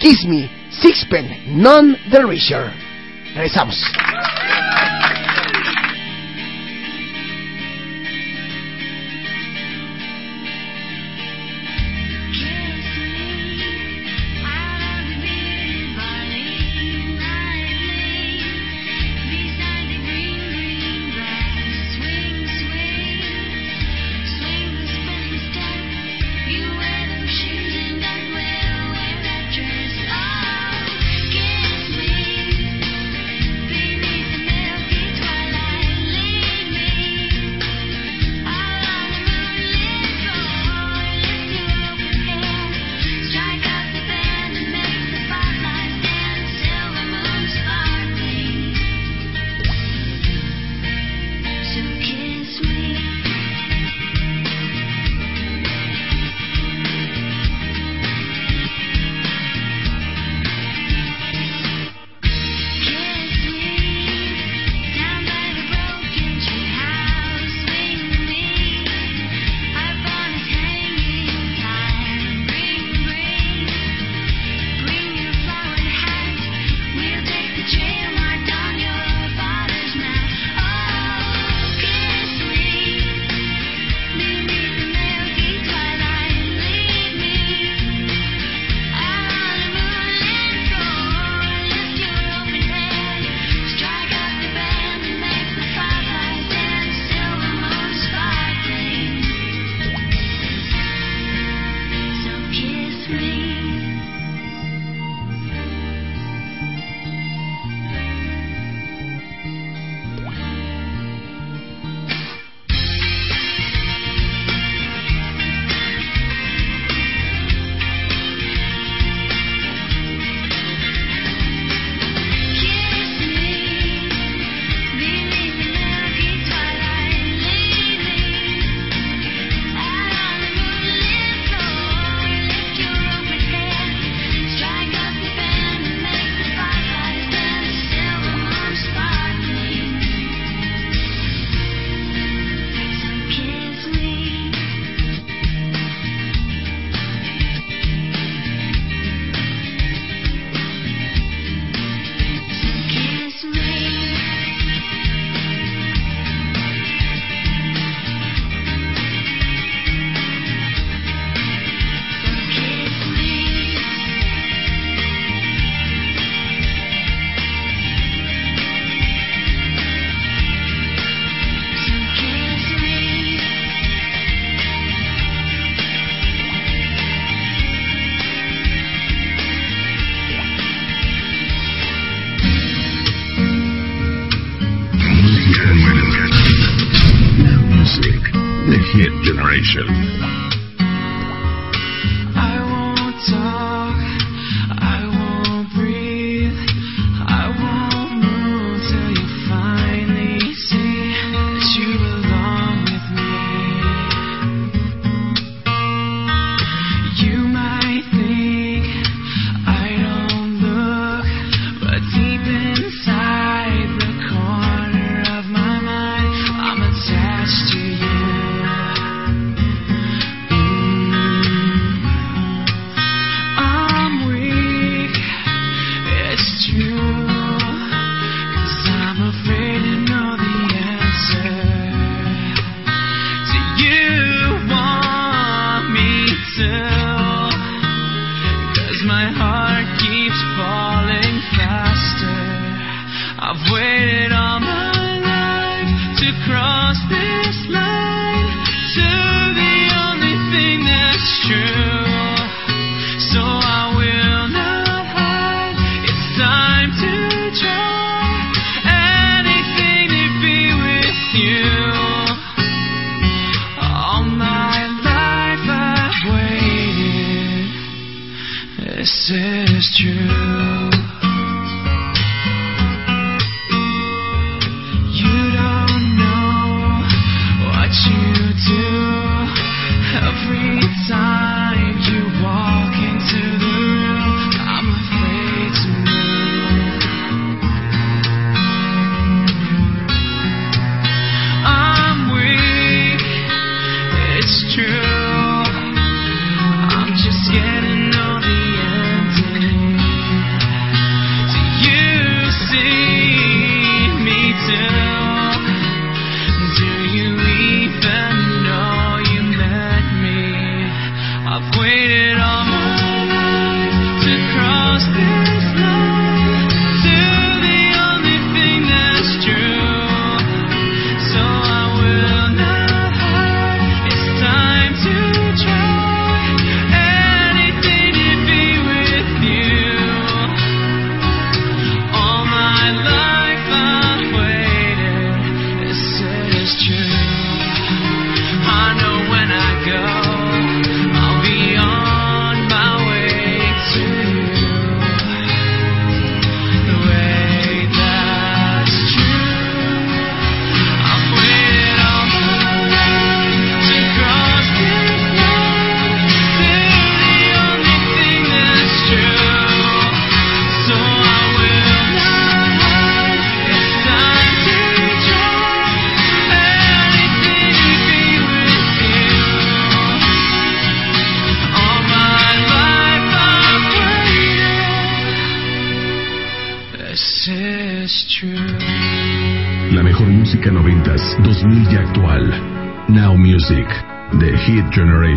Kiss 0.00 0.24
Me, 0.24 0.50
Sixpen, 0.82 1.62
None 1.62 1.96
the 2.10 2.24
Richer. 2.24 2.87
Regresamos. 3.34 3.92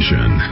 Generation. 0.01 0.50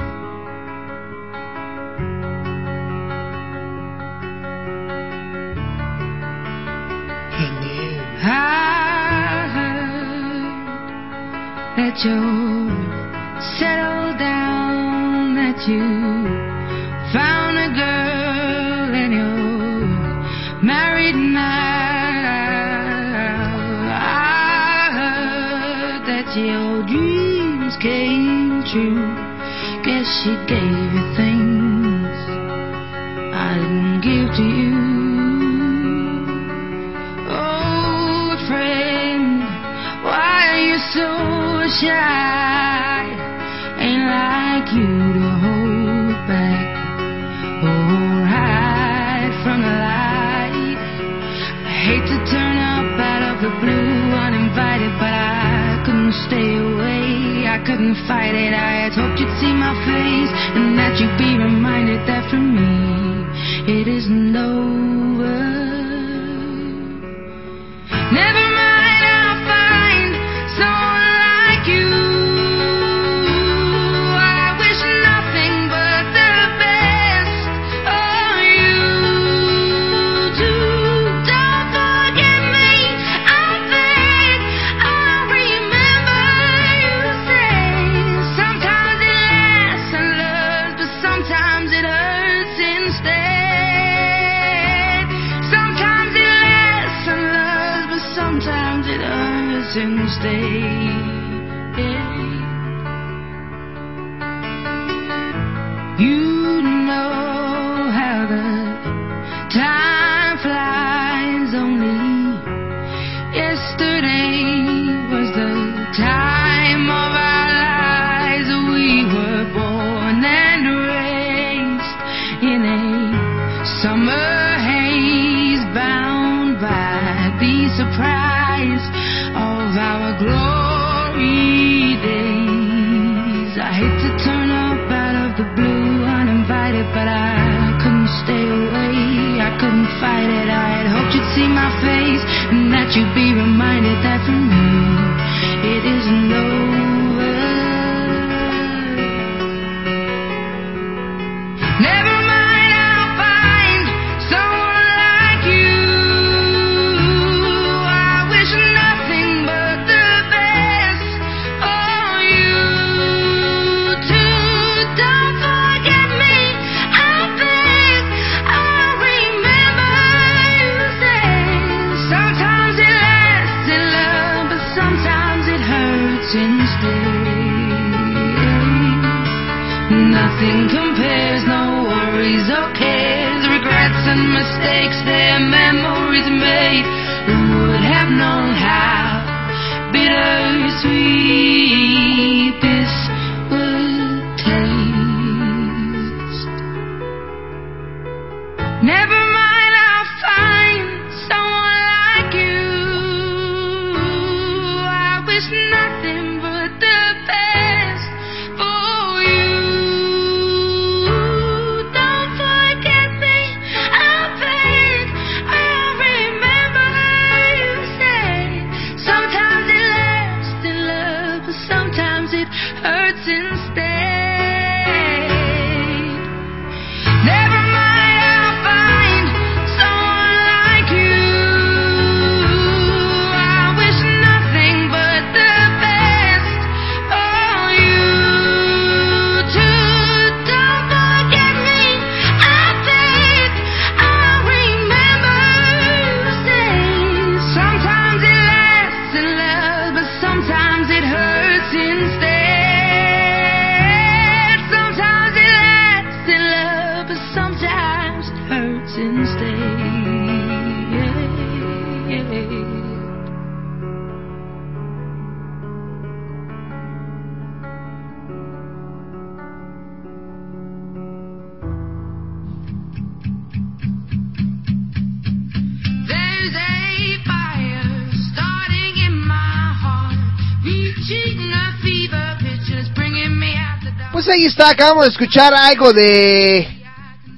Acabamos 284.70 285.06
de 285.06 285.12
escuchar 285.12 285.54
algo 285.54 285.94
de... 285.94 286.68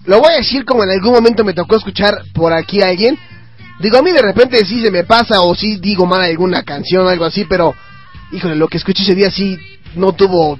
Lo 0.05 0.19
voy 0.19 0.33
a 0.33 0.37
decir 0.37 0.65
como 0.65 0.83
en 0.83 0.89
algún 0.91 1.13
momento 1.13 1.43
me 1.43 1.53
tocó 1.53 1.75
escuchar 1.77 2.23
por 2.33 2.53
aquí 2.53 2.81
a 2.81 2.87
alguien. 2.87 3.17
Digo, 3.79 3.97
a 3.97 4.01
mí 4.01 4.11
de 4.11 4.21
repente 4.21 4.65
sí 4.65 4.81
se 4.81 4.91
me 4.91 5.03
pasa 5.03 5.41
o 5.41 5.55
sí 5.55 5.77
digo 5.77 6.05
mal 6.05 6.21
alguna 6.21 6.63
canción 6.63 7.05
o 7.05 7.09
algo 7.09 7.25
así, 7.25 7.45
pero... 7.45 7.73
Híjole, 8.31 8.55
lo 8.55 8.67
que 8.69 8.77
escuché 8.77 9.03
ese 9.03 9.15
día 9.15 9.29
sí 9.29 9.57
no 9.95 10.13
tuvo... 10.13 10.57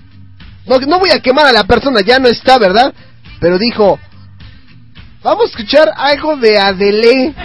No, 0.66 0.78
no 0.80 1.00
voy 1.00 1.12
a 1.12 1.22
quemar 1.22 1.46
a 1.48 1.54
la 1.54 1.64
persona, 1.64 2.02
ya 2.02 2.20
no 2.20 2.28
está, 2.28 2.58
¿verdad? 2.58 2.94
Pero 3.40 3.58
dijo... 3.58 4.00
Vamos 5.24 5.46
a 5.46 5.50
escuchar 5.50 5.92
algo 5.96 6.36
de 6.38 6.58
Adele. 6.58 7.36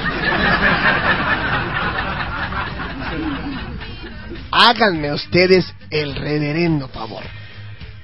Háganme 4.50 5.12
ustedes 5.12 5.66
el 5.90 6.14
reverendo 6.14 6.88
favor. 6.88 7.35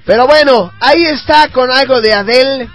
Pero 0.05 0.27
bueno, 0.27 0.73
ahí 0.81 1.05
está 1.05 1.49
con 1.49 1.71
algo 1.71 2.01
de 2.01 2.13
Adele, 2.13 2.69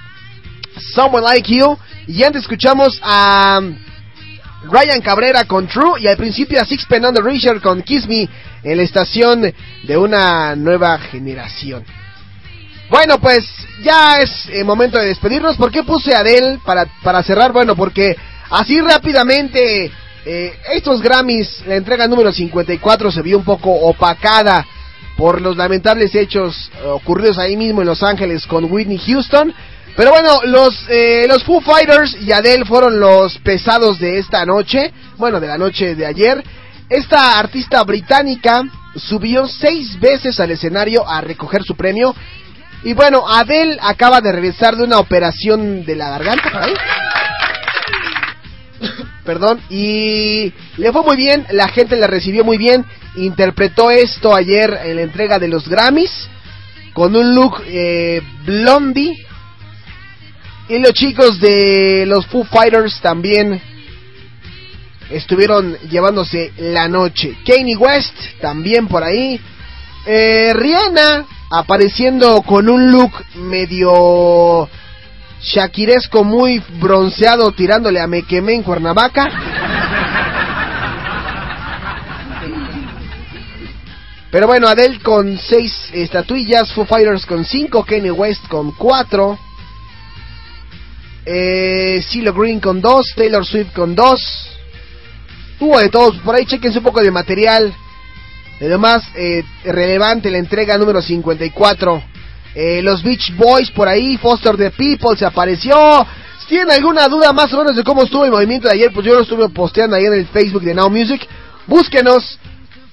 Someone 0.94 1.26
Like 1.26 1.54
You. 1.54 1.78
Y 2.08 2.24
antes 2.24 2.44
escuchamos 2.44 3.00
a 3.04 3.60
Ryan 4.64 5.02
Cabrera 5.02 5.44
con 5.44 5.68
True 5.68 6.02
y 6.02 6.08
al 6.08 6.16
principio 6.16 6.62
a 6.62 6.66
Sixpen 6.66 7.06
Under 7.06 7.24
Richard 7.24 7.62
con 7.62 7.82
Kiss 7.82 8.08
Me 8.08 8.30
en 8.64 8.78
la 8.78 8.84
estación 8.84 9.42
de 9.84 9.98
una 9.98 10.56
nueva 10.56 10.98
generación. 11.00 11.84
Bueno, 12.90 13.20
pues 13.20 13.46
ya 13.82 14.22
es 14.22 14.48
eh, 14.50 14.64
momento 14.64 14.98
de 14.98 15.08
despedirnos. 15.08 15.58
¿Por 15.58 15.70
qué 15.70 15.84
puse 15.84 16.16
a 16.16 16.20
Adele 16.20 16.60
para, 16.66 16.86
para 17.04 17.22
cerrar? 17.24 17.52
Bueno, 17.52 17.76
porque 17.76 18.16
así 18.50 18.80
rápidamente 18.80 19.92
eh, 20.26 20.58
estos 20.72 21.02
Grammys, 21.02 21.64
la 21.68 21.76
entrega 21.76 22.08
número 22.08 22.32
54 22.32 23.12
se 23.12 23.22
vio 23.22 23.38
un 23.38 23.44
poco 23.44 23.70
opacada 23.70 24.66
por 25.18 25.42
los 25.42 25.58
lamentables 25.58 26.14
hechos 26.16 26.72
eh, 26.76 26.86
ocurridos 26.86 27.38
ahí 27.40 27.58
mismo 27.58 27.82
en 27.82 27.88
Los 27.88 28.04
Ángeles 28.04 28.46
con 28.46 28.72
Whitney 28.72 29.00
Houston. 29.00 29.54
Pero 29.96 30.12
bueno, 30.12 30.42
los, 30.46 30.86
eh, 30.90 31.26
los 31.28 31.44
Foo 31.44 31.60
Fighters 31.60 32.16
y 32.22 32.32
Adele 32.32 32.66
fueron 32.66 33.00
los 33.00 33.40
pesados 33.40 34.00
de 34.00 34.20
esta 34.20 34.46
noche, 34.46 34.94
bueno, 35.18 35.40
de 35.40 35.48
la 35.48 35.58
noche 35.58 35.96
de 35.96 36.06
ayer. 36.06 36.44
Esta 36.88 37.40
artista 37.40 37.84
británica 37.84 38.64
subió 38.96 39.48
seis 39.48 40.00
veces 40.00 40.40
al 40.40 40.52
escenario 40.52 41.08
a 41.08 41.20
recoger 41.22 41.64
su 41.64 41.76
premio. 41.76 42.16
Y 42.84 42.94
bueno, 42.94 43.28
Adele 43.28 43.78
acaba 43.82 44.22
de 44.22 44.32
regresar 44.32 44.76
de 44.76 44.84
una 44.84 45.00
operación 45.00 45.84
de 45.84 45.96
la 45.96 46.12
garganta, 46.12 46.52
por 46.52 46.62
ahí. 46.62 46.74
Perdón, 49.28 49.60
y 49.70 50.54
le 50.78 50.94
fue 50.94 51.04
muy 51.04 51.18
bien, 51.18 51.46
la 51.52 51.68
gente 51.68 51.98
la 51.98 52.08
recibió 52.08 52.46
muy 52.46 52.58
bien, 52.58 52.86
interpretó 53.18 53.92
esto 53.92 54.34
ayer 54.34 54.80
en 54.86 54.96
la 54.96 55.02
entrega 55.02 55.38
de 55.38 55.50
los 55.50 55.68
Grammys, 55.68 56.30
con 56.94 57.14
un 57.14 57.36
look 57.36 57.62
eh, 57.68 58.22
blondie, 58.46 59.28
y 60.70 60.80
los 60.80 60.94
chicos 60.94 61.42
de 61.42 62.06
los 62.08 62.26
Foo 62.28 62.46
Fighters 62.46 63.02
también 63.02 63.62
estuvieron 65.10 65.78
llevándose 65.90 66.54
la 66.60 66.88
noche. 66.88 67.36
Kanye 67.46 67.76
West 67.76 68.16
también 68.40 68.88
por 68.88 69.04
ahí. 69.04 69.42
Eh, 70.06 70.54
Rihanna 70.56 71.26
apareciendo 71.52 72.42
con 72.44 72.70
un 72.70 72.94
look 72.94 73.12
medio 73.36 74.70
shakiresco, 75.42 76.24
muy 76.24 76.62
bronceado, 76.80 77.52
tirándole 77.52 78.00
a 78.00 78.08
Me 78.08 78.24
quemé 78.24 78.54
en 78.54 78.64
Cuernavaca. 78.64 79.28
Pero 84.30 84.46
bueno, 84.46 84.68
Adele 84.68 85.00
con 85.00 85.38
seis 85.38 85.90
estatuillas, 85.94 86.72
Foo 86.74 86.86
Fighters 86.86 87.26
con 87.26 87.46
cinco, 87.46 87.86
Kanye 87.86 88.12
West 88.12 88.48
con 88.48 88.72
cuatro, 88.74 89.40
eh, 91.26 92.04
CeeLo 92.10 92.34
Green 92.34 92.60
con 92.60 92.82
dos, 92.82 93.14
Taylor 93.16 93.46
Swift 93.46 93.74
con 93.74 93.96
dos. 93.96 94.20
Hubo 95.60 95.80
de 95.80 95.90
todos, 95.90 96.18
por 96.18 96.36
ahí 96.36 96.46
chequense 96.46 96.80
un 96.80 96.84
poco 96.84 97.02
de 97.02 97.12
material. 97.12 97.74
De 98.60 98.70
lo 98.70 98.80
más 98.80 99.04
eh, 99.16 99.44
relevante, 99.64 100.32
la 100.32 100.40
entrega 100.40 100.78
número 100.78 101.02
54. 101.02 102.04
Eh, 102.60 102.82
los 102.82 103.04
Beach 103.04 103.36
Boys 103.36 103.70
por 103.70 103.88
ahí, 103.88 104.18
Foster 104.18 104.58
the 104.58 104.72
People 104.72 105.16
se 105.16 105.28
apareció. 105.28 105.76
Si 106.40 106.48
tienen 106.48 106.72
alguna 106.72 107.08
duda 107.08 107.32
más 107.32 107.54
o 107.54 107.58
menos 107.60 107.76
de 107.76 107.84
cómo 107.84 108.02
estuvo 108.02 108.26
el 108.26 108.32
movimiento 108.32 108.68
de 108.68 108.74
ayer, 108.74 108.92
pues 108.92 109.06
yo 109.06 109.14
lo 109.14 109.22
estuve 109.22 109.48
posteando 109.50 109.96
ahí 109.96 110.06
en 110.06 110.14
el 110.14 110.26
Facebook 110.26 110.64
de 110.64 110.74
Now 110.74 110.90
Music. 110.90 111.22
Búsquenos 111.68 112.40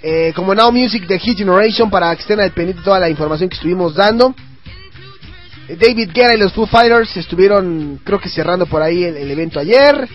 eh, 0.03 0.35
como 0.36 0.55
Now 0.55 0.70
Music 0.70 1.07
de 1.07 1.19
Hit 1.19 1.39
Generation 1.39 1.89
para 1.89 2.15
que 2.15 2.20
estén 2.20 2.41
al 2.41 2.51
pendiente 2.51 2.82
toda 2.85 3.01
la 3.01 3.09
información 3.09 3.49
que 3.49 3.55
estuvimos 3.55 3.95
dando. 3.95 4.35
Eh, 5.66 5.77
David 5.81 6.11
Guerra 6.12 6.35
y 6.35 6.41
los 6.41 6.53
Foo 6.53 6.66
Fighters 6.66 7.16
estuvieron, 7.16 8.01
creo 8.05 8.20
que 8.20 8.28
cerrando 8.28 8.66
por 8.66 8.82
ahí 8.82 9.03
el, 9.03 9.16
el 9.16 9.31
evento 9.31 9.61
ayer. 9.61 10.07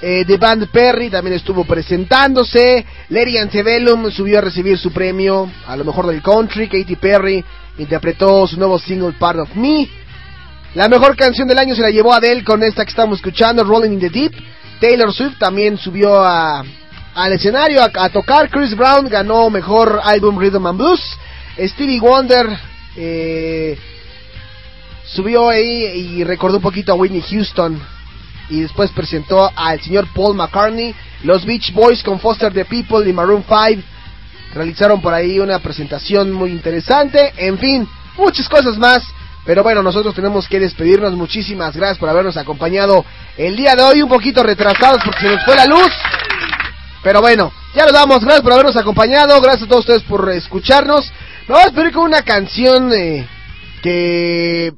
Eh, 0.00 0.24
The 0.26 0.38
Band 0.38 0.70
Perry 0.70 1.10
también 1.10 1.36
estuvo 1.36 1.64
presentándose. 1.64 2.86
Larry 3.10 3.36
Antebellum 3.36 4.10
subió 4.10 4.38
a 4.38 4.40
recibir 4.40 4.78
su 4.78 4.90
premio 4.92 5.50
a 5.66 5.76
lo 5.76 5.84
mejor 5.84 6.06
del 6.06 6.22
country. 6.22 6.68
Katy 6.68 6.96
Perry 6.96 7.44
interpretó 7.78 8.46
su 8.46 8.56
nuevo 8.58 8.78
single 8.78 9.12
Part 9.12 9.40
of 9.40 9.54
Me. 9.54 9.88
La 10.74 10.88
mejor 10.88 11.16
canción 11.16 11.46
del 11.46 11.58
año 11.58 11.74
se 11.74 11.82
la 11.82 11.90
llevó 11.90 12.12
Adele 12.12 12.44
con 12.44 12.62
esta 12.62 12.84
que 12.84 12.90
estamos 12.90 13.18
escuchando, 13.18 13.64
Rolling 13.64 13.92
in 13.92 14.00
the 14.00 14.10
Deep. 14.10 14.32
Taylor 14.80 15.12
Swift 15.12 15.38
también 15.38 15.78
subió 15.78 16.22
a, 16.24 16.64
al 17.14 17.32
escenario 17.32 17.80
a, 17.82 18.08
tocar. 18.08 18.50
Chris 18.50 18.76
Brown 18.76 19.08
ganó 19.08 19.50
mejor 19.50 20.00
álbum 20.02 20.38
Rhythm 20.38 20.66
and 20.66 20.78
Blues. 20.78 21.00
Stevie 21.58 22.00
Wonder 22.00 22.48
eh, 22.96 23.78
subió 25.06 25.48
ahí 25.48 25.84
y 26.18 26.24
recordó 26.24 26.56
un 26.56 26.62
poquito 26.62 26.92
a 26.92 26.96
Whitney 26.96 27.22
Houston 27.22 27.80
y 28.50 28.60
después 28.60 28.90
presentó 28.90 29.50
al 29.54 29.80
señor 29.80 30.06
Paul 30.12 30.36
McCartney, 30.36 30.94
los 31.22 31.46
Beach 31.46 31.72
Boys 31.72 32.02
con 32.02 32.18
Foster 32.18 32.52
the 32.52 32.64
People 32.64 33.08
y 33.08 33.12
Maroon 33.12 33.44
5 33.48 33.93
realizaron 34.54 35.00
por 35.00 35.12
ahí 35.12 35.38
una 35.38 35.58
presentación 35.58 36.32
muy 36.32 36.50
interesante, 36.50 37.32
en 37.36 37.58
fin, 37.58 37.88
muchas 38.16 38.48
cosas 38.48 38.78
más. 38.78 39.02
Pero 39.44 39.62
bueno, 39.62 39.82
nosotros 39.82 40.14
tenemos 40.14 40.48
que 40.48 40.58
despedirnos. 40.58 41.12
Muchísimas 41.14 41.76
gracias 41.76 41.98
por 41.98 42.08
habernos 42.08 42.36
acompañado 42.36 43.04
el 43.36 43.56
día 43.56 43.74
de 43.74 43.82
hoy. 43.82 44.02
Un 44.02 44.08
poquito 44.08 44.42
retrasados 44.42 45.02
porque 45.04 45.20
se 45.20 45.28
nos 45.28 45.44
fue 45.44 45.54
la 45.54 45.66
luz. 45.66 45.90
Pero 47.02 47.20
bueno, 47.20 47.52
ya 47.74 47.84
nos 47.84 47.92
vamos. 47.92 48.20
Gracias 48.20 48.40
por 48.40 48.54
habernos 48.54 48.76
acompañado. 48.76 49.38
Gracias 49.42 49.64
a 49.64 49.68
todos 49.68 49.80
ustedes 49.80 50.02
por 50.04 50.30
escucharnos. 50.30 51.12
Nos 51.40 51.48
vamos 51.48 51.62
a 51.62 51.66
despedir 51.66 51.92
con 51.92 52.04
una 52.04 52.22
canción 52.22 52.90
eh, 52.94 53.28
que 53.82 54.72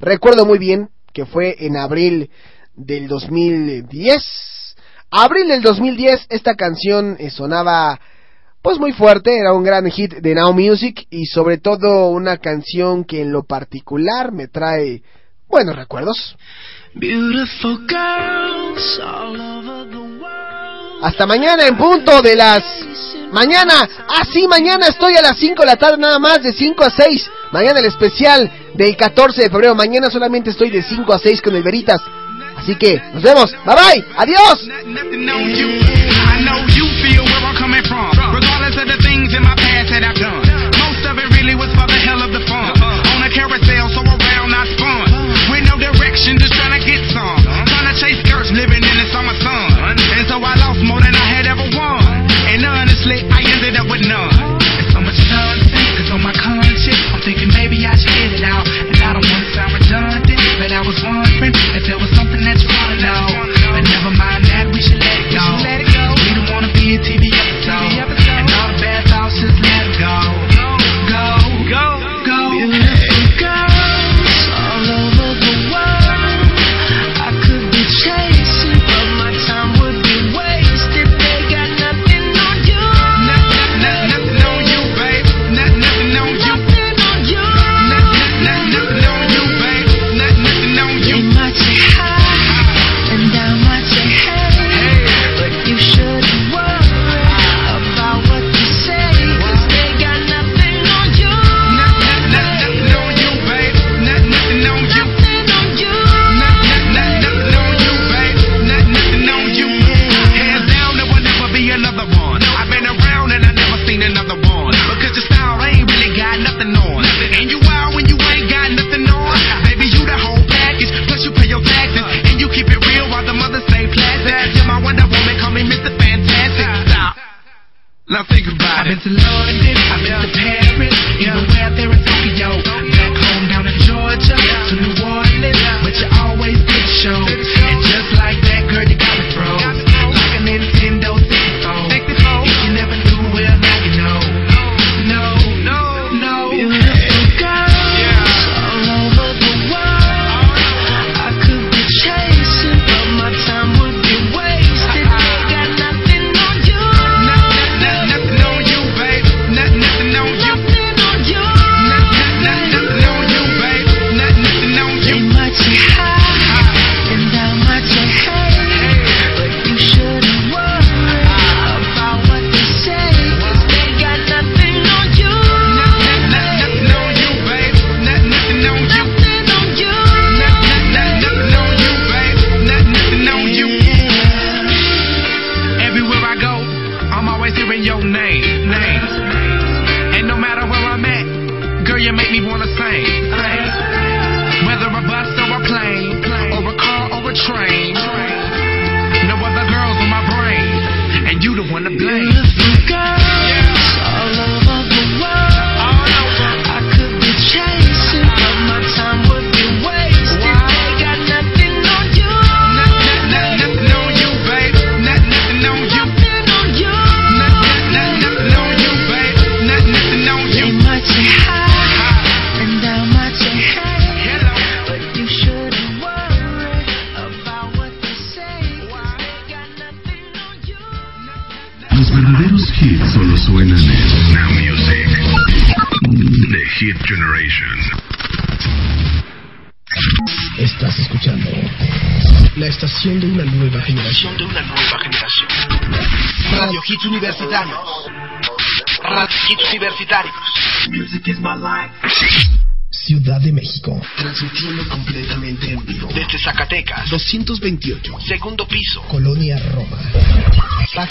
recuerdo 0.00 0.44
muy 0.44 0.58
bien, 0.58 0.90
que 1.12 1.24
fue 1.24 1.54
en 1.60 1.76
abril 1.76 2.28
del 2.74 3.06
2010. 3.06 4.74
Abril 5.12 5.46
del 5.46 5.62
2010 5.62 6.26
esta 6.30 6.56
canción 6.56 7.16
eh, 7.20 7.30
sonaba 7.30 8.00
pues 8.66 8.80
muy 8.80 8.90
fuerte, 8.90 9.38
era 9.38 9.52
un 9.52 9.62
gran 9.62 9.88
hit 9.92 10.14
de 10.14 10.34
Now 10.34 10.52
Music 10.52 11.06
y 11.08 11.26
sobre 11.26 11.58
todo 11.58 12.08
una 12.08 12.38
canción 12.38 13.04
que 13.04 13.22
en 13.22 13.30
lo 13.30 13.44
particular 13.44 14.32
me 14.32 14.48
trae 14.48 15.04
buenos 15.46 15.76
recuerdos. 15.76 16.36
Hasta 21.00 21.26
mañana 21.26 21.64
en 21.68 21.76
punto 21.76 22.20
de 22.20 22.34
las... 22.34 22.64
Mañana, 23.30 23.88
así 24.20 24.46
ah, 24.46 24.48
mañana 24.48 24.88
estoy 24.88 25.14
a 25.14 25.22
las 25.22 25.38
5 25.38 25.62
de 25.62 25.66
la 25.66 25.76
tarde 25.76 25.98
nada 25.98 26.18
más, 26.18 26.42
de 26.42 26.52
5 26.52 26.82
a 26.82 26.90
6. 26.90 27.30
Mañana 27.52 27.78
el 27.78 27.86
especial 27.86 28.50
del 28.74 28.96
14 28.96 29.42
de 29.42 29.50
febrero. 29.50 29.76
Mañana 29.76 30.10
solamente 30.10 30.50
estoy 30.50 30.70
de 30.70 30.82
5 30.82 31.12
a 31.12 31.18
6 31.20 31.40
con 31.40 31.54
el 31.54 31.62
Veritas. 31.62 32.00
Así 32.56 32.74
que 32.74 33.00
nos 33.14 33.22
vemos. 33.22 33.52
Bye 33.64 33.76
bye. 33.76 34.04
Adiós. 34.16 34.68
of 38.76 38.86
the 38.88 39.00
things 39.00 39.32
in 39.32 39.40
my 39.40 39.56
past 39.56 39.88
that 39.88 40.04
I've 40.04 40.20
done. 40.20 40.44
Most 40.76 41.02
of 41.08 41.16
it 41.16 41.28
really 41.32 41.56
was 41.56 41.72
for 41.72 41.95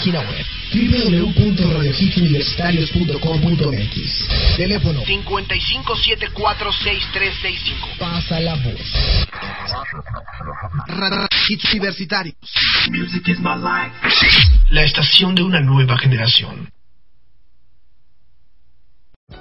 página 0.06 0.20
web 0.20 0.46
Teléfono. 4.56 5.02
55746365 5.04 7.98
Pasa 7.98 8.40
la 8.40 8.54
voz. 8.56 8.80
Hits 11.48 11.72
Universitarios. 11.72 12.34
La 14.70 14.82
estación 14.82 15.34
de 15.34 15.42
una 15.42 15.60
nueva 15.60 15.98
generación. 15.98 16.65